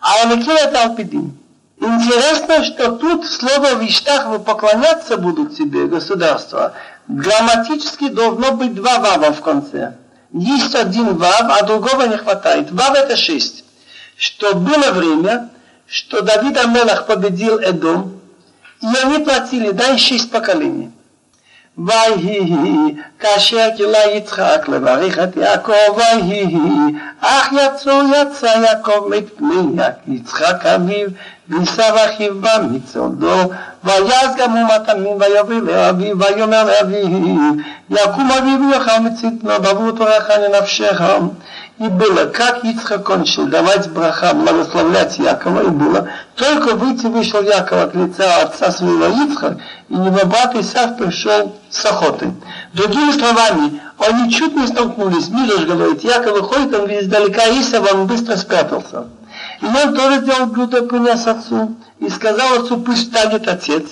А 0.00 0.22
Алаким 0.22 0.52
это 0.52 0.84
Алпидим. 0.84 1.36
Интересно, 1.80 2.64
что 2.64 2.92
тут 2.92 3.26
слово 3.26 3.74
«виштах» 3.74 4.28
вы 4.28 4.38
поклоняться 4.38 5.16
будут 5.16 5.56
себе, 5.56 5.86
государство. 5.86 6.72
Грамматически 7.08 8.08
должно 8.08 8.52
быть 8.52 8.74
два 8.74 9.00
вава 9.00 9.32
в 9.32 9.40
конце. 9.40 9.94
Есть 10.34 10.74
один 10.74 11.14
вав, 11.14 11.42
а 11.42 11.62
другого 11.62 12.02
не 12.08 12.16
хватает. 12.16 12.72
Вав 12.72 12.96
это 12.96 13.16
шесть. 13.16 13.64
Что 14.16 14.56
было 14.56 14.90
время, 14.90 15.50
что 15.86 16.22
Давид 16.22 16.56
Амелах 16.56 17.06
победил 17.06 17.58
Эдом, 17.60 18.20
и 18.82 18.86
они 18.86 19.24
платили, 19.24 19.70
дай 19.70 19.96
шесть 19.96 20.32
поколений. 20.32 20.90
ויהי 21.87 22.95
כאשר 23.19 23.67
גילה 23.75 24.05
יצחק 24.13 24.67
לברך 24.67 25.19
את 25.19 25.37
יעקב 25.37 25.73
ויהי 25.97 26.57
אך 27.21 27.49
יצאו 27.51 27.91
יצא 28.15 28.45
יעקב 28.45 29.09
מפני 29.09 29.83
יצחק 30.07 30.65
אביו 30.65 31.07
ועשיו 31.49 31.95
אחיו 32.05 32.35
בא 32.41 32.57
מצודו 32.71 33.37
ויעש 33.83 34.35
גם 34.37 34.51
הוא 34.51 34.67
מטעמים 34.75 35.17
ויביא 35.19 35.59
לאביו 35.61 36.19
ויאמר 36.19 36.63
לאביו 36.63 37.07
יקום 37.89 38.31
אביו 38.31 38.59
ויאכל 38.69 38.99
מצדנו 38.99 39.61
בעבור 39.61 39.91
תורך 39.91 40.29
לנפשך 40.29 41.01
И 41.76 41.88
было, 41.88 42.26
как 42.26 42.64
Ицхак 42.64 43.04
кончил 43.04 43.48
давать 43.48 43.90
браха, 43.90 44.32
благословлять 44.32 45.18
Якова, 45.18 45.64
и 45.64 45.70
было, 45.70 46.08
только 46.36 46.76
выйти 46.76 47.06
вышел 47.06 47.42
Яков 47.42 47.82
от 47.82 47.94
лица 47.96 48.42
отца 48.42 48.70
своего 48.70 49.06
Ицхак, 49.24 49.58
и 49.88 49.94
его 49.94 50.24
брат 50.24 50.54
Исав 50.54 50.96
пришел 50.96 51.52
с 51.70 51.84
охоты. 51.84 52.32
Другими 52.74 53.10
словами, 53.10 53.82
они 53.98 54.30
чуть 54.30 54.54
не 54.54 54.68
столкнулись. 54.68 55.30
Милош 55.30 55.64
говорит, 55.64 56.04
Яков 56.04 56.38
выходит, 56.38 56.78
он 56.78 56.86
видит 56.86 57.04
издалека 57.04 57.42
Исава, 57.60 57.88
он 57.94 58.06
быстро 58.06 58.36
спрятался. 58.36 59.06
И 59.60 59.66
он 59.66 59.96
тоже 59.96 60.20
сделал 60.20 60.46
блюдо, 60.46 60.82
принес 60.82 61.26
отцу, 61.26 61.74
и 61.98 62.08
сказал 62.08 62.54
отцу, 62.54 62.76
пусть 62.78 63.08
станет 63.08 63.48
отец, 63.48 63.84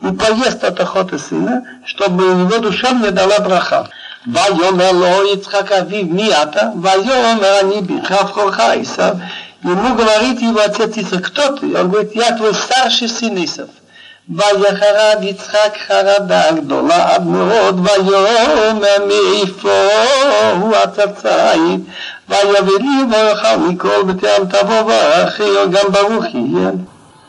и 0.00 0.06
поест 0.06 0.64
от 0.64 0.80
охоты 0.80 1.18
сына, 1.18 1.64
чтобы 1.84 2.24
его 2.24 2.58
душа 2.60 2.92
мне 2.92 3.10
дала 3.10 3.40
браха. 3.40 3.90
ויאמר 4.27 4.91
לו 4.91 5.33
יצחק 5.33 5.71
אביו 5.71 6.05
מי 6.05 6.41
אתה? 6.41 6.61
ויאמר 6.81 7.59
אני 7.59 7.81
בכבך 7.81 8.59
עשיו. 8.59 9.15
Ему 9.63 9.95
говорит 9.95 10.41
его 10.41 10.59
отец 10.59 10.97
Исаак, 10.97 11.27
кто 11.27 11.55
ты? 11.57 11.77
Он 11.77 11.91
говорит, 11.91 12.15
я 12.15 12.35
твой 12.35 12.55
старший 12.55 13.07
сын 13.07 13.43
Исав. 13.45 13.69
ויחרד 14.29 15.17
יצחק 15.21 15.77
חרדה 15.87 16.51
גדולה 16.51 17.13
עד 17.13 17.25
מאוד, 17.25 17.79
ויאמר 17.79 19.05
מאיפה 19.07 19.89
הוא 20.61 20.75
הצצאית, 20.75 21.81
ויביא 22.29 22.77
לי 22.79 23.03
ויאכל 23.11 23.57
מכל 23.57 24.03
בטעם 24.03 24.45
תבוא 24.45 24.81
ואחי, 24.81 25.43
גם 25.71 25.91
ברוך 25.91 26.25
יהיה. 26.33 26.71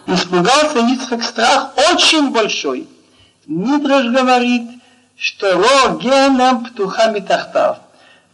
Испугался 0.06 0.80
Ицхак 0.80 1.22
страх 1.22 1.62
очень 1.76 2.32
большой. 2.32 2.88
Мидраш 3.46 4.06
говорит, 4.06 4.62
что 5.17 5.51
Рогеном 5.53 6.65
птухами 6.65 7.19
тахтав. 7.19 7.79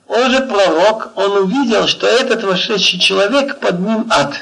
Он 0.08 0.30
же 0.30 0.42
пророк, 0.42 1.12
он 1.16 1.38
увидел, 1.44 1.88
что 1.88 2.06
этот 2.08 2.44
вошедший 2.44 3.00
человек 3.00 3.60
под 3.60 3.80
ним 3.80 4.08
ад. 4.10 4.36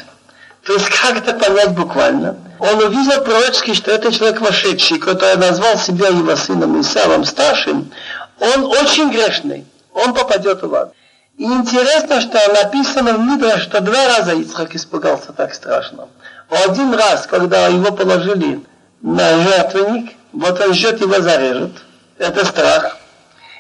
То 0.66 0.74
есть 0.74 0.90
как 1.02 1.18
это 1.18 1.34
понять 1.34 1.76
буквально? 1.76 2.38
Он 2.60 2.84
увидел 2.84 3.24
пророчески, 3.24 3.74
что 3.74 3.92
это 3.92 4.12
человек 4.12 4.42
вошедший, 4.42 4.98
который 4.98 5.38
назвал 5.38 5.78
себя 5.78 6.08
его 6.08 6.36
сыном 6.36 6.82
Исавом 6.82 7.26
старшим, 7.26 7.92
он 8.40 8.66
очень 8.66 9.12
грешный, 9.12 9.66
он 9.94 10.14
попадет 10.16 10.64
в 10.64 10.74
ад. 10.74 10.94
И 11.38 11.44
интересно, 11.44 12.22
что 12.22 12.40
написано 12.54 13.14
в 13.14 13.20
Мидре, 13.20 13.58
что 13.60 13.82
два 13.82 14.18
раза 14.18 14.34
Ицхак 14.34 14.76
испугался 14.76 15.32
так 15.32 15.54
страшно. 15.54 16.08
Один 16.50 16.94
раз, 16.94 17.28
когда 17.28 17.68
его 17.68 17.92
положили 17.92 18.62
на 19.02 19.44
жертвенник, 19.44 20.12
вот 20.34 20.60
он 20.60 20.74
ждет 20.74 21.02
его 21.02 21.22
зарежет– 21.22 21.72
это 22.22 22.46
страх. 22.46 22.98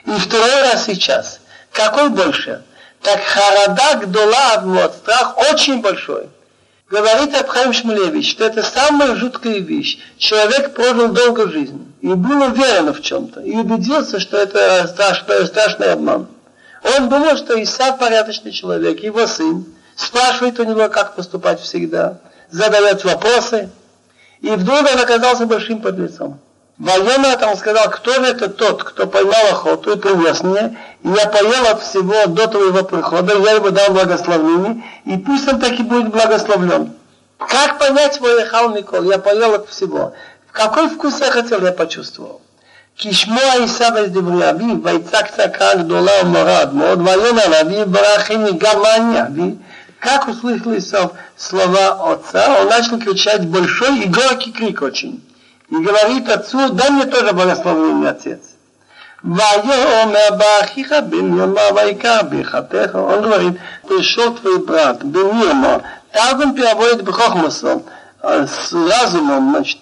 И 0.05 0.11
второй 0.11 0.61
раз 0.61 0.85
сейчас. 0.85 1.39
Какой 1.71 2.09
больше? 2.09 2.61
Так 3.01 3.19
харада 3.21 4.05
гдола 4.05 4.61
вот 4.63 4.93
страх 4.93 5.37
очень 5.51 5.81
большой. 5.81 6.29
Говорит 6.89 7.33
Абхайм 7.35 7.73
Шмулевич, 7.73 8.29
что 8.29 8.45
это 8.45 8.61
самая 8.61 9.15
жуткая 9.15 9.59
вещь. 9.59 9.97
Человек 10.17 10.73
прожил 10.73 11.09
долго 11.09 11.49
жизнь 11.49 11.93
и 12.01 12.07
был 12.07 12.41
уверен 12.43 12.93
в 12.93 13.01
чем-то, 13.01 13.41
и 13.41 13.55
убедился, 13.55 14.19
что 14.19 14.37
это 14.37 14.87
страшный, 14.87 15.47
страшный 15.47 15.93
обман. 15.93 16.27
Он 16.83 17.09
думал, 17.09 17.37
что 17.37 17.61
Исав 17.63 17.97
порядочный 17.97 18.51
человек, 18.51 19.01
его 19.01 19.25
сын, 19.25 19.65
спрашивает 19.95 20.59
у 20.59 20.63
него, 20.63 20.89
как 20.89 21.15
поступать 21.15 21.61
всегда, 21.61 22.17
задает 22.49 23.03
вопросы, 23.05 23.69
и 24.41 24.49
вдруг 24.49 24.81
он 24.81 24.99
оказался 24.99 25.45
большим 25.45 25.81
подлецом. 25.81 26.39
Военный 26.80 27.36
там 27.36 27.56
сказал, 27.56 27.90
кто 27.90 28.12
же 28.14 28.26
это 28.26 28.48
тот, 28.48 28.84
кто 28.84 29.06
поймал 29.06 29.46
охоту 29.50 29.92
и 29.92 29.96
принес 29.96 30.42
мне, 30.42 30.78
и 31.02 31.08
я 31.08 31.26
поел 31.28 31.66
от 31.68 31.82
всего 31.82 32.26
до 32.26 32.48
твоего 32.48 32.84
прихода, 32.84 33.34
я 33.38 33.52
ему 33.52 33.70
дал 33.70 33.92
благословение, 33.92 34.84
и 35.06 35.16
пусть 35.16 35.48
он 35.48 35.58
таки 35.58 35.82
будет 35.82 36.10
благословлен. 36.10 36.92
Как 37.38 37.78
понять 37.78 38.20
мой 38.20 38.42
Эхал 38.42 38.74
Микол? 38.74 39.04
Я 39.04 39.18
поел 39.18 39.54
от 39.54 39.68
всего. 39.68 40.12
Какой 40.52 40.88
вкус 40.88 41.20
я 41.20 41.30
хотел, 41.30 41.64
я 41.64 41.72
почувствовал. 41.72 42.40
כשמוע 42.98 43.52
עשיו 43.64 44.04
את 44.04 44.12
דברי 44.12 44.50
אביו, 44.50 44.76
ויצעק 44.82 45.30
צעקה 45.36 45.74
גדולה 45.74 46.12
ומרה 46.22 46.64
מאוד, 46.72 47.00
ויאמר 47.00 47.48
לאביו 47.48 47.86
ברכני 47.86 48.52
גם 48.58 48.82
מה 48.82 48.96
אני 48.96 49.22
אבי? 49.22 49.54
Как 50.00 50.28
услышал 50.28 50.76
Исав 50.76 51.12
слова 51.36 52.12
отца, 52.12 52.60
он 52.60 52.68
начал 52.68 52.98
кричать 52.98 53.46
большой 53.46 54.00
и 54.00 54.08
громкий 54.08 54.52
крик 54.52 54.82
очень. 54.82 55.22
И 55.70 55.74
говорит 55.74 56.28
отцу, 56.28 56.70
дай 56.70 56.90
мне 56.90 57.06
тоже 57.06 57.32
благословение, 57.32 58.10
отец. 58.10 58.40
ויאמר 59.24 60.36
באחיך 60.38 60.94
בנימה 61.08 61.60
ויקר 61.74 62.20
בחטאך. 62.30 62.94
Он 62.94 63.22
говорит, 63.22 63.54
пришел 63.88 64.34
твой 64.34 64.58
брат 64.58 65.02
Беньяма, 65.02 65.82
так 66.12 66.38
он 66.38 66.54
переводит 66.54 67.02
Бхохмасом, 67.02 67.82
с 68.22 68.72
разумом, 68.72 69.50
значит, 69.50 69.78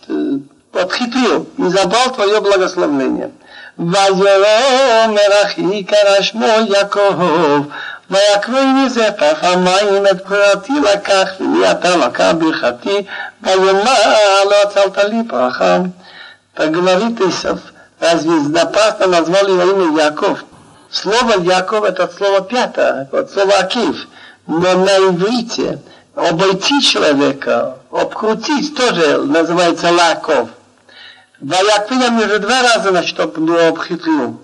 подхитрил 0.73 1.49
и 1.59 1.63
забрал 1.65 2.15
твое 2.15 2.41
благословение. 2.41 3.31
ויאמר 3.79 5.43
אחי 5.43 5.85
קרא 5.85 6.23
שמו 6.23 6.47
יעקב 6.69 7.15
ויקרוי 8.11 8.73
מזפח 8.73 9.39
המים 9.43 10.07
את 10.11 10.25
בחירתי 10.25 10.73
לקח 10.93 11.29
ומעתה 11.41 11.97
לקח 11.97 12.33
ברכתי 12.39 13.07
ויאמר 13.43 14.45
לא 14.51 14.63
הצלת 14.63 14.99
לי 14.99 15.23
ברכה. 15.23 15.79
Так 16.57 16.71
говорит 16.71 17.21
Исав, 17.21 17.59
разве 18.01 18.31
напрасно 18.49 19.07
назвали 19.09 19.51
его 19.51 19.85
имя 19.85 20.03
Яков? 20.05 20.45
Слово 20.89 21.41
Яков 21.41 21.83
это 21.85 22.09
слово 22.17 22.43
пятое, 22.43 23.09
вот 23.11 23.31
слово 23.33 23.55
Акив, 23.59 24.07
но 24.47 24.75
на 24.75 24.97
иврите 24.99 25.81
обойти 26.15 26.81
человека, 26.81 27.79
обкрутить 27.91 28.77
тоже 28.77 29.19
называется 29.25 29.91
лаков. 29.91 30.51
Ваяквиям 31.41 32.19
уже 32.19 32.39
два 32.39 32.63
раза, 32.63 32.91
значит, 32.91 33.19
обхитрил. 33.19 34.41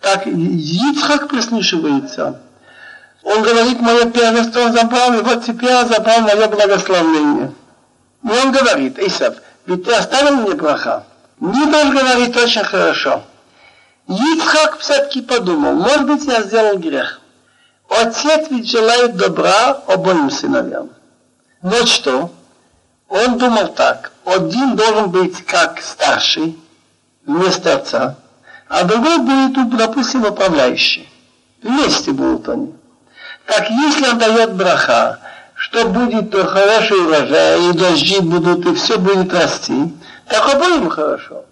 Так 0.00 0.26
Ицхак 0.26 1.28
прислушивается. 1.28 2.40
Он 3.23 3.41
говорит, 3.43 3.79
мое 3.81 4.05
первенство 4.05 4.71
забрал, 4.71 5.11
вот 5.23 5.45
теперь 5.45 5.85
забрал 5.85 6.21
мое 6.21 6.47
благословение. 6.47 7.53
И 8.23 8.29
он 8.29 8.51
говорит, 8.51 8.97
Исав, 8.99 9.35
ведь 9.65 9.85
ты 9.85 9.93
оставил 9.93 10.37
мне 10.37 10.55
браха. 10.55 11.05
Нидаш 11.39 11.89
говорит 11.89 12.35
очень 12.35 12.63
хорошо. 12.63 13.23
Ицхак 14.07 14.79
все-таки 14.79 15.21
подумал, 15.21 15.73
может 15.73 16.05
быть, 16.05 16.25
я 16.25 16.41
сделал 16.41 16.77
грех. 16.77 17.21
Отец 17.89 18.47
ведь 18.49 18.69
желает 18.69 19.15
добра 19.15 19.81
обоим 19.87 20.29
сыновьям. 20.29 20.89
Вот 21.61 21.87
что, 21.87 22.31
он 23.07 23.37
думал 23.37 23.69
так, 23.69 24.11
один 24.25 24.75
должен 24.75 25.09
быть 25.09 25.43
как 25.45 25.81
старший, 25.81 26.57
вместо 27.25 27.75
отца, 27.75 28.15
а 28.67 28.83
другой 28.83 29.19
будет, 29.19 29.77
допустим, 29.77 30.25
управляющий. 30.25 31.09
Вместе 31.61 32.11
будут 32.11 32.47
они. 32.49 32.73
Так 33.49 33.67
если 33.67 34.07
он 34.07 34.19
дает 34.19 34.53
браха, 34.53 35.17
что 35.55 35.87
будет 35.87 36.31
хороший 36.35 37.03
урожай, 37.03 37.69
и 37.69 37.73
дожди 37.73 38.19
будут, 38.19 38.63
и 38.67 38.75
все 38.75 38.99
будет 38.99 39.33
расти, 39.33 39.91
так 40.27 40.53
обоим 40.53 40.87
хорошо. 40.87 41.45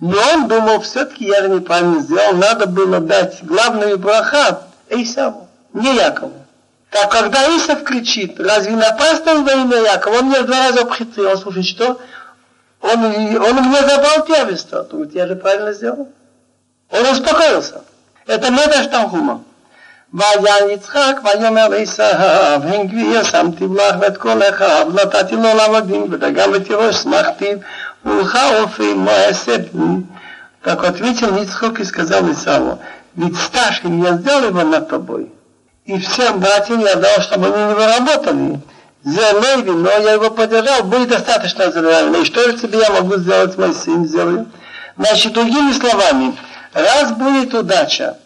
Но 0.00 0.16
он 0.32 0.48
думал, 0.48 0.80
все-таки 0.80 1.26
я 1.26 1.46
неправильно 1.46 2.00
сделал, 2.00 2.36
надо 2.36 2.66
было 2.66 3.00
дать 3.00 3.44
главную 3.44 3.98
браха 3.98 4.62
Исаву, 4.88 5.48
не 5.74 5.94
Якову. 5.96 6.32
Так 6.90 7.12
когда 7.12 7.54
Исав 7.54 7.84
кричит, 7.84 8.40
разве 8.40 8.74
напрасно 8.74 9.42
во 9.42 9.52
имя 9.52 9.76
Якова, 9.76 10.20
он 10.20 10.28
меня 10.28 10.42
два 10.42 10.68
раза 10.68 10.80
обхитрил, 10.82 11.28
он 11.28 11.36
слушает, 11.36 11.66
что? 11.66 12.00
Он, 12.80 13.04
он 13.04 13.62
мне 13.62 13.80
забрал 13.80 14.24
первенство, 14.24 14.84
то 14.84 15.04
я 15.12 15.26
же 15.26 15.36
правильно 15.36 15.74
сделал. 15.74 16.08
Он 16.90 17.06
успокоился. 17.06 17.82
Это 18.26 18.50
медаш 18.50 18.86
Танхума. 18.86 19.44
ויען 20.15 20.69
יצחק 20.69 21.15
ויאמר 21.23 21.67
לעשו, 21.67 22.03
הן 22.03 22.87
גביר 22.87 23.23
שמתי 23.23 23.65
לך 23.75 23.95
ואת 24.01 24.17
כל 24.17 24.39
אחיו, 24.49 24.87
נתתי 24.93 25.35
לו 25.35 25.55
לעבדים 25.55 26.05
ודגם 26.11 26.49
ותירוש 26.53 26.95
שמחתי, 26.95 27.51
ולך 28.05 28.39
אופי 28.59 28.93
מועסת 28.93 29.61
Так 30.63 30.83
ответил 30.83 31.41
Ицхок 31.41 31.79
и 31.79 31.83
сказал 31.83 32.31
Исаву, 32.31 32.79
ведь 33.15 33.35
старшим 33.35 34.03
я 34.03 34.13
сделал 34.13 34.45
его 34.45 34.61
над 34.61 34.89
тобой, 34.89 35.31
и 35.85 35.97
всем 35.97 36.39
братьям 36.39 36.81
я 36.81 36.95
дал, 36.95 37.19
чтобы 37.21 37.47
они 37.47 37.73
не 37.73 37.97
работали. 37.97 38.59
Зелеви, 39.03 39.71
но 39.71 39.89
я 39.89 40.11
его 40.13 40.29
поддержал, 40.29 40.83
будет 40.83 41.09
достаточно 41.09 41.71
зелеви. 41.71 42.21
И 42.21 42.25
что 42.25 42.43
же 42.43 42.59
тебе 42.59 42.79
я 42.79 42.91
могу 42.91 43.15
сделать, 43.17 43.57
мой 43.57 43.73
сын 43.73 44.05
сделаю? 44.05 44.45
Значит, 44.95 45.33
другими 45.33 45.71
словами, 45.71 46.37
раз 46.73 47.11
будет 47.13 47.51
удача, 47.55 48.17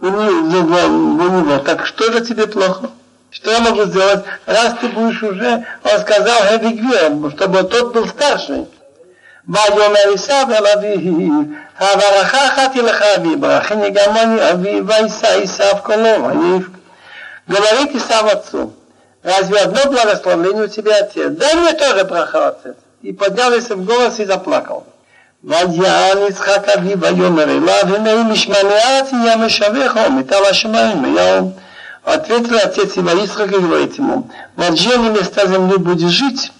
у 0.00 0.06
него, 0.06 0.78
у 0.86 1.40
него, 1.40 1.58
так 1.58 1.86
что 1.86 2.12
же 2.12 2.20
тебе 2.24 2.46
плохо? 2.46 2.90
Что 3.30 3.50
я 3.50 3.60
могу 3.60 3.84
сделать? 3.84 4.24
Раз 4.46 4.74
ты 4.80 4.88
будешь 4.88 5.22
уже, 5.22 5.64
он 5.82 6.00
сказал, 6.00 7.30
чтобы 7.30 7.62
тот 7.64 7.94
был 7.94 8.06
старший. 8.06 8.66
ויאמר 9.48 10.14
עשיו 10.14 10.46
אל 10.50 10.66
אביו, 10.66 11.42
הברכה 11.78 12.46
אחתי 12.46 12.82
לך 12.82 13.02
אבי, 13.02 13.36
ברכני 13.36 13.90
גם 13.90 14.16
אני 14.16 14.50
אבי, 14.50 14.80
וישא 14.80 15.42
עשיו 15.42 15.76
קולו, 15.82 16.24
ויף. 16.24 16.66
Говорит 17.48 17.94
Исав 17.94 18.26
отцу, 18.32 18.72
разве 19.22 19.60
одно 19.60 19.88
благословение 19.88 20.64
у 20.64 20.66
тебя, 20.66 20.96
отец? 20.96 21.30
Дай 21.30 21.54
мне 21.54 21.74
тоже 21.74 22.04
браха, 22.04 22.48
отец. 22.48 22.74
И 23.02 23.12
поднялся 23.12 23.76
в 23.76 23.84
голос 23.84 24.18
и 24.18 24.24
заплакал. 24.24 24.84
ויען 25.44 26.18
יצחק 26.28 26.68
אבי 26.68 26.94
ויאמר 27.00 27.44
אליו, 27.44 27.96
הנה 27.96 28.12
אם 28.12 28.32
ישמענעת 28.32 29.12
יהיה 29.12 29.36
משבך 29.36 29.96
ומטל 30.08 30.44
השמיים 30.50 31.04
היום. 31.04 31.52
Ответил 32.06 32.56
отец 32.62 32.94
его 32.96 33.24
Исхак 33.24 33.50
и 33.50 33.58
говорит 33.58 33.98
ему, 33.98 34.30
вот 34.54 34.78
жили 34.78 35.10
места 35.10 35.44
земли 35.48 35.76
будешь 35.76 36.12
жить, 36.12 36.52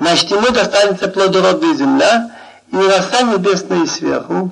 значит 0.00 0.30
ему 0.30 0.48
достанется 0.48 1.08
плодородная 1.08 1.74
земля 1.74 2.30
и 2.72 2.76
роса 2.76 3.20
небесная 3.20 3.84
сверху. 3.84 4.50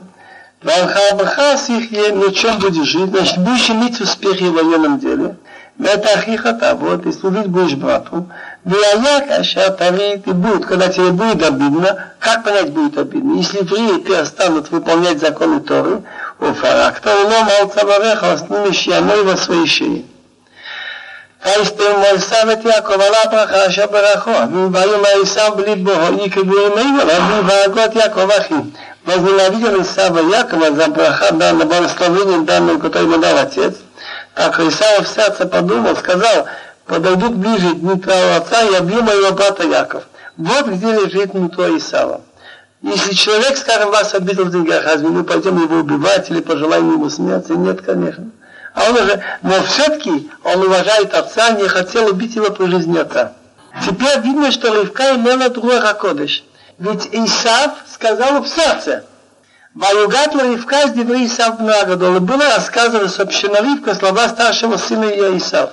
Валхабахас 0.62 1.70
их 1.70 1.90
ничем 1.90 2.58
будешь 2.58 2.86
жить, 2.86 3.10
значит 3.10 3.38
будешь 3.38 3.70
иметь 3.70 3.98
успехи 3.98 4.44
в 4.44 4.52
военном 4.52 4.98
деле. 4.98 5.36
Это 5.82 6.08
ахихата, 6.18 6.74
вот, 6.74 7.06
и 7.06 7.12
служить 7.12 7.46
будешь 7.46 7.74
брату. 7.74 8.28
Вияя 8.64 9.26
каша 9.26 9.70
тарит 9.70 10.26
и 10.26 10.32
будет, 10.32 10.66
когда 10.66 10.88
тебе 10.88 11.10
будет 11.10 11.42
обидно, 11.42 12.12
как 12.18 12.42
понять 12.44 12.72
будет 12.72 12.98
обидно? 12.98 13.36
Если 13.36 13.58
евреи 13.58 14.00
перестанут 14.00 14.70
выполнять 14.70 15.20
законы 15.20 15.60
Торы, 15.60 16.02
у 16.40 16.52
фаракта 16.52 17.14
улом 17.14 17.48
алцавареха, 17.60 18.38
снимешь 18.38 18.82
ямой 18.82 19.22
во 19.22 19.36
своей 19.36 19.66
шее. 19.66 20.04
ויסתר 21.46 21.98
מויסב 21.98 22.48
את 22.52 22.64
יעקב 22.64 23.00
על 23.00 23.12
הברכה 23.24 23.66
אשר 23.66 23.86
ברכו, 23.86 24.30
ויאמר 24.72 25.22
עשיו 25.22 25.52
בליבו, 25.56 25.90
יקבו 26.24 26.54
ימינו, 26.58 26.98
ואביו 26.98 27.46
והגות 27.46 27.96
יעקב 27.96 28.30
אחי. 28.30 28.54
Возненавидел 29.06 29.82
Исава 29.82 30.18
Якова 30.18 30.72
за 30.72 30.88
браха 30.88 31.32
данного 31.32 31.68
благословения 31.68 32.40
данного, 32.40 32.80
который 32.80 33.04
ему 33.04 33.18
дал 33.18 33.38
отец. 33.38 33.76
Так 34.34 34.58
Исава 34.58 35.04
в 35.04 35.08
сердце 35.08 35.46
подумал, 35.46 35.96
сказал, 35.96 36.46
подойдут 36.91 37.35
ближе 37.35 37.73
к 37.75 37.81
нутру 37.81 38.11
отца 38.35 38.63
и 38.63 38.75
обью 38.75 39.01
моего 39.01 39.31
брата 39.31 39.63
Яков. 39.63 40.03
Вот 40.35 40.67
где 40.67 40.91
лежит 40.91 41.33
нутро 41.33 41.77
Исава. 41.77 42.19
Если 42.81 43.13
человек, 43.13 43.57
скажем, 43.57 43.91
вас 43.91 44.13
обидел 44.13 44.43
в 44.43 44.51
деньгах, 44.51 44.83
разве 44.83 45.07
мы 45.07 45.23
пойдем 45.23 45.61
его 45.61 45.77
убивать 45.77 46.29
или 46.29 46.41
пожелаем 46.41 46.91
ему 46.91 47.09
смерти? 47.09 47.53
Нет, 47.53 47.81
конечно. 47.81 48.25
А 48.73 48.89
он 48.89 48.95
уже, 48.95 49.23
но 49.41 49.53
все-таки 49.63 50.29
он 50.43 50.63
уважает 50.63 51.13
отца, 51.13 51.51
не 51.51 51.65
хотел 51.69 52.07
убить 52.07 52.35
его 52.35 52.51
при 52.51 52.65
жизни 52.65 52.97
отца. 52.97 53.33
Теперь 53.85 54.19
видно, 54.19 54.51
что 54.51 54.81
Ривка 54.81 55.15
имела 55.15 55.47
другой 55.47 55.79
Ракодыш. 55.79 56.43
Ведь 56.77 57.07
Исав 57.13 57.71
сказал 57.89 58.41
в 58.41 58.49
сердце, 58.49 59.05
Ваюгат 59.75 60.35
Ривка 60.35 60.89
с 60.89 60.91
Деври 60.91 61.25
Исав 61.25 61.61
Нагадол. 61.61 62.19
Было 62.19 62.43
рассказано, 62.53 63.07
сообщено 63.07 63.61
Ривка 63.61 63.95
слова 63.95 64.27
старшего 64.27 64.75
сына 64.75 65.05
ее 65.05 65.37
Исав. 65.37 65.69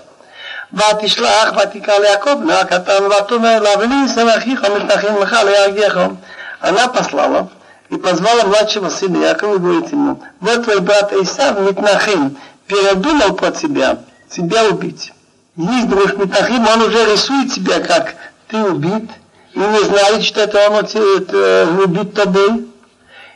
ותשלח 0.73 1.53
ותקרא 1.63 1.99
ליעקב 1.99 2.33
בנה 2.33 2.59
הקטן 2.59 3.03
ותאמר 3.05 3.57
אליו 3.57 3.83
אני 3.83 3.95
שמחיך 4.15 4.65
מתנחים 4.65 5.17
לך 5.21 5.33
להרגיחו. 5.33 6.15
Она 6.63 6.87
послала 6.87 7.49
и 7.89 7.97
позвала 7.97 8.45
младшего 8.45 8.89
сына 8.89 9.17
Якова 9.17 9.55
и 9.55 9.59
говорит 9.59 9.91
ему, 9.91 10.23
вот 10.39 10.63
твой 10.63 10.79
брат 10.79 11.11
Исав 11.11 11.59
Митнахим 11.59 12.37
передумал 12.67 13.35
под 13.35 13.57
себя, 13.57 13.99
тебя 14.29 14.69
убить. 14.69 15.11
Есть 15.57 15.89
друг 15.89 16.17
Митнахим, 16.17 16.65
он 16.65 16.81
уже 16.83 17.11
рисует 17.11 17.51
себя, 17.51 17.81
как 17.81 18.15
ты 18.47 18.57
убит, 18.63 19.09
и 19.53 19.59
не 19.59 19.83
знает, 19.83 20.23
что 20.23 20.39
это 20.39 20.69
он 20.69 20.85
это, 20.85 21.67
убит 21.83 22.13
тобой, 22.13 22.65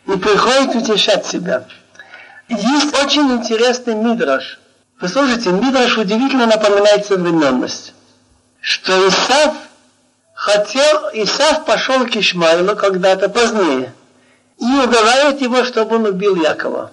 и 0.07 0.11
приходит 0.11 0.75
утешать 0.75 1.25
себя. 1.25 1.65
Есть 2.47 2.97
очень 2.97 3.29
интересный 3.33 3.93
мидраш,– 3.93 4.57
вы 5.02 5.08
слушайте, 5.08 5.50
Мидраш 5.50 5.98
удивительно 5.98 6.46
напоминает 6.46 7.04
современность. 7.04 7.92
Что 8.60 9.08
Исав 9.08 9.54
хотел, 10.32 11.10
Исав 11.12 11.64
пошел 11.64 12.06
к 12.06 12.16
Ишмаилу 12.16 12.76
когда-то 12.76 13.28
позднее 13.28 13.92
и 14.60 14.64
уговаривает 14.64 15.42
его, 15.42 15.64
чтобы 15.64 15.96
он 15.96 16.04
убил 16.06 16.36
Якова. 16.36 16.92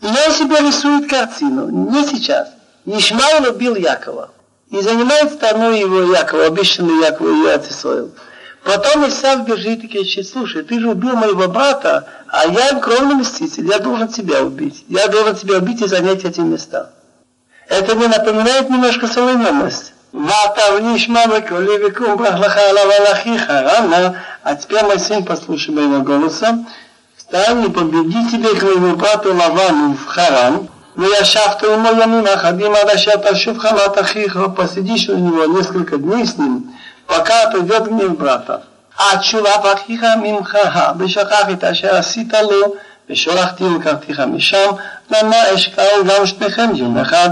И 0.00 0.06
он 0.06 0.32
себе 0.32 0.58
рисует 0.58 1.08
картину, 1.08 1.68
не 1.70 2.04
сейчас. 2.04 2.48
Ишмаил 2.86 3.48
убил 3.52 3.76
Якова. 3.76 4.30
и 4.70 4.80
занимает 4.80 5.34
сторону 5.34 5.70
его 5.70 6.12
Якова, 6.12 6.46
обещанный 6.46 7.04
Якова 7.04 7.28
и 7.28 7.70
Исраил. 7.70 8.10
Потом 8.64 9.06
Исав 9.08 9.46
бежит 9.46 9.84
и 9.84 9.86
кричит, 9.86 10.26
слушай, 10.26 10.64
ты 10.64 10.80
же 10.80 10.90
убил 10.90 11.12
моего 11.12 11.46
брата, 11.46 12.08
а 12.26 12.46
я 12.46 12.80
кровный 12.80 13.14
мститель, 13.14 13.68
я 13.68 13.78
должен 13.78 14.08
тебя 14.08 14.42
убить. 14.42 14.84
Я 14.88 15.06
должен 15.06 15.36
тебя 15.36 15.58
убить 15.58 15.82
и 15.82 15.86
занять 15.86 16.24
эти 16.24 16.40
места. 16.40 16.93
Это 17.67 17.95
мне 17.95 18.07
напоминает 18.07 18.69
немножко 18.69 19.07
современность. 19.07 19.93
Ватавниш 20.11 21.07
мама 21.07 21.41
коли 21.41 21.77
векум 21.77 22.17
брахлаха 22.17 22.59
алавалахиха 22.69 23.61
рано. 23.61 24.21
А 24.43 24.55
теперь 24.55 24.83
мой 24.83 24.99
сын, 24.99 25.23
послушай 25.23 25.73
моего 25.73 26.01
голоса. 26.01 26.65
Встань 27.15 27.65
и 27.65 27.69
победи 27.69 28.31
тебе 28.31 28.55
к 28.55 28.63
моему 28.63 28.95
брату 28.95 29.35
Лавану 29.35 29.93
в 29.93 30.05
Харан. 30.07 30.69
וישבת 30.97 31.63
עמו 31.63 31.89
ימים 32.01 32.27
אחדים 32.27 32.75
עד 32.75 32.89
אשר 32.89 33.11
תשוב 33.31 33.57
חמת 33.57 33.97
אחיך, 33.97 34.37
посидишь 34.55 35.09
у 35.09 35.15
него 35.15 35.45
несколько 35.45 35.97
дней 35.97 36.25
с 36.25 36.37
ним, 36.37 36.75
пока 37.07 37.49
придет 37.51 37.87
гнев 37.87 38.17
брата. 38.17 38.59
עד 38.97 39.19
תשובת 39.19 39.65
אחיך 39.73 40.03
ממך, 40.21 40.57
ושכח 40.99 41.49
את 41.53 41.63
אשר 41.63 41.95
עשית 41.95 42.33
לו, 42.33 42.73
ושולחתי 43.09 43.63
ולקחתיך 43.63 44.19
משם, 44.19 44.69
למה 45.11 45.35
אשכחו 45.55 46.03
גם 46.05 46.25
שניכם 46.25 46.75
יום 46.75 46.97
אחד. 46.97 47.29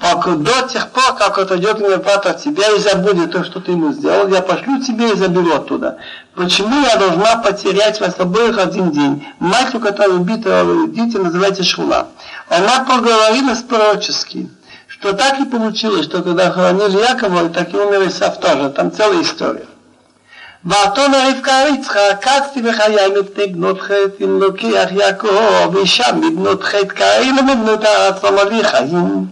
до 0.00 0.68
тех 0.68 0.90
пор, 0.90 1.14
как 1.16 1.38
отойдет 1.38 1.78
мне 1.78 1.96
брат 1.96 2.26
от 2.26 2.42
тебя 2.42 2.64
и 2.76 2.80
забудет 2.80 3.32
то, 3.32 3.44
что 3.44 3.60
ты 3.60 3.72
ему 3.72 3.92
сделал, 3.92 4.28
я 4.28 4.42
пошлю 4.42 4.82
тебе 4.82 5.12
и 5.12 5.16
заберу 5.16 5.54
оттуда. 5.54 5.98
Почему 6.34 6.82
я 6.82 6.96
должна 6.96 7.36
потерять 7.36 8.00
вас 8.00 8.14
обоих 8.18 8.58
один 8.58 8.90
день? 8.90 9.26
Мать, 9.38 9.74
у 9.74 9.80
которой 9.80 10.16
убита 10.16 10.66
дети, 10.88 11.16
называется 11.16 11.62
Шула. 11.62 12.08
Она 12.48 12.84
поговорила 12.84 13.54
с 13.54 13.62
пророчески, 13.62 14.48
что 14.88 15.12
так 15.12 15.40
и 15.40 15.44
получилось, 15.44 16.04
что 16.06 16.22
когда 16.22 16.50
хоронили 16.50 16.98
Якова, 16.98 17.48
так 17.50 17.72
и 17.72 17.76
умер 17.76 18.08
Исав 18.08 18.40
тоже. 18.40 18.70
Там 18.70 18.92
целая 18.92 19.22
история. 19.22 19.66
ותאמר 20.66 21.28
רבקה 21.28 21.52
יצחק, 21.74 21.98
קצתי 22.20 22.62
בחיי 22.62 23.08
מפני 23.20 23.46
בנות 23.46 23.80
חטא, 23.80 24.24
אם 24.24 24.40
לוקח 24.40 24.88
יעקב, 24.90 25.76
אישה 25.76 26.12
מבנות 26.12 26.62
חטא 26.62 26.94
כאלה 26.94 27.42
מבנות 27.42 27.84
הארץ, 27.84 28.24
ומביא 28.24 28.62
חיים. 28.62 29.26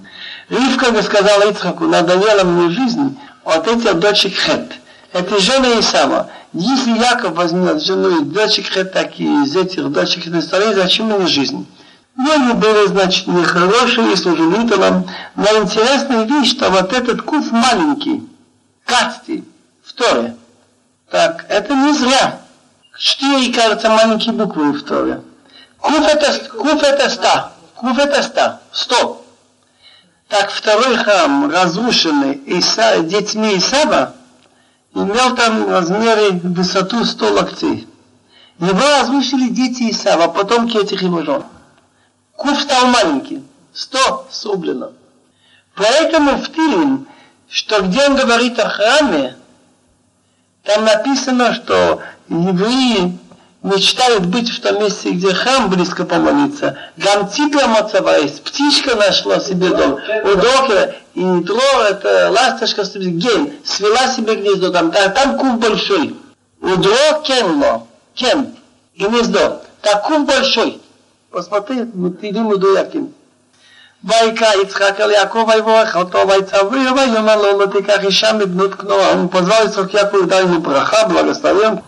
Ривка 0.50 0.92
бы 0.92 1.02
сказала 1.02 1.50
Ицхаку, 1.50 1.86
надоела 1.86 2.44
мне 2.44 2.70
жизнь 2.70 3.18
от 3.44 3.68
этих 3.68 4.00
дочек 4.00 4.36
Хет. 4.36 4.74
Это 5.12 5.40
жена 5.40 5.80
Исава. 5.80 6.30
Если 6.54 6.92
Яков 6.92 7.34
возьмет 7.34 7.82
жену 7.82 8.22
и 8.22 8.26
дочек 8.26 8.68
Хет, 8.68 8.94
так 8.94 9.20
и 9.20 9.24
из 9.24 9.56
этих 9.56 9.92
дочек 9.92 10.26
Хет 10.26 10.44
зачем 10.76 11.08
мне 11.08 11.26
жизнь? 11.28 11.66
Но 12.18 12.32
они 12.32 12.54
были, 12.54 12.88
значит, 12.88 13.28
нехорошие 13.28 14.14
и 14.14 14.16
служили 14.16 14.64
идолам. 14.64 15.10
Но 15.36 15.46
интересная 15.62 16.24
вещь, 16.24 16.52
что 16.52 16.70
вот 16.70 16.94
этот 16.94 17.24
куф 17.24 17.52
маленький, 17.52 18.24
кацти, 18.86 19.44
второе. 19.84 20.36
Так, 21.10 21.46
это 21.50 21.74
не 21.74 21.94
зря. 21.94 22.40
Четыре, 22.98 23.52
кажется, 23.52 23.90
маленькие 23.90 24.34
буквы 24.34 24.72
в 24.72 24.84
Торе. 24.84 25.22
Куф 25.80 26.08
это, 26.08 26.50
куф 26.50 26.84
это 26.84 27.10
ста. 27.10 27.52
Куф 27.76 27.98
это 27.98 28.24
ста. 28.24 28.62
Сто. 28.72 29.25
Так 30.28 30.50
второй 30.50 30.98
храм, 30.98 31.52
разрушенный 31.52 32.34
Иса, 32.34 33.00
детьми 33.04 33.58
Исава, 33.58 34.16
имел 34.94 35.36
там 35.36 35.70
размеры 35.70 36.32
высоту 36.32 37.06
100 37.06 37.34
локтей. 37.34 37.88
Его 38.60 38.80
разрушили 39.00 39.50
дети 39.50 39.92
Исава, 39.92 40.28
потомки 40.28 40.78
этих 40.78 41.04
его 41.04 41.24
жен. 41.24 41.44
Куф 42.36 42.60
стал 42.60 42.88
маленький, 42.88 43.44
100 43.74 44.28
срублено. 44.32 44.92
Поэтому 45.76 46.38
в 46.38 46.52
Тилим, 46.52 47.08
что 47.48 47.82
где 47.82 48.08
он 48.08 48.16
говорит 48.16 48.58
о 48.60 48.70
храме, 48.70 49.36
там 50.64 50.86
написано, 50.86 51.54
что 51.54 52.02
евреи 52.30 53.18
мечтают 53.65 54.27
быть 54.27 54.49
в 54.51 54.61
том 54.61 54.83
месте, 54.83 55.11
где 55.11 55.35
храм 55.35 55.69
близко 55.69 56.05
помолиться. 56.05 56.79
Гамципия 56.97 57.67
Мацавайс, 57.67 58.41
птичка 58.41 58.97
нашла 58.97 59.41
себе 59.41 59.69
дом. 59.69 59.99
Удохра 60.25 60.95
и 61.15 61.23
Нитро, 61.23 61.61
это 61.89 62.31
ласточка, 62.31 62.83
гель, 62.95 63.59
свела 63.65 64.09
себе 64.09 64.37
гнездо 64.37 64.71
там. 64.71 64.91
Там, 64.91 65.13
там 65.13 65.39
кув 65.39 65.59
большой. 65.59 66.17
Удро 66.61 67.23
кенло, 67.25 67.87
кен, 68.15 68.55
гнездо. 68.97 69.63
Так 69.83 70.07
кув 70.07 70.27
большой. 70.27 70.81
Посмотри, 71.31 71.77
תהילים 72.21 72.49
מדויקים. 72.49 73.13
ויקרא 74.05 74.49
יצחק 74.63 75.01
אל 75.01 75.11
יעקב 75.11 75.49
ויבורך 75.49 75.97
אותו 75.97 76.29
ויצווה 76.29 76.93
ויאמר 76.93 77.37
לו 77.37 77.61
לא 77.61 77.67
תיקח 77.67 78.05
אישה 78.05 78.33
מבנות 78.33 78.75
כנועה. 78.75 79.13
Он 79.13 79.29
позвал 79.29 79.67
Исаак 79.67 79.93
Якову 79.93 80.25
дал 80.25 80.41
ему 80.41 80.61
браха, 80.61 81.07
благословен 81.07 81.81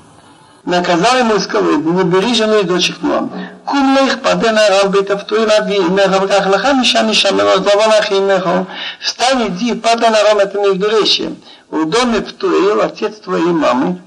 наказал 0.67 1.17
ему 1.17 1.35
и 1.35 1.39
сказал, 1.39 1.71
не 1.71 2.03
бери 2.03 2.35
жену 2.35 2.59
и 2.59 2.63
дочек 2.63 3.01
Нуам. 3.01 3.31
Кум 3.65 3.95
лех 3.95 4.21
падена 4.21 4.67
рав 4.69 4.91
бета 4.91 5.17
втуила 5.17 5.61
ви 5.65 5.77
имеха 5.77 6.19
вках 6.21 6.47
лаха 6.47 6.73
миша 6.73 7.03
миша 7.03 7.33
мелос 7.33 7.59
главанах 7.59 8.11
имеха. 8.11 8.65
Встань, 8.99 9.47
иди, 9.47 9.75
падена 9.75 10.17
рав, 10.23 10.37
это 10.39 10.59
междуречие. 10.59 11.35
В 11.71 11.85
доме 11.85 12.19
втуил 12.21 12.81
отец 12.81 13.15
твоей 13.19 13.53
мамы. 13.53 14.01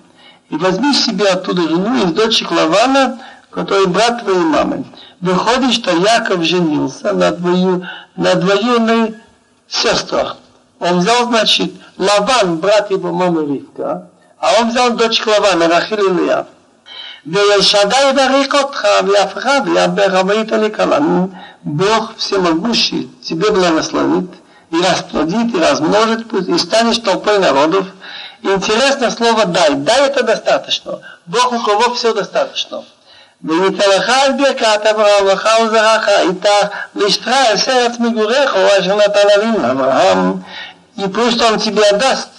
И 0.51 0.57
возьми 0.57 0.93
себе 0.93 1.29
оттуда 1.29 1.63
жену 1.63 2.05
из 2.05 2.13
дочек 2.13 2.51
Лавана, 2.51 3.19
который 3.51 3.87
брат 3.87 4.23
твоей 4.23 4.45
мамы. 4.45 4.85
Выходит, 5.23 5.73
что 5.73 5.93
Яков 5.93 6.43
женился 6.43 7.13
на, 7.13 7.31
двою, 7.31 7.87
на 8.17 8.35
двоюной 8.35 9.15
сестрах. 9.67 10.37
Он 10.79 10.99
взял, 10.99 11.25
значит, 11.27 11.73
Лаван, 11.97 12.59
брат 12.59 12.91
его 12.91 13.13
мамы 13.13 13.47
Ривка, 13.47 14.10
а 14.40 14.62
он 14.62 14.70
взял 14.70 14.92
дочь 14.92 15.26
Лавана, 15.26 15.68
Рахиль 15.68 16.00
и 16.00 16.10
Лия. 16.10 16.46
וישגע 17.26 18.10
יברך 18.10 18.56
אותך 18.56 18.88
ויהפך 19.08 19.48
ויאבך 19.66 20.22
ויית 20.28 20.52
לקלן. 20.52 21.26
Бог 21.66 22.16
всемогущий 22.18 23.10
тебе 23.28 23.50
благословит 23.50 24.30
и 24.72 24.76
расплодит, 24.80 25.56
и 25.56 25.60
размножит, 25.60 26.32
и 26.32 26.58
станешь 26.60 27.00
толпой 27.00 27.40
народов. 27.40 27.88
Интересно 28.44 29.10
слово 29.10 29.46
«дай». 29.46 29.74
«Дай» 29.74 30.06
это 30.06 30.24
достаточно. 30.24 31.00
Бог 31.26 31.52
у 31.54 31.60
кого 31.60 31.96
все 31.96 32.14
достаточно. 32.14 32.84
וניתן 33.44 33.90
לך 33.98 34.10
את 34.10 34.38
ברכת 34.38 34.86
אברהם 34.86 35.28
לך 35.28 35.50
וזרעך 35.64 36.10
איתה 36.10 36.50
להשתרע 36.96 37.34
אל 37.34 37.58
ארץ 37.68 38.00
מגוריך 38.00 38.56
אשר 38.56 38.96
נתן 38.96 39.28
אבינו 39.38 39.72
אברהם. 39.72 40.34
И 40.98 41.08
пусть 41.08 41.42
он 41.42 41.60
тебе 41.60 41.92
даст 41.94 42.30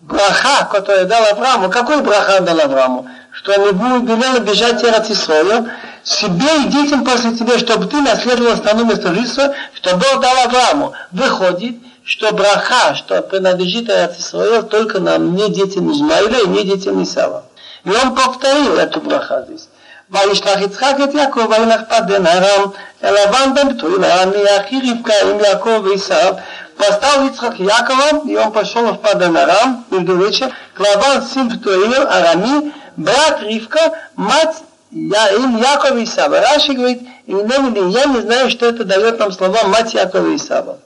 браха, 0.00 0.68
который 0.70 1.04
дал 1.04 1.22
Аврааму, 1.32 1.70
какой 1.70 2.00
браха 2.02 2.40
дал 2.40 2.60
Аврааму? 2.60 3.08
Что 3.32 3.52
он 3.60 3.68
ему 3.68 4.06
велел 4.06 4.40
бежать 4.40 4.82
Эрат 4.82 5.10
Исроил, 5.10 5.68
себе 6.04 6.64
и 6.64 6.68
детям 6.68 7.04
после 7.04 7.36
тебя, 7.36 7.58
чтобы 7.58 7.86
ты 7.86 8.00
наследовал 8.00 8.56
страну 8.56 8.86
место 8.86 9.14
жительства, 9.14 9.54
что 9.74 9.96
Бог 9.96 10.20
дал 10.20 10.36
Аврааму. 10.46 10.94
Выходит, 11.12 11.76
что 12.04 12.32
браха, 12.32 12.94
что 12.94 13.20
принадлежит 13.22 13.90
Эрат 13.90 14.18
Исроил 14.18 14.62
только 14.62 15.00
нам, 15.00 15.34
не 15.34 15.50
детям 15.50 15.92
Измаиля 15.92 16.40
и 16.44 16.48
не 16.48 16.64
детям 16.64 17.02
Исава. 17.02 17.44
И 17.84 17.90
он 17.90 18.14
повторил 18.14 18.78
эту 18.78 19.00
браха 19.00 19.44
здесь. 19.46 19.68
וישלח 20.10 20.60
יצחק 20.60 20.94
את 21.04 21.14
יעקב 21.14 21.46
וילך 21.50 21.80
פדן 21.88 22.26
ארם 22.26 22.70
אל 23.04 23.14
לבן 23.14 23.54
בן 23.54 23.76
בתואל 23.76 24.04
ארם 24.04 24.30
לאחי 24.30 24.80
רבקה 24.90 25.12
עם 25.22 25.40
יעקב 25.40 25.84
ועשיו 25.84 26.34
Восстал 26.81 27.27
Ицхак 27.27 27.59
Яковом, 27.59 28.27
и 28.27 28.35
он 28.35 28.51
пошел 28.51 28.91
в 28.91 28.97
Паданарам, 28.97 29.85
междуречие, 29.91 30.51
к 30.73 30.79
Лаван, 30.79 31.21
сын 31.21 31.49
Птуил, 31.51 32.07
Арами, 32.07 32.73
брат 32.97 33.43
Ривка, 33.43 33.93
мать 34.15 34.63
я, 34.89 35.27
им 35.29 35.57
Якова 35.57 35.97
и 35.97 36.05
Исава. 36.05 36.41
Раши 36.41 36.73
говорит, 36.73 37.03
и 37.27 37.33
я 37.33 38.05
не 38.05 38.21
знаю, 38.21 38.49
что 38.49 38.65
это 38.65 38.83
дает 38.83 39.19
нам 39.19 39.31
слова 39.31 39.63
мать 39.67 39.93
Якова 39.93 40.27
и 40.27 40.37
Исава. 40.37 40.79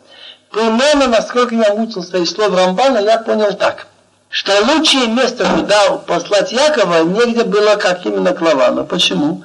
Примерно, 0.52 1.08
насколько 1.08 1.56
я 1.56 1.74
мучился 1.74 2.18
из 2.18 2.32
слов 2.32 2.54
Рамбана, 2.54 2.98
я 2.98 3.20
понял 3.20 3.54
так, 3.54 3.88
что 4.30 4.52
лучшее 4.66 5.08
место, 5.08 5.46
куда 5.46 5.92
послать 5.92 6.52
Якова, 6.52 7.04
негде 7.04 7.46
было, 7.46 7.76
как 7.78 8.06
именно 8.06 8.34
к 8.34 8.42
Лавану. 8.42 8.86
Почему? 8.86 9.44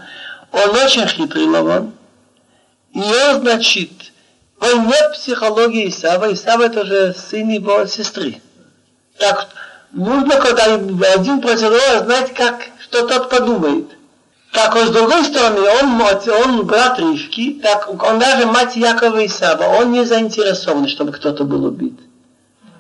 Он 0.50 0.70
очень 0.84 1.06
хитрый 1.06 1.46
Лаван, 1.46 1.92
и 2.92 3.00
он, 3.00 3.40
значит, 3.40 3.90
нет 4.86 5.12
психологии 5.14 5.88
Исава. 5.88 6.32
Исава 6.32 6.64
это 6.64 6.84
же 6.84 7.14
сын 7.14 7.48
его 7.48 7.86
сестры. 7.86 8.40
Так, 9.18 9.48
нужно, 9.92 10.36
когда 10.36 10.64
один 11.14 11.40
другого, 11.40 12.04
знать, 12.04 12.34
как, 12.34 12.66
что 12.82 13.06
тот 13.06 13.30
подумает. 13.30 13.86
Так, 14.52 14.74
вот 14.74 14.88
с 14.88 14.90
другой 14.90 15.24
стороны, 15.24 15.60
он, 15.80 16.02
он 16.44 16.66
брат 16.66 16.98
Ривки, 16.98 17.60
так 17.62 17.88
он 17.88 18.18
даже 18.18 18.46
мать 18.46 18.76
Якова 18.76 19.24
Исава, 19.24 19.64
он 19.80 19.92
не 19.92 20.04
заинтересован, 20.04 20.88
чтобы 20.88 21.12
кто-то 21.12 21.44
был 21.44 21.64
убит. 21.64 21.98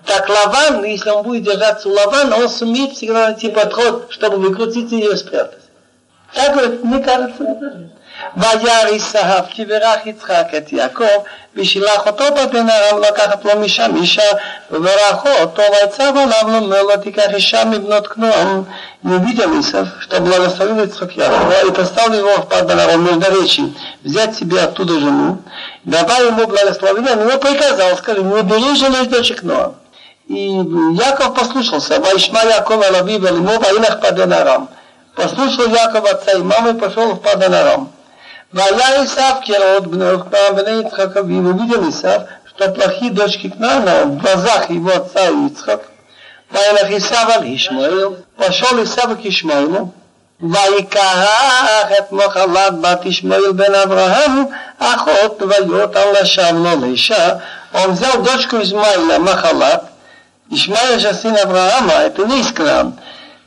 Так 0.04 0.28
Лаван, 0.28 0.82
если 0.84 1.10
он 1.10 1.22
будет 1.22 1.44
держаться 1.44 1.88
у 1.88 1.92
Лавана, 1.92 2.36
он 2.36 2.48
сумеет 2.48 2.92
всегда 2.92 3.28
найти 3.28 3.50
подход, 3.50 4.06
чтобы 4.10 4.38
выкрутиться 4.38 4.94
и 4.94 4.98
ее 4.98 5.16
спрятать. 5.16 5.62
Так 6.34 6.56
вот, 6.56 6.82
мне 6.84 7.02
кажется, 7.02 7.90
וירא 8.37 8.95
עשיו 8.95 9.43
כי 9.49 9.65
ברך 9.65 10.05
יצחק 10.05 10.47
את 10.57 10.73
יעקב 10.73 11.05
ושילח 11.55 12.07
אותו 12.07 12.23
בבן 12.31 12.69
ארם 12.69 13.01
לקחת 13.01 13.45
לו 13.45 13.59
משם 13.59 13.95
אישה 13.95 14.31
וברכו 14.71 15.29
אותו 15.41 15.61
ויצב 15.71 16.13
עליו 16.17 16.53
ואומר 16.53 16.81
לו 16.81 16.97
תיקח 16.97 17.33
אישה 17.33 17.65
מבנות 17.65 18.07
כנוען 18.07 18.63
не 19.05 19.13
увидел 19.13 19.59
Исав, 19.59 19.87
что 19.99 20.19
благословил 20.19 20.83
Ицхак 20.83 21.11
Якова 21.15 21.67
и 21.67 21.71
поставил 21.71 22.13
его 22.13 22.41
в 22.41 22.49
Паданаром 22.49 23.05
междуречии, 23.05 23.71
взять 24.03 24.35
себе 24.35 24.61
оттуда 24.61 24.99
жену, 24.99 25.37
давая 25.83 26.29
ему 26.29 26.47
благословение, 26.47 27.13
он 27.13 27.29
ему 27.29 27.39
приказал, 27.39 27.95
сказал, 27.97 28.23
не 28.23 28.33
убери 28.33 28.75
жену 28.75 29.03
из 29.03 29.07
дочек 29.07 29.43
Ноа. 29.43 29.75
И 30.27 30.47
Яков 30.47 31.35
послушался, 31.35 31.99
Вайшма 31.99 32.43
Якова 32.45 32.85
Лави 32.91 33.19
Велимо 33.19 33.59
Ваилах 33.59 34.01
Паданарам. 34.01 34.69
Послушал 35.15 35.67
Яков 35.67 36.11
отца 36.11 36.31
и 36.31 36.41
мамы 36.41 36.71
и 36.71 36.73
пошел 36.73 37.13
в 37.13 37.21
Паданарам. 37.21 37.91
Вая 38.51 39.05
Исав 39.05 39.43
Керот 39.43 39.87
Бнех 39.87 40.27
Бней 40.27 40.83
Ицхака, 40.83 41.19
и 41.19 41.23
увидел 41.23 41.89
Исав, 41.89 42.23
что 42.47 42.71
плохие 42.71 43.11
дочки 43.11 43.49
Кнана 43.49 44.05
в 44.05 44.17
глазах 44.17 44.69
его 44.69 44.91
отца 44.91 45.29
Ицхак, 45.29 45.81
וילך 46.51 46.87
עשיו 46.95 47.27
על 47.33 47.43
ישמעאל, 47.43 48.07
פשול 48.37 48.81
עשיו 48.81 49.09
כישמעאל, 49.21 49.67
ויקח 50.41 51.91
את 51.97 52.11
מחלת 52.11 52.79
בת 52.81 53.05
ישמעאל 53.05 53.51
בן 53.51 53.75
אברהם, 53.75 54.45
אחות 54.79 55.41
ויות 55.41 55.95
על 55.95 56.21
לשב 56.21 56.53
לו 56.53 56.81
לאישה, 56.81 57.35
он 57.73 57.91
взял 57.91 58.21
дочку 58.23 58.61
Измаиля 58.61 59.19
Махалат, 59.19 59.83
Ишмаиля 60.49 60.99
же 60.99 61.13
сын 61.13 61.35
Авраама, 61.35 61.93
это 61.93 62.25
не 62.25 62.39
из 62.39 62.51
Крам, 62.53 62.97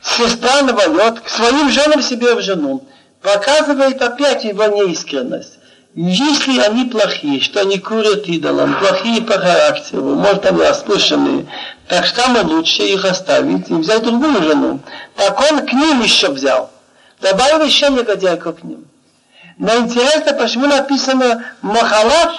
сестра 0.01 0.61
навает 0.61 1.19
к 1.21 1.29
своим 1.29 1.69
женам 1.71 2.01
себе 2.01 2.35
в 2.35 2.41
жену, 2.41 2.83
показывает 3.24 4.00
опять 4.02 4.44
его 4.44 4.66
неискренность. 4.66 5.54
Если 5.94 6.58
они 6.60 6.86
плохие, 6.86 7.40
что 7.40 7.60
они 7.60 7.78
курят 7.78 8.26
идолам, 8.26 8.78
плохие 8.78 9.22
по 9.22 9.34
характеру, 9.34 10.14
может 10.14 10.44
они 10.44 10.62
ослушанные, 10.62 11.46
так 11.88 12.04
что 12.04 12.22
самое 12.22 12.44
лучше 12.44 12.82
их 12.82 13.04
оставить 13.04 13.70
и 13.70 13.74
взять 13.74 14.02
другую 14.02 14.42
жену. 14.42 14.80
Так 15.16 15.40
он 15.50 15.66
к 15.66 15.72
ним 15.72 16.02
еще 16.02 16.30
взял. 16.30 16.70
Добавил 17.20 17.64
еще 17.64 17.88
негодяйку 17.88 18.52
к 18.52 18.62
ним. 18.62 18.84
Но 19.56 19.74
интересно, 19.76 20.34
почему 20.34 20.66
написано 20.66 21.44
Махалат 21.62 22.32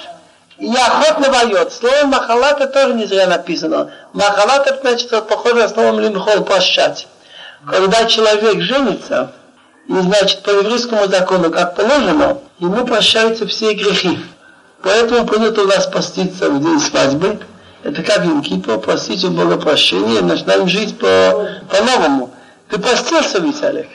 и 0.60 0.76
охотно 0.76 1.32
воет. 1.32 1.72
Слово 1.72 2.06
Махалат 2.06 2.74
тоже 2.74 2.94
не 2.94 3.06
зря 3.06 3.26
написано. 3.26 3.90
Махалат 4.14 4.68
это 4.68 4.82
значит, 4.82 5.10
похоже 5.28 5.56
на 5.56 5.70
слово 5.70 6.00
Лимхол, 6.00 6.44
прощать. 6.44 7.08
Когда 7.66 8.06
человек 8.06 8.62
женится, 8.62 9.32
и 9.88 9.94
значит 9.94 10.42
по 10.44 10.50
еврейскому 10.50 11.08
закону, 11.08 11.52
как 11.52 11.76
положено, 11.76 12.40
ему 12.60 12.86
прощаются 12.86 13.48
все 13.48 13.74
грехи. 13.74 14.20
Поэтому 14.82 15.26
принято 15.26 15.62
у 15.62 15.68
нас 15.68 15.88
поститься 15.88 16.50
в 16.50 16.62
день 16.62 16.80
свадьбы. 16.80 17.40
Это 17.84 18.02
как 18.02 18.26
Юм 18.26 18.42
Кипр, 18.42 18.80
просить 18.80 19.24
у 19.24 19.32
Бога 19.32 19.58
прощения, 19.58 20.22
начинаем 20.22 20.68
жить 20.68 20.98
по, 20.98 21.08
по-новому. 21.70 22.32
Ты 22.70 22.80
постился 22.80 23.40
ведь, 23.40 23.62
Олег? 23.62 23.88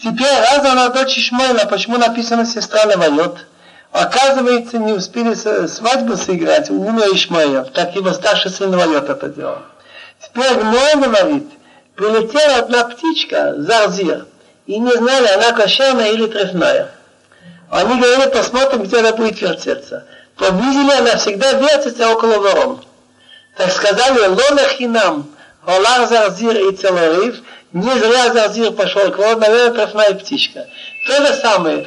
Теперь, 0.00 0.26
раз 0.26 0.64
она 0.64 0.88
дочь 0.88 1.16
Ишмаила, 1.16 1.64
почему 1.70 1.96
написано 1.96 2.44
сестра 2.44 2.84
Навает? 2.86 3.46
Оказывается, 3.92 4.78
не 4.78 4.92
успели 4.92 5.34
свадьбу 5.34 6.16
сыграть, 6.16 6.70
умер 6.70 7.14
Ишмаил, 7.14 7.64
так 7.66 7.94
его 7.94 8.12
старший 8.12 8.50
сын 8.50 8.72
Навает 8.72 9.08
это 9.08 9.28
делал. 9.28 9.58
Теперь 10.20 10.62
Ной 10.64 10.94
говорит, 10.96 11.48
прилетела 11.94 12.58
одна 12.58 12.84
птичка, 12.84 13.54
Зарзир, 13.58 14.26
и 14.66 14.78
не 14.78 14.92
знали, 14.92 15.26
она 15.26 15.52
кошерная 15.52 16.12
или 16.12 16.26
трефная. 16.26 16.90
Они 17.70 18.00
говорили, 18.00 18.30
посмотрим, 18.30 18.82
где 18.84 18.98
она 18.98 19.12
будет 19.12 19.40
вертеться. 19.40 20.06
Поблизили, 20.36 20.92
она 20.92 21.16
всегда 21.16 21.52
вертится 21.52 22.10
около 22.10 22.38
ворон. 22.38 22.84
Так 23.56 23.70
сказали, 23.70 24.26
лона 24.26 24.68
хинам, 24.68 25.30
Олар 25.66 26.08
Зарзир 26.08 26.56
и 26.56 26.76
Целарив, 26.76 27.42
не 27.72 27.98
зря 27.98 28.32
Зарзир 28.32 28.72
пошел 28.72 29.10
к 29.10 29.18
ворон, 29.18 29.40
наверное, 29.40 29.74
трефная 29.74 30.14
птичка. 30.14 30.66
То 31.06 31.26
же 31.26 31.34
самое. 31.34 31.86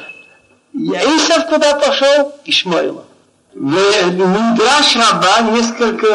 Исав 0.74 1.48
куда 1.48 1.74
пошел? 1.74 2.34
Ишмаила. 2.44 3.04
Мидраш 3.54 4.96
Раба 4.96 5.40
несколько 5.50 6.06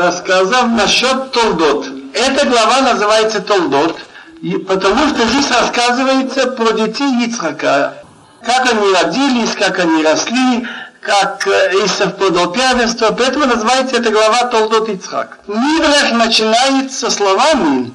рассказов 0.00 0.66
насчет 0.70 1.30
Толдот. 1.30 1.86
Эта 2.14 2.46
глава 2.46 2.80
называется 2.80 3.40
Толдот. 3.40 3.96
И 4.42 4.56
потому 4.56 5.08
что 5.08 5.26
здесь 5.26 5.50
рассказывается 5.50 6.46
про 6.52 6.72
детей 6.72 7.26
Ицхака. 7.26 7.94
Как 8.44 8.72
они 8.72 8.92
родились, 8.94 9.54
как 9.56 9.80
они 9.80 10.02
росли, 10.02 10.66
как 11.00 11.44
Исав 11.46 12.16
подал 12.16 12.52
первенство. 12.52 13.12
Поэтому 13.18 13.46
называется 13.46 13.96
эта 13.96 14.10
глава 14.10 14.44
Толдот 14.44 14.88
Ицхак. 14.90 15.40
Мидрах 15.48 16.12
начинается 16.12 17.10
словами 17.10 17.92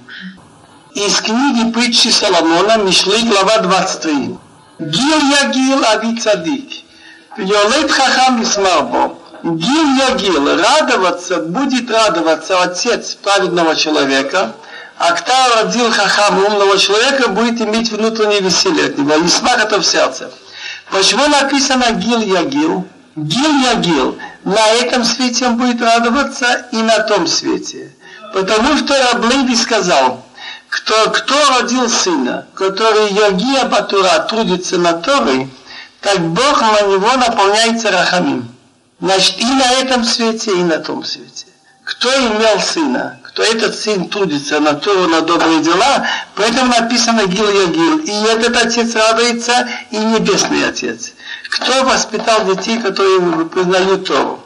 из 0.93 1.21
книги 1.21 1.71
притчи 1.71 2.09
Соломона, 2.09 2.77
Мишлы, 2.77 3.21
глава 3.21 3.59
23. 3.59 4.37
Гил 4.79 5.19
ягил 5.41 5.85
ави 5.85 6.17
цадик. 6.19 6.83
Йолет 7.37 7.89
хахам 7.89 8.43
исмарбо. 8.43 9.15
Гил 9.43 9.95
ягил. 10.09 10.57
Радоваться, 10.57 11.37
будет 11.37 11.89
радоваться 11.89 12.61
отец 12.61 13.15
праведного 13.15 13.77
человека– 13.77 14.51
а 14.97 15.11
кто 15.13 15.33
родил 15.55 15.91
хахам 15.91 16.45
умного 16.45 16.77
человека, 16.77 17.29
будет 17.29 17.59
иметь 17.61 17.91
внутреннее 17.91 18.41
веселье 18.41 18.85
от 18.85 18.97
него, 18.97 19.15
не 19.15 19.27
смак 19.27 19.59
это 19.59 19.79
в 19.79 19.85
сердце. 19.85 20.31
Почему 20.91 21.27
написано 21.27 21.91
гил 21.93 22.21
ягил? 22.21 22.87
Гил 23.15 23.59
ягил. 23.61 24.17
На 24.43 24.67
этом 24.69 25.03
свете 25.03 25.47
он 25.47 25.57
будет 25.57 25.81
радоваться 25.81 26.67
и 26.71 26.77
на 26.77 26.99
том 26.99 27.27
свете. 27.27 27.91
Потому 28.33 28.77
что 28.77 28.95
Раблейди 29.11 29.55
сказал, 29.55 30.25
кто, 30.69 31.11
кто 31.11 31.35
родил 31.49 31.89
сына, 31.89 32.47
который 32.55 33.11
Йогия 33.13 33.65
Батура 33.65 34.19
трудится 34.19 34.77
на 34.77 34.93
Торой, 34.93 35.49
так 36.01 36.19
Бог 36.19 36.61
на 36.61 36.81
него 36.81 37.15
наполняется 37.15 37.91
рахамим. 37.91 38.49
Значит, 38.99 39.39
и 39.39 39.45
на 39.45 39.71
этом 39.73 40.03
свете, 40.03 40.51
и 40.51 40.63
на 40.63 40.79
том 40.79 41.03
свете. 41.03 41.45
Кто 41.83 42.09
имел 42.09 42.59
сына, 42.59 43.19
кто 43.33 43.41
этот 43.41 43.75
сын 43.75 44.09
трудится 44.09 44.59
на 44.59 44.75
то, 44.75 45.07
на 45.07 45.21
добрые 45.21 45.61
дела, 45.61 46.05
поэтому 46.35 46.71
написано 46.71 47.25
Гил 47.25 47.49
Ягил. 47.49 47.97
И 47.97 48.11
этот 48.27 48.55
отец 48.63 48.93
радуется, 48.93 49.67
и 49.89 49.97
небесный 49.97 50.67
отец. 50.67 51.13
Кто 51.49 51.83
воспитал 51.83 52.45
детей, 52.45 52.79
которые 52.79 53.45
признают 53.45 54.07
Тору? 54.07 54.39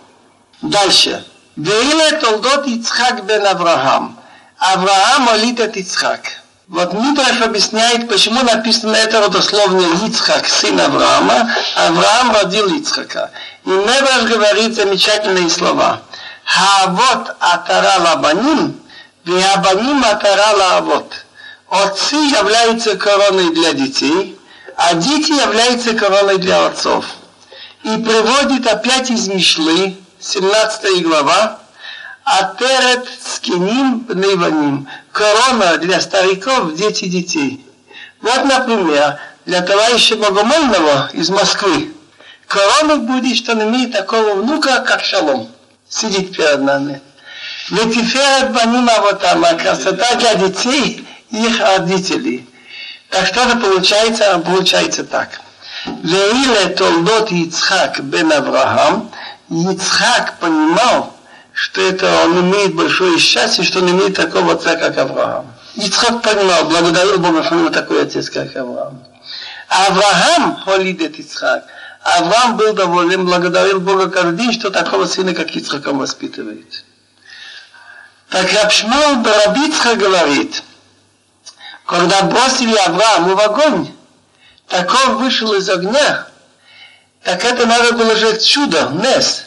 Дальше. 0.61 1.25
Веиле 1.57 2.11
толдот 2.21 2.65
Ицхак 2.65 3.25
бен 3.25 3.45
Авраам. 3.45 4.17
Авраам 4.57 5.23
молит 5.23 5.59
от 5.59 5.75
Ицхак. 5.75 6.21
Вот 6.69 6.93
Мидраш 6.93 7.41
объясняет, 7.41 8.07
почему 8.07 8.41
написано 8.43 8.95
это 8.95 9.19
родословно 9.19 9.81
Ицхак, 10.07 10.47
сын 10.47 10.79
Авраама. 10.79 11.51
Авраам 11.75 12.31
родил 12.31 12.73
Ицхака. 12.73 13.31
И 13.65 13.69
Мидраш 13.69 14.23
говорит 14.31 14.75
замечательные 14.75 15.49
слова. 15.49 16.01
Авот 16.55 17.35
атара 17.39 17.99
лабаним, 17.99 18.79
виабаним 19.25 20.03
атара 20.03 20.55
лавот. 20.55 21.25
Отцы 21.69 22.15
являются 22.15 22.97
короной 22.97 23.53
для 23.53 23.73
детей, 23.73 24.39
а 24.77 24.93
дети 24.93 25.33
являются 25.33 25.93
короной 25.93 26.37
для 26.37 26.67
отцов. 26.67 27.05
И 27.83 27.97
приводит 27.97 28.65
опять 28.65 29.11
из 29.11 29.27
Мишлы, 29.27 29.97
17 30.19 31.03
глава, 31.03 31.59
Атерет 32.23 33.07
скиним 33.25 34.01
пневаним. 34.01 34.87
Корона 35.11 35.77
для 35.77 35.99
стариков, 36.01 36.75
дети 36.75 37.05
детей. 37.05 37.65
Вот, 38.21 38.45
например, 38.45 39.19
для 39.45 39.61
товарища 39.61 40.15
Богомольного 40.15 41.09
из 41.13 41.29
Москвы. 41.29 41.93
Корону 42.47 43.01
будет, 43.01 43.37
что 43.37 43.53
он 43.53 43.63
имеет 43.63 43.91
такого 43.93 44.33
внука, 44.33 44.81
как 44.81 45.03
Шалом 45.03 45.49
сидит 45.89 46.35
перед 46.35 46.61
нами. 46.61 47.01
Ветиферет 47.69 48.51
баним 48.51 48.89
авотам, 48.89 49.43
а 49.43 49.53
красота 49.55 50.15
для 50.15 50.35
детей 50.35 51.05
их 51.29 51.59
родителей. 51.59 52.47
Так 53.09 53.27
что 53.27 53.41
это 53.41 53.57
получается? 53.57 54.39
Получается 54.39 55.03
так. 55.03 55.41
Веиле 55.85 56.69
толдот 56.75 57.31
Ицхак 57.31 58.01
бен 58.01 58.31
Авраам, 58.31 59.11
Ицхак 59.49 60.39
понимал, 60.39 61.13
что 61.53 61.81
это 61.81 62.23
он 62.25 62.39
имеет 62.41 62.75
большое 62.75 63.17
счастье, 63.19 63.63
что 63.63 63.79
он 63.79 63.91
имеет 63.91 64.15
такого 64.15 64.53
отца, 64.53 64.75
как 64.75 64.97
Авраам. 64.97 65.53
Ицхак 65.75 66.21
понимал, 66.21 66.65
благодарил 66.65 67.19
Бога, 67.19 67.43
что 67.43 67.55
у 67.55 67.59
него 67.59 67.69
такой 67.69 68.01
отец, 68.03 68.29
как 68.29 68.55
Авраам. 68.55 69.03
Авраам 69.69 70.57
холидет 70.63 71.19
Ицхак. 71.19 71.65
Авраам 72.15 72.57
был 72.57 72.73
доволен, 72.73 73.25
благодарил 73.25 73.81
Бога 73.81 74.09
каждый 74.09 74.37
день, 74.37 74.53
что 74.53 74.69
такого 74.69 75.05
сына, 75.05 75.33
как 75.33 75.55
Ицхак, 75.55 75.87
воспитывает. 75.87 76.85
Так 78.29 78.51
Рабшмал 78.53 79.17
Барабицха 79.17 79.95
говорит, 79.95 80.63
когда 81.85 82.23
бросили 82.23 82.75
Аврааму 82.75 83.35
в 83.35 83.39
огонь, 83.39 83.91
так 84.67 84.93
он 85.05 85.17
вышел 85.17 85.53
из 85.53 85.69
огня 85.69 86.27
так 87.27 87.43
это 87.43 87.65
надо 87.65 87.91
было 87.91 88.15
же 88.15 88.39
чудо, 88.39 88.89
нес. 89.03 89.43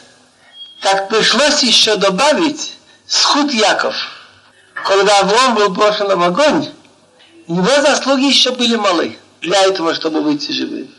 Так 0.81 1.09
пришлось 1.09 1.63
еще 1.63 1.95
добавить 1.95 2.75
схуд 3.07 3.51
Яков. 3.51 3.95
Когда 4.85 5.19
Авром 5.21 5.55
был 5.55 5.69
брошен 5.69 6.07
в 6.15 6.21
огонь, 6.21 6.69
его 7.47 7.81
заслуги 7.81 8.25
еще 8.25 8.51
были 8.51 8.75
малы 8.75 9.17
для 9.41 9.63
этого, 9.63 9.95
чтобы 9.95 10.21
выйти 10.21 10.51
живым. 10.51 10.93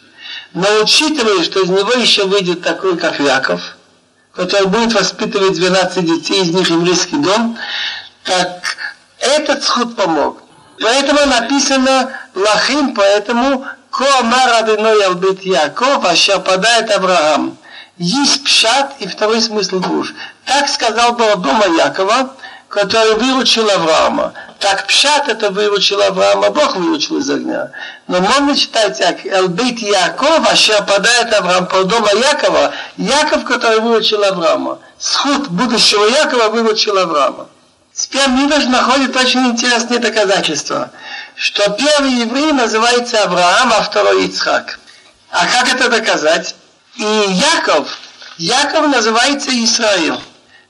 Но 0.55 0.67
учитывая, 0.83 1.43
что 1.45 1.61
из 1.61 1.71
него 1.71 1.93
еще 1.93 2.25
выйдет 2.25 2.63
такой, 2.63 2.99
как 2.99 3.19
Яков, 3.21 3.77
который 4.35 4.67
будет 4.67 4.93
воспитывать 4.93 5.55
12 5.55 6.05
детей, 6.05 6.43
из 6.43 6.51
них 6.51 6.69
еврейский 6.69 7.17
дом, 7.17 7.57
так 8.25 8.77
этот 9.19 9.65
сход 9.65 9.97
помог. 9.97 10.43
Поэтому 10.81 11.25
написано 11.27 12.11
Лахим, 12.35 12.95
поэтому 12.95 13.65
Коамар 13.91 14.53
Адыной 14.55 15.05
Албит 15.05 15.43
Яков, 15.43 16.05
а 16.05 16.39
падает 16.41 16.91
Авраам. 16.91 17.57
Есть 17.99 18.45
пшат 18.45 18.97
и 19.01 19.07
второй 19.07 19.41
смысл 19.41 19.79
душ. 19.79 20.13
Так 20.45 20.69
сказал 20.69 21.13
был 21.13 21.37
дома 21.37 21.67
Якова, 21.67 22.35
который 22.73 23.17
выручил 23.17 23.69
Авраама. 23.69 24.33
Так 24.59 24.87
Пшат 24.87 25.29
это 25.29 25.51
выручил 25.51 26.01
Авраама, 26.01 26.49
Бог 26.49 26.75
выручил 26.75 27.19
из 27.19 27.29
огня. 27.29 27.71
Но 28.09 28.21
можно 28.21 28.57
читать 28.57 28.99
так, 28.99 29.27
Элбит 29.27 29.79
Яков, 29.81 30.41
а 30.49 30.79
опадает 30.79 31.35
Авраам 31.35 31.67
по 31.67 31.85
дома 31.85 32.09
Якова, 32.15 32.73
Яков, 32.97 33.45
который 33.45 33.81
выручил 33.81 34.25
Авраама. 34.25 34.79
Сход 34.99 35.49
будущего 35.49 36.07
Якова 36.07 36.49
выручил 36.49 36.97
Авраама. 36.97 37.49
Теперь 37.93 38.29
Мидраш 38.29 38.65
находит 38.65 39.15
очень 39.15 39.49
интересные 39.49 39.99
доказательства, 39.99 40.91
что 41.35 41.69
первый 41.73 42.13
еврей 42.23 42.53
называется 42.53 43.23
Авраам, 43.23 43.71
а 43.71 43.83
второй 43.83 44.25
Ицхак. 44.25 44.79
А 45.31 45.47
как 45.47 45.75
это 45.75 45.91
доказать? 45.91 46.55
И 46.97 47.03
Яков, 47.05 47.87
Яков 48.39 48.87
называется 48.87 49.51
Израиль. 49.51 50.19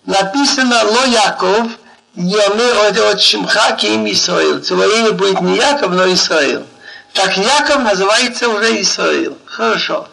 Написано 0.04 0.82
Ло 0.82 1.04
Яков, 1.04 1.68
Йомер 2.14 3.10
от 3.10 3.20
Шимха 3.22 3.74
Ким 3.76 4.06
Исраил. 4.10 4.60
Твое 4.60 4.98
имя 4.98 5.12
будет 5.12 5.40
не 5.40 5.56
Яков, 5.56 5.92
но 5.92 6.12
Исраил. 6.12 6.66
Так 7.14 7.36
Яков 7.38 7.82
называется 7.82 8.48
уже 8.48 8.80
Исраил. 8.82 9.38
Хорошо. 9.46 10.08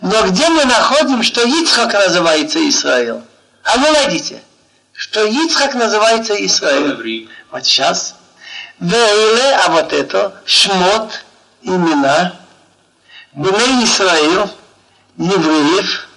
Но 0.00 0.26
где 0.26 0.48
мы 0.48 0.64
находим, 0.64 1.22
что 1.22 1.42
Ицхак 1.42 1.92
называется 1.92 2.66
Исраил? 2.66 3.22
А 3.62 3.76
вы 3.76 3.90
найдите, 3.90 4.42
что 4.92 5.24
Ицхак 5.24 5.74
называется 5.74 6.34
Исраил. 6.44 6.96
Вот 7.50 7.66
сейчас. 7.66 8.14
Вейле, 8.80 9.54
а 9.64 9.70
вот 9.70 9.92
это, 9.92 10.34
Шмот, 10.46 11.24
имена, 11.62 12.34
Бней 13.32 13.84
Исраил, 13.84 14.50
евреев, 15.16 16.08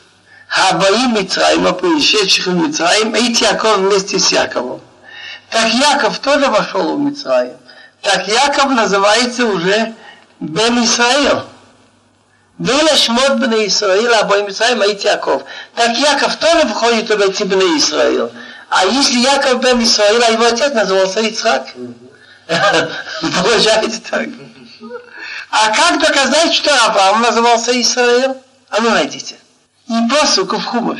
Хабаим 0.48 1.16
Мицраима, 1.16 1.74
пришедших 1.74 2.48
в 2.48 2.56
Мицраим, 2.56 3.14
эти 3.14 3.44
Яков 3.44 3.78
вместе 3.78 4.18
с 4.18 4.32
Яковом. 4.32 4.82
Так 5.50 5.74
Яков 5.74 6.20
тоже 6.20 6.48
вошел 6.48 6.98
в 6.98 7.00
Мицраим. 7.00 7.58
Так 8.02 8.28
Яков 8.28 8.72
называется 8.72 9.46
уже 9.46 9.94
Бен 10.40 10.84
Исраил. 10.84 11.44
Было 12.58 12.96
шмот 12.96 13.38
бен 13.38 13.54
Исраил, 13.68 14.14
а 14.14 14.24
бой 14.24 14.44
Мицраим, 14.44 14.82
а 14.82 14.86
Яков. 14.86 15.44
Так 15.76 15.98
Яков 15.98 16.36
тоже 16.38 16.68
входит 16.68 17.10
в 17.10 17.22
эти 17.22 17.44
бен 17.44 17.78
Исраил. 17.78 18.32
А 18.70 18.86
если 18.86 19.20
Яков 19.20 19.62
бен 19.62 19.82
Исраил, 19.84 20.22
а 20.24 20.32
его 20.32 20.46
отец 20.46 20.74
назывался 20.74 21.22
Ицхак? 21.22 21.68
Получается 22.48 24.02
так. 24.10 24.28
А 25.50 25.70
как 25.70 26.00
доказать, 26.00 26.54
что 26.54 26.72
Авраам 26.86 27.22
назывался 27.22 27.80
Исраил? 27.80 28.38
А 28.70 28.82
ну 28.82 28.90
найдите. 28.90 29.36
И 29.88 29.94
посук 30.10 30.54
в 30.54 30.64
Хумов. 30.64 31.00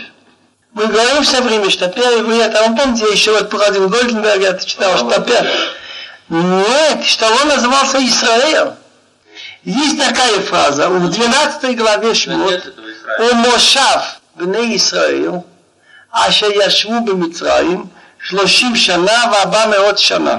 Мы 0.77 0.87
говорим 0.87 1.23
все 1.23 1.43
время, 1.43 1.69
что 1.71 1.89
первый 1.89 2.19
еврей, 2.19 2.45
а 2.45 2.69
вы 2.69 2.77
помните, 2.77 3.05
я 3.05 3.13
еще 3.13 3.33
вот 3.33 3.51
проходил 3.51 3.89
Гольденберг, 3.89 4.43
я 4.43 4.55
читал, 4.59 4.97
что 4.97 5.21
первый. 5.21 5.51
Нет, 6.29 7.05
что 7.05 7.27
он 7.27 7.49
назывался 7.49 7.99
Израиль. 7.99 8.73
Есть 9.65 9.99
такая 9.99 10.41
фраза 10.41 10.89
в 10.89 11.11
12 11.11 11.77
главе 11.77 12.15
Шмот, 12.15 12.75
у 13.19 13.35
Мошав 13.35 14.03
בני 14.37 14.59
ישראל, 14.59 15.31
אשר 16.13 16.47
ישבו 16.55 17.05
במצרים 17.05 17.85
שלושים 18.23 18.77
שנה 18.77 19.23
וארבע 19.33 19.67
מאות 19.67 19.99
שנה 19.99 20.39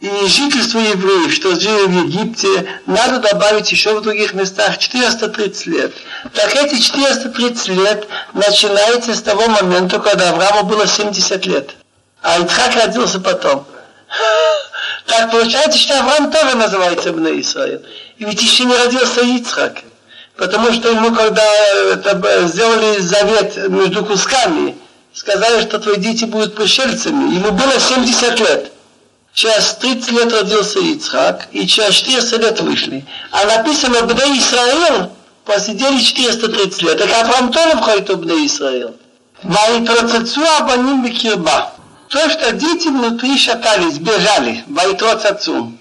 и 0.00 0.26
жительство 0.28 0.78
евреев, 0.78 1.34
что 1.34 1.58
жили 1.58 1.86
в 1.86 2.06
Египте, 2.06 2.80
надо 2.86 3.18
добавить 3.18 3.70
еще 3.72 3.98
в 3.98 4.02
других 4.02 4.32
местах 4.32 4.78
430 4.78 5.66
лет. 5.66 5.92
Так 6.34 6.54
эти 6.54 6.80
430 6.80 7.68
лет 7.68 8.06
начинается 8.32 9.14
с 9.14 9.22
того 9.22 9.48
момента, 9.48 9.98
когда 9.98 10.30
Аврааму 10.30 10.64
было 10.64 10.86
70 10.86 11.46
лет. 11.46 11.74
А 12.22 12.38
Ицхак 12.38 12.74
родился 12.76 13.20
потом. 13.20 13.66
Так 15.06 15.30
получается, 15.30 15.78
что 15.78 15.98
Авраам 15.98 16.30
тоже 16.30 16.54
называется 16.54 17.12
Бне 17.12 17.40
Исраил. 17.40 17.80
И 18.18 18.24
ведь 18.24 18.42
еще 18.42 18.64
не 18.66 18.76
родился 18.76 19.22
Ицхак. 19.22 19.78
Потому 20.36 20.70
что 20.72 20.90
ему, 20.90 21.14
когда 21.14 21.42
это, 21.92 22.46
сделали 22.46 23.00
завет 23.00 23.56
между 23.70 24.04
кусками, 24.04 24.76
сказали, 25.14 25.62
что 25.62 25.78
твои 25.78 25.96
дети 25.96 26.26
будут 26.26 26.54
пришельцами, 26.54 27.34
ему 27.34 27.52
было 27.52 27.80
70 27.80 28.40
лет 28.40 28.72
через 29.38 29.74
30 29.74 30.10
лет 30.10 30.32
родился 30.32 30.80
Ицхак, 30.80 31.46
и 31.52 31.64
через 31.64 31.94
400 31.94 32.36
лет 32.38 32.60
вышли. 32.60 33.06
А 33.30 33.44
написано, 33.44 34.02
Бне 34.02 34.36
Исраил 34.36 35.12
посидели 35.44 36.00
430 36.00 36.82
лет. 36.82 36.98
Так 36.98 37.12
Авраам 37.12 37.52
тоже 37.52 37.76
входит 37.76 38.10
в 38.10 38.16
Бне 38.16 38.46
Исраил. 38.46 38.96
Ваитрацацу 39.44 40.42
абаним 40.58 41.04
бекирба. 41.04 41.72
То, 42.08 42.28
что 42.30 42.50
дети 42.52 42.88
внутри 42.88 43.38
шатались, 43.38 43.98
бежали. 43.98 44.64
Ваитрацацу. 44.66 45.72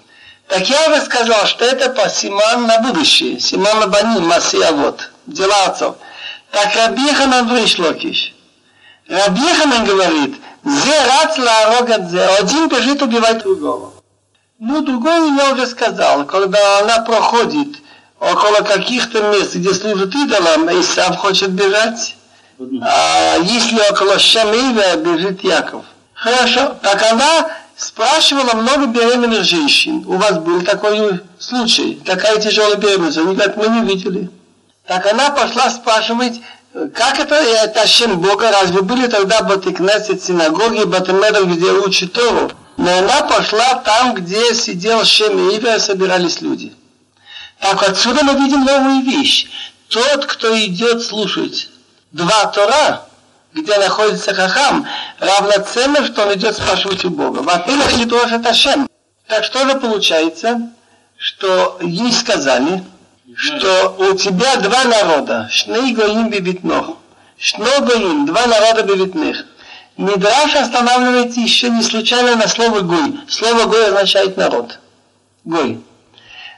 Так 0.48 0.70
я 0.70 0.92
уже 0.92 1.02
сказал, 1.02 1.48
что 1.48 1.66
это 1.66 1.90
по 1.90 2.08
Симан 2.10 2.68
на 2.68 2.80
будущее. 2.82 3.40
Симан 3.40 3.82
Абаним, 3.82 4.28
Масия 4.28 4.72
вот. 4.72 5.10
Дела 5.26 5.66
отцов. 5.66 5.96
Так 6.52 6.76
Рабиханан 6.76 7.48
Вришлокиш. 7.48 8.36
Рабиханан 9.08 9.86
говорит, 9.86 10.36
Один 12.40 12.68
бежит 12.70 13.02
убивать 13.02 13.40
другого. 13.44 13.94
Ну, 14.60 14.82
другой 14.82 15.36
я 15.38 15.54
уже 15.54 15.68
сказал, 15.68 16.26
когда 16.26 16.80
она 16.80 17.00
проходит 17.02 17.78
около 18.20 18.62
каких-то 18.62 19.22
мест, 19.32 19.56
где 19.56 19.74
служат 19.74 20.16
идолам, 20.16 20.68
Исав 20.82 21.18
хочет 21.18 21.52
бежать, 21.52 22.16
а 22.82 23.38
если 23.38 23.80
около 23.92 24.18
Шамиля 24.18 24.96
бежит 24.98 25.44
Яков. 25.44 25.86
Хорошо. 26.14 26.76
Так 26.82 27.04
она 27.12 27.52
спрашивала 27.76 28.54
много 28.56 28.88
беременных 28.88 29.44
женщин. 29.44 30.04
У 30.08 30.18
вас 30.18 30.40
был 30.40 30.64
такой 30.64 31.22
случай, 31.38 32.02
такая 32.04 32.40
тяжелая 32.40 32.76
беременность? 32.76 33.18
Они 33.18 33.36
говорят, 33.36 33.56
мы 33.56 33.68
не 33.68 33.82
видели. 33.82 34.30
Так 34.88 35.06
она 35.06 35.30
пошла 35.30 35.70
спрашивать 35.70 36.42
как 36.94 37.20
это, 37.20 37.36
это 37.36 37.88
Шем 37.88 38.20
Бога? 38.20 38.52
Разве 38.52 38.82
были 38.82 39.08
тогда 39.08 39.41
Батикнесет, 39.41 40.24
синагоги, 40.24 40.84
Батемедов, 40.84 41.48
где 41.56 41.72
учат 41.72 42.14
Тору? 42.14 42.52
Но 42.78 42.99
она 42.99 43.22
пошла 43.24 43.76
там, 43.76 44.14
где 44.14 44.54
сидел 44.54 45.04
Шем 45.04 45.40
и 45.40 45.58
Ивер, 45.58 45.80
собирались 45.80 46.41
люди. 46.41 46.74
Так 47.60 47.82
отсюда 47.82 48.24
мы 48.24 48.34
видим 48.34 48.64
новую 48.64 49.04
вещь. 49.04 49.48
Тот, 49.90 50.26
кто 50.26 50.56
идет 50.60 51.02
слушать 51.02 51.70
два 52.12 52.45
Тора, 52.48 53.08
где 53.54 53.76
находится 53.78 54.36
Хахам, 54.36 54.86
равноценно, 55.20 56.06
что 56.06 56.28
он 56.28 56.36
идет 56.36 56.56
спрашивать 56.56 57.04
у 57.06 57.10
Бога. 57.10 57.40
Во-первых, 57.40 57.98
не 57.98 58.06
тоже 58.06 58.36
это 58.36 58.54
Шем. 58.54 58.88
Так 59.28 59.44
что 59.44 59.68
же 59.68 59.80
получается, 59.80 60.70
что 61.18 61.80
ей 61.82 62.12
сказали, 62.12 62.84
что 63.36 63.95
у 63.99 64.16
тебя 64.16 64.56
два 64.58 64.84
народа, 64.86 65.49
шней 65.52 65.94
гоим 65.94 66.30
бибитнох, 66.30 66.98
шно 67.38 67.82
гоим, 67.82 68.26
два 68.26 68.45
народа 68.45 68.84
бибитных. 68.84 69.45
Мидраш 69.98 70.56
останавливается 70.56 71.40
еще 71.40 71.70
не 71.70 71.82
случайно 71.82 72.36
на 72.36 72.48
слово 72.48 72.82
гой. 72.82 73.20
Слово 73.28 73.66
гой 73.66 73.88
означает 73.88 74.38
народ. 74.38 74.80
Гой. 75.44 75.82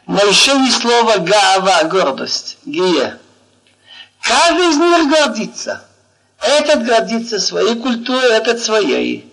Но 0.08 0.22
еще 0.24 0.58
не 0.58 0.70
слово 0.70 1.18
гава, 1.20 1.84
гордость, 1.86 2.58
гия. 2.66 3.18
Каждый 4.22 4.70
из 4.70 4.78
них 4.78 5.10
гордится. 5.10 5.86
Этот 6.41 6.86
гордится 6.86 7.40
своей 7.40 7.76
культурой, 7.76 8.32
этот 8.32 8.60
своей. 8.62 9.32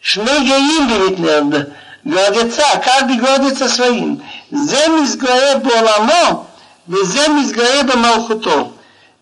Шмей 0.00 0.48
гаим 0.48 0.88
бивитнер, 0.88 1.72
гордится, 2.04 2.62
а 2.72 2.78
каждый 2.78 3.18
гордится 3.18 3.68
своим. 3.68 4.22
Зем 4.50 5.04
изгоре 5.04 5.56
боламо, 5.56 6.45
Везем 6.86 7.38
из 7.42 7.52
Гаеба 7.52 7.96
Малхуто. 7.96 8.72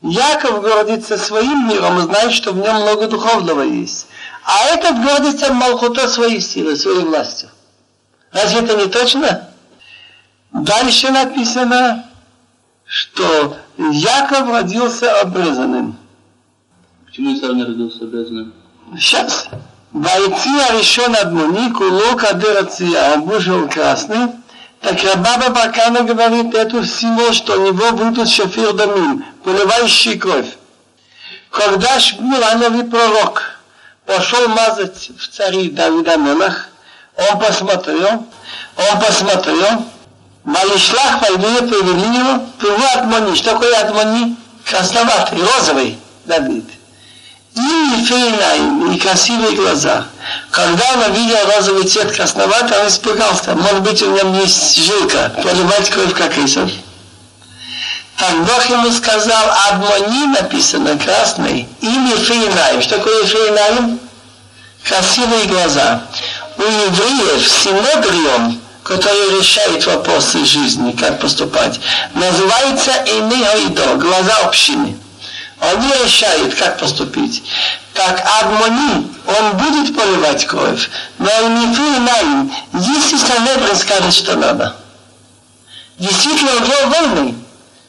Яков 0.02 0.60
гордится 0.60 1.16
своим 1.16 1.68
миром 1.68 1.98
и 1.98 2.02
знает, 2.02 2.32
что 2.32 2.52
в 2.52 2.58
нем 2.58 2.76
много 2.76 3.08
духовного 3.08 3.62
есть. 3.62 4.06
А 4.44 4.74
этот 4.74 5.02
гордится 5.02 5.52
Малхуто 5.52 6.06
своей 6.08 6.40
силой, 6.40 6.76
своей 6.76 7.04
властью. 7.04 7.48
Разве 8.32 8.60
это 8.60 8.76
не 8.76 8.86
точно? 8.86 9.48
Дальше 10.52 11.10
написано, 11.10 12.04
что 12.84 13.56
Яков 13.78 14.50
родился 14.50 15.20
обрезанным. 15.20 15.96
Почему 17.06 17.34
Исав 17.34 17.54
не 17.54 17.64
родился 17.64 18.04
обрезанным? 18.04 18.52
Сейчас. 18.98 19.48
Войти 19.92 20.50
решен 20.76 21.14
одмуни, 21.14 21.72
кулок 21.72 22.24
адерация, 22.24 23.14
он 23.14 23.22
вышел 23.22 23.68
красный. 23.68 24.32
Так 24.84 25.02
Рабаба 25.02 25.48
Бакана 25.48 26.02
говорит, 26.02 26.54
это 26.54 26.86
символ, 26.86 27.32
что 27.32 27.58
у 27.58 27.66
него 27.66 27.92
будут 27.92 28.28
шефир 28.28 28.74
дамим, 28.74 29.24
поливающий 29.42 30.18
кровь. 30.18 30.58
Когда 31.50 31.98
Шмур 31.98 32.38
новый 32.56 32.84
пророк 32.84 33.60
пошел 34.04 34.46
мазать 34.48 35.10
в 35.18 35.28
цари 35.34 35.70
Давида 35.70 36.18
Мелах, 36.18 36.68
он 37.16 37.38
посмотрел, 37.38 38.26
он 38.76 39.00
посмотрел, 39.00 39.86
Малишлах 40.44 41.22
Вальдуя 41.22 41.62
повели 41.62 42.18
его, 42.18 42.44
пиву 42.60 42.84
Атмони. 42.94 43.34
Что 43.36 43.52
такое 43.52 43.80
Атмони? 43.80 44.36
Красноватый, 44.66 45.38
розовый 45.38 45.98
Давид. 46.26 46.68
И 47.54 48.04
фейнаим, 48.04 48.92
и 48.92 48.98
красивые 48.98 49.54
глаза. 49.54 50.06
Когда 50.50 50.84
он 50.94 51.12
увидел 51.12 51.36
розовый 51.54 51.84
цвет 51.84 52.10
красноватый, 52.12 52.80
он 52.80 52.88
испугался. 52.88 53.54
Может 53.54 53.82
быть, 53.82 54.02
у 54.02 54.10
него 54.10 54.36
есть 54.40 54.76
жилка, 54.76 55.32
проливать 55.40 55.88
кровь, 55.90 56.12
как 56.14 56.36
Исов. 56.38 56.70
Так 58.16 58.36
Бог 58.44 58.70
ему 58.70 58.90
сказал, 58.90 59.44
Адмони 59.68 60.26
написано 60.26 60.98
красный, 60.98 61.68
или 61.80 62.16
фейнаим. 62.16 62.82
Что 62.82 62.96
такое 62.96 63.24
фейнаим? 63.24 64.00
Красивые 64.82 65.46
глаза. 65.46 66.02
У 66.56 66.62
евреев 66.62 67.48
синодриум, 67.48 68.60
который 68.82 69.38
решает 69.38 69.86
вопросы 69.86 70.44
жизни, 70.44 70.92
как 70.92 71.20
поступать, 71.20 71.78
называется 72.14 72.92
Инихоидо, 73.06 73.94
глаза 73.94 74.36
общины. 74.44 74.96
Они 75.60 75.88
решают, 76.04 76.54
как 76.54 76.78
поступить. 76.78 77.42
Так 77.94 78.24
Адмони, 78.40 79.08
он 79.26 79.56
будет 79.56 79.96
поливать 79.96 80.46
кровь, 80.46 80.90
но 81.18 81.48
не 81.48 81.74
Фейнаим, 81.74 82.52
если 82.72 83.16
Санедрин 83.16 83.76
скажет, 83.76 84.12
что 84.12 84.36
надо. 84.36 84.76
Действительно, 85.98 86.50
он 86.52 86.64
был 86.64 86.90
вольный. 86.90 87.43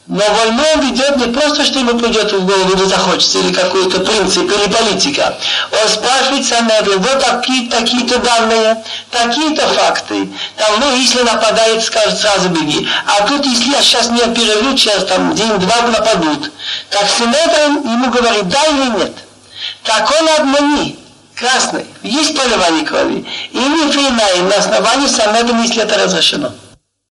Но 0.08 0.22
он 0.24 0.80
ведет 0.82 1.16
не 1.16 1.32
просто, 1.32 1.64
что 1.64 1.80
ему 1.80 1.98
придет 1.98 2.32
в 2.32 2.46
голову 2.46 2.76
или 2.76 2.84
захочется, 2.84 3.40
или 3.40 3.52
какой-то 3.52 4.00
принцип, 4.00 4.44
или 4.44 4.72
политика. 4.72 5.36
Он 5.72 5.88
спрашивает 5.88 6.46
Санедрин, 6.46 7.00
вот 7.00 7.18
такие, 7.18 7.68
такие-то 7.68 8.18
данные, 8.18 8.84
такие-то 9.10 9.66
факты. 9.66 10.28
Там, 10.56 10.78
ну, 10.78 10.96
если 10.96 11.22
нападает, 11.22 11.82
скажет, 11.82 12.20
сразу 12.20 12.50
беги. 12.50 12.88
А 13.04 13.26
тут, 13.26 13.44
если 13.46 13.70
я 13.70 13.82
сейчас 13.82 14.08
не 14.10 14.20
перерву, 14.32 14.76
сейчас 14.76 15.04
там 15.06 15.34
день-два 15.34 15.82
нападут. 15.88 16.52
Так 16.90 17.06
Санедрин 17.10 17.82
ему 17.82 18.08
говорит, 18.10 18.48
да 18.48 18.64
или 18.66 18.98
нет. 18.98 19.12
Так 19.82 20.08
он 20.20 20.28
обмани, 20.38 21.00
красный, 21.34 21.84
есть 22.04 22.36
поливание 22.36 22.84
крови. 22.84 23.26
Или 23.50 23.90
фейнаем 23.90 24.48
на 24.48 24.56
основании 24.56 25.08
Санедрина, 25.08 25.62
если 25.62 25.82
это 25.82 25.98
разрешено. 25.98 26.52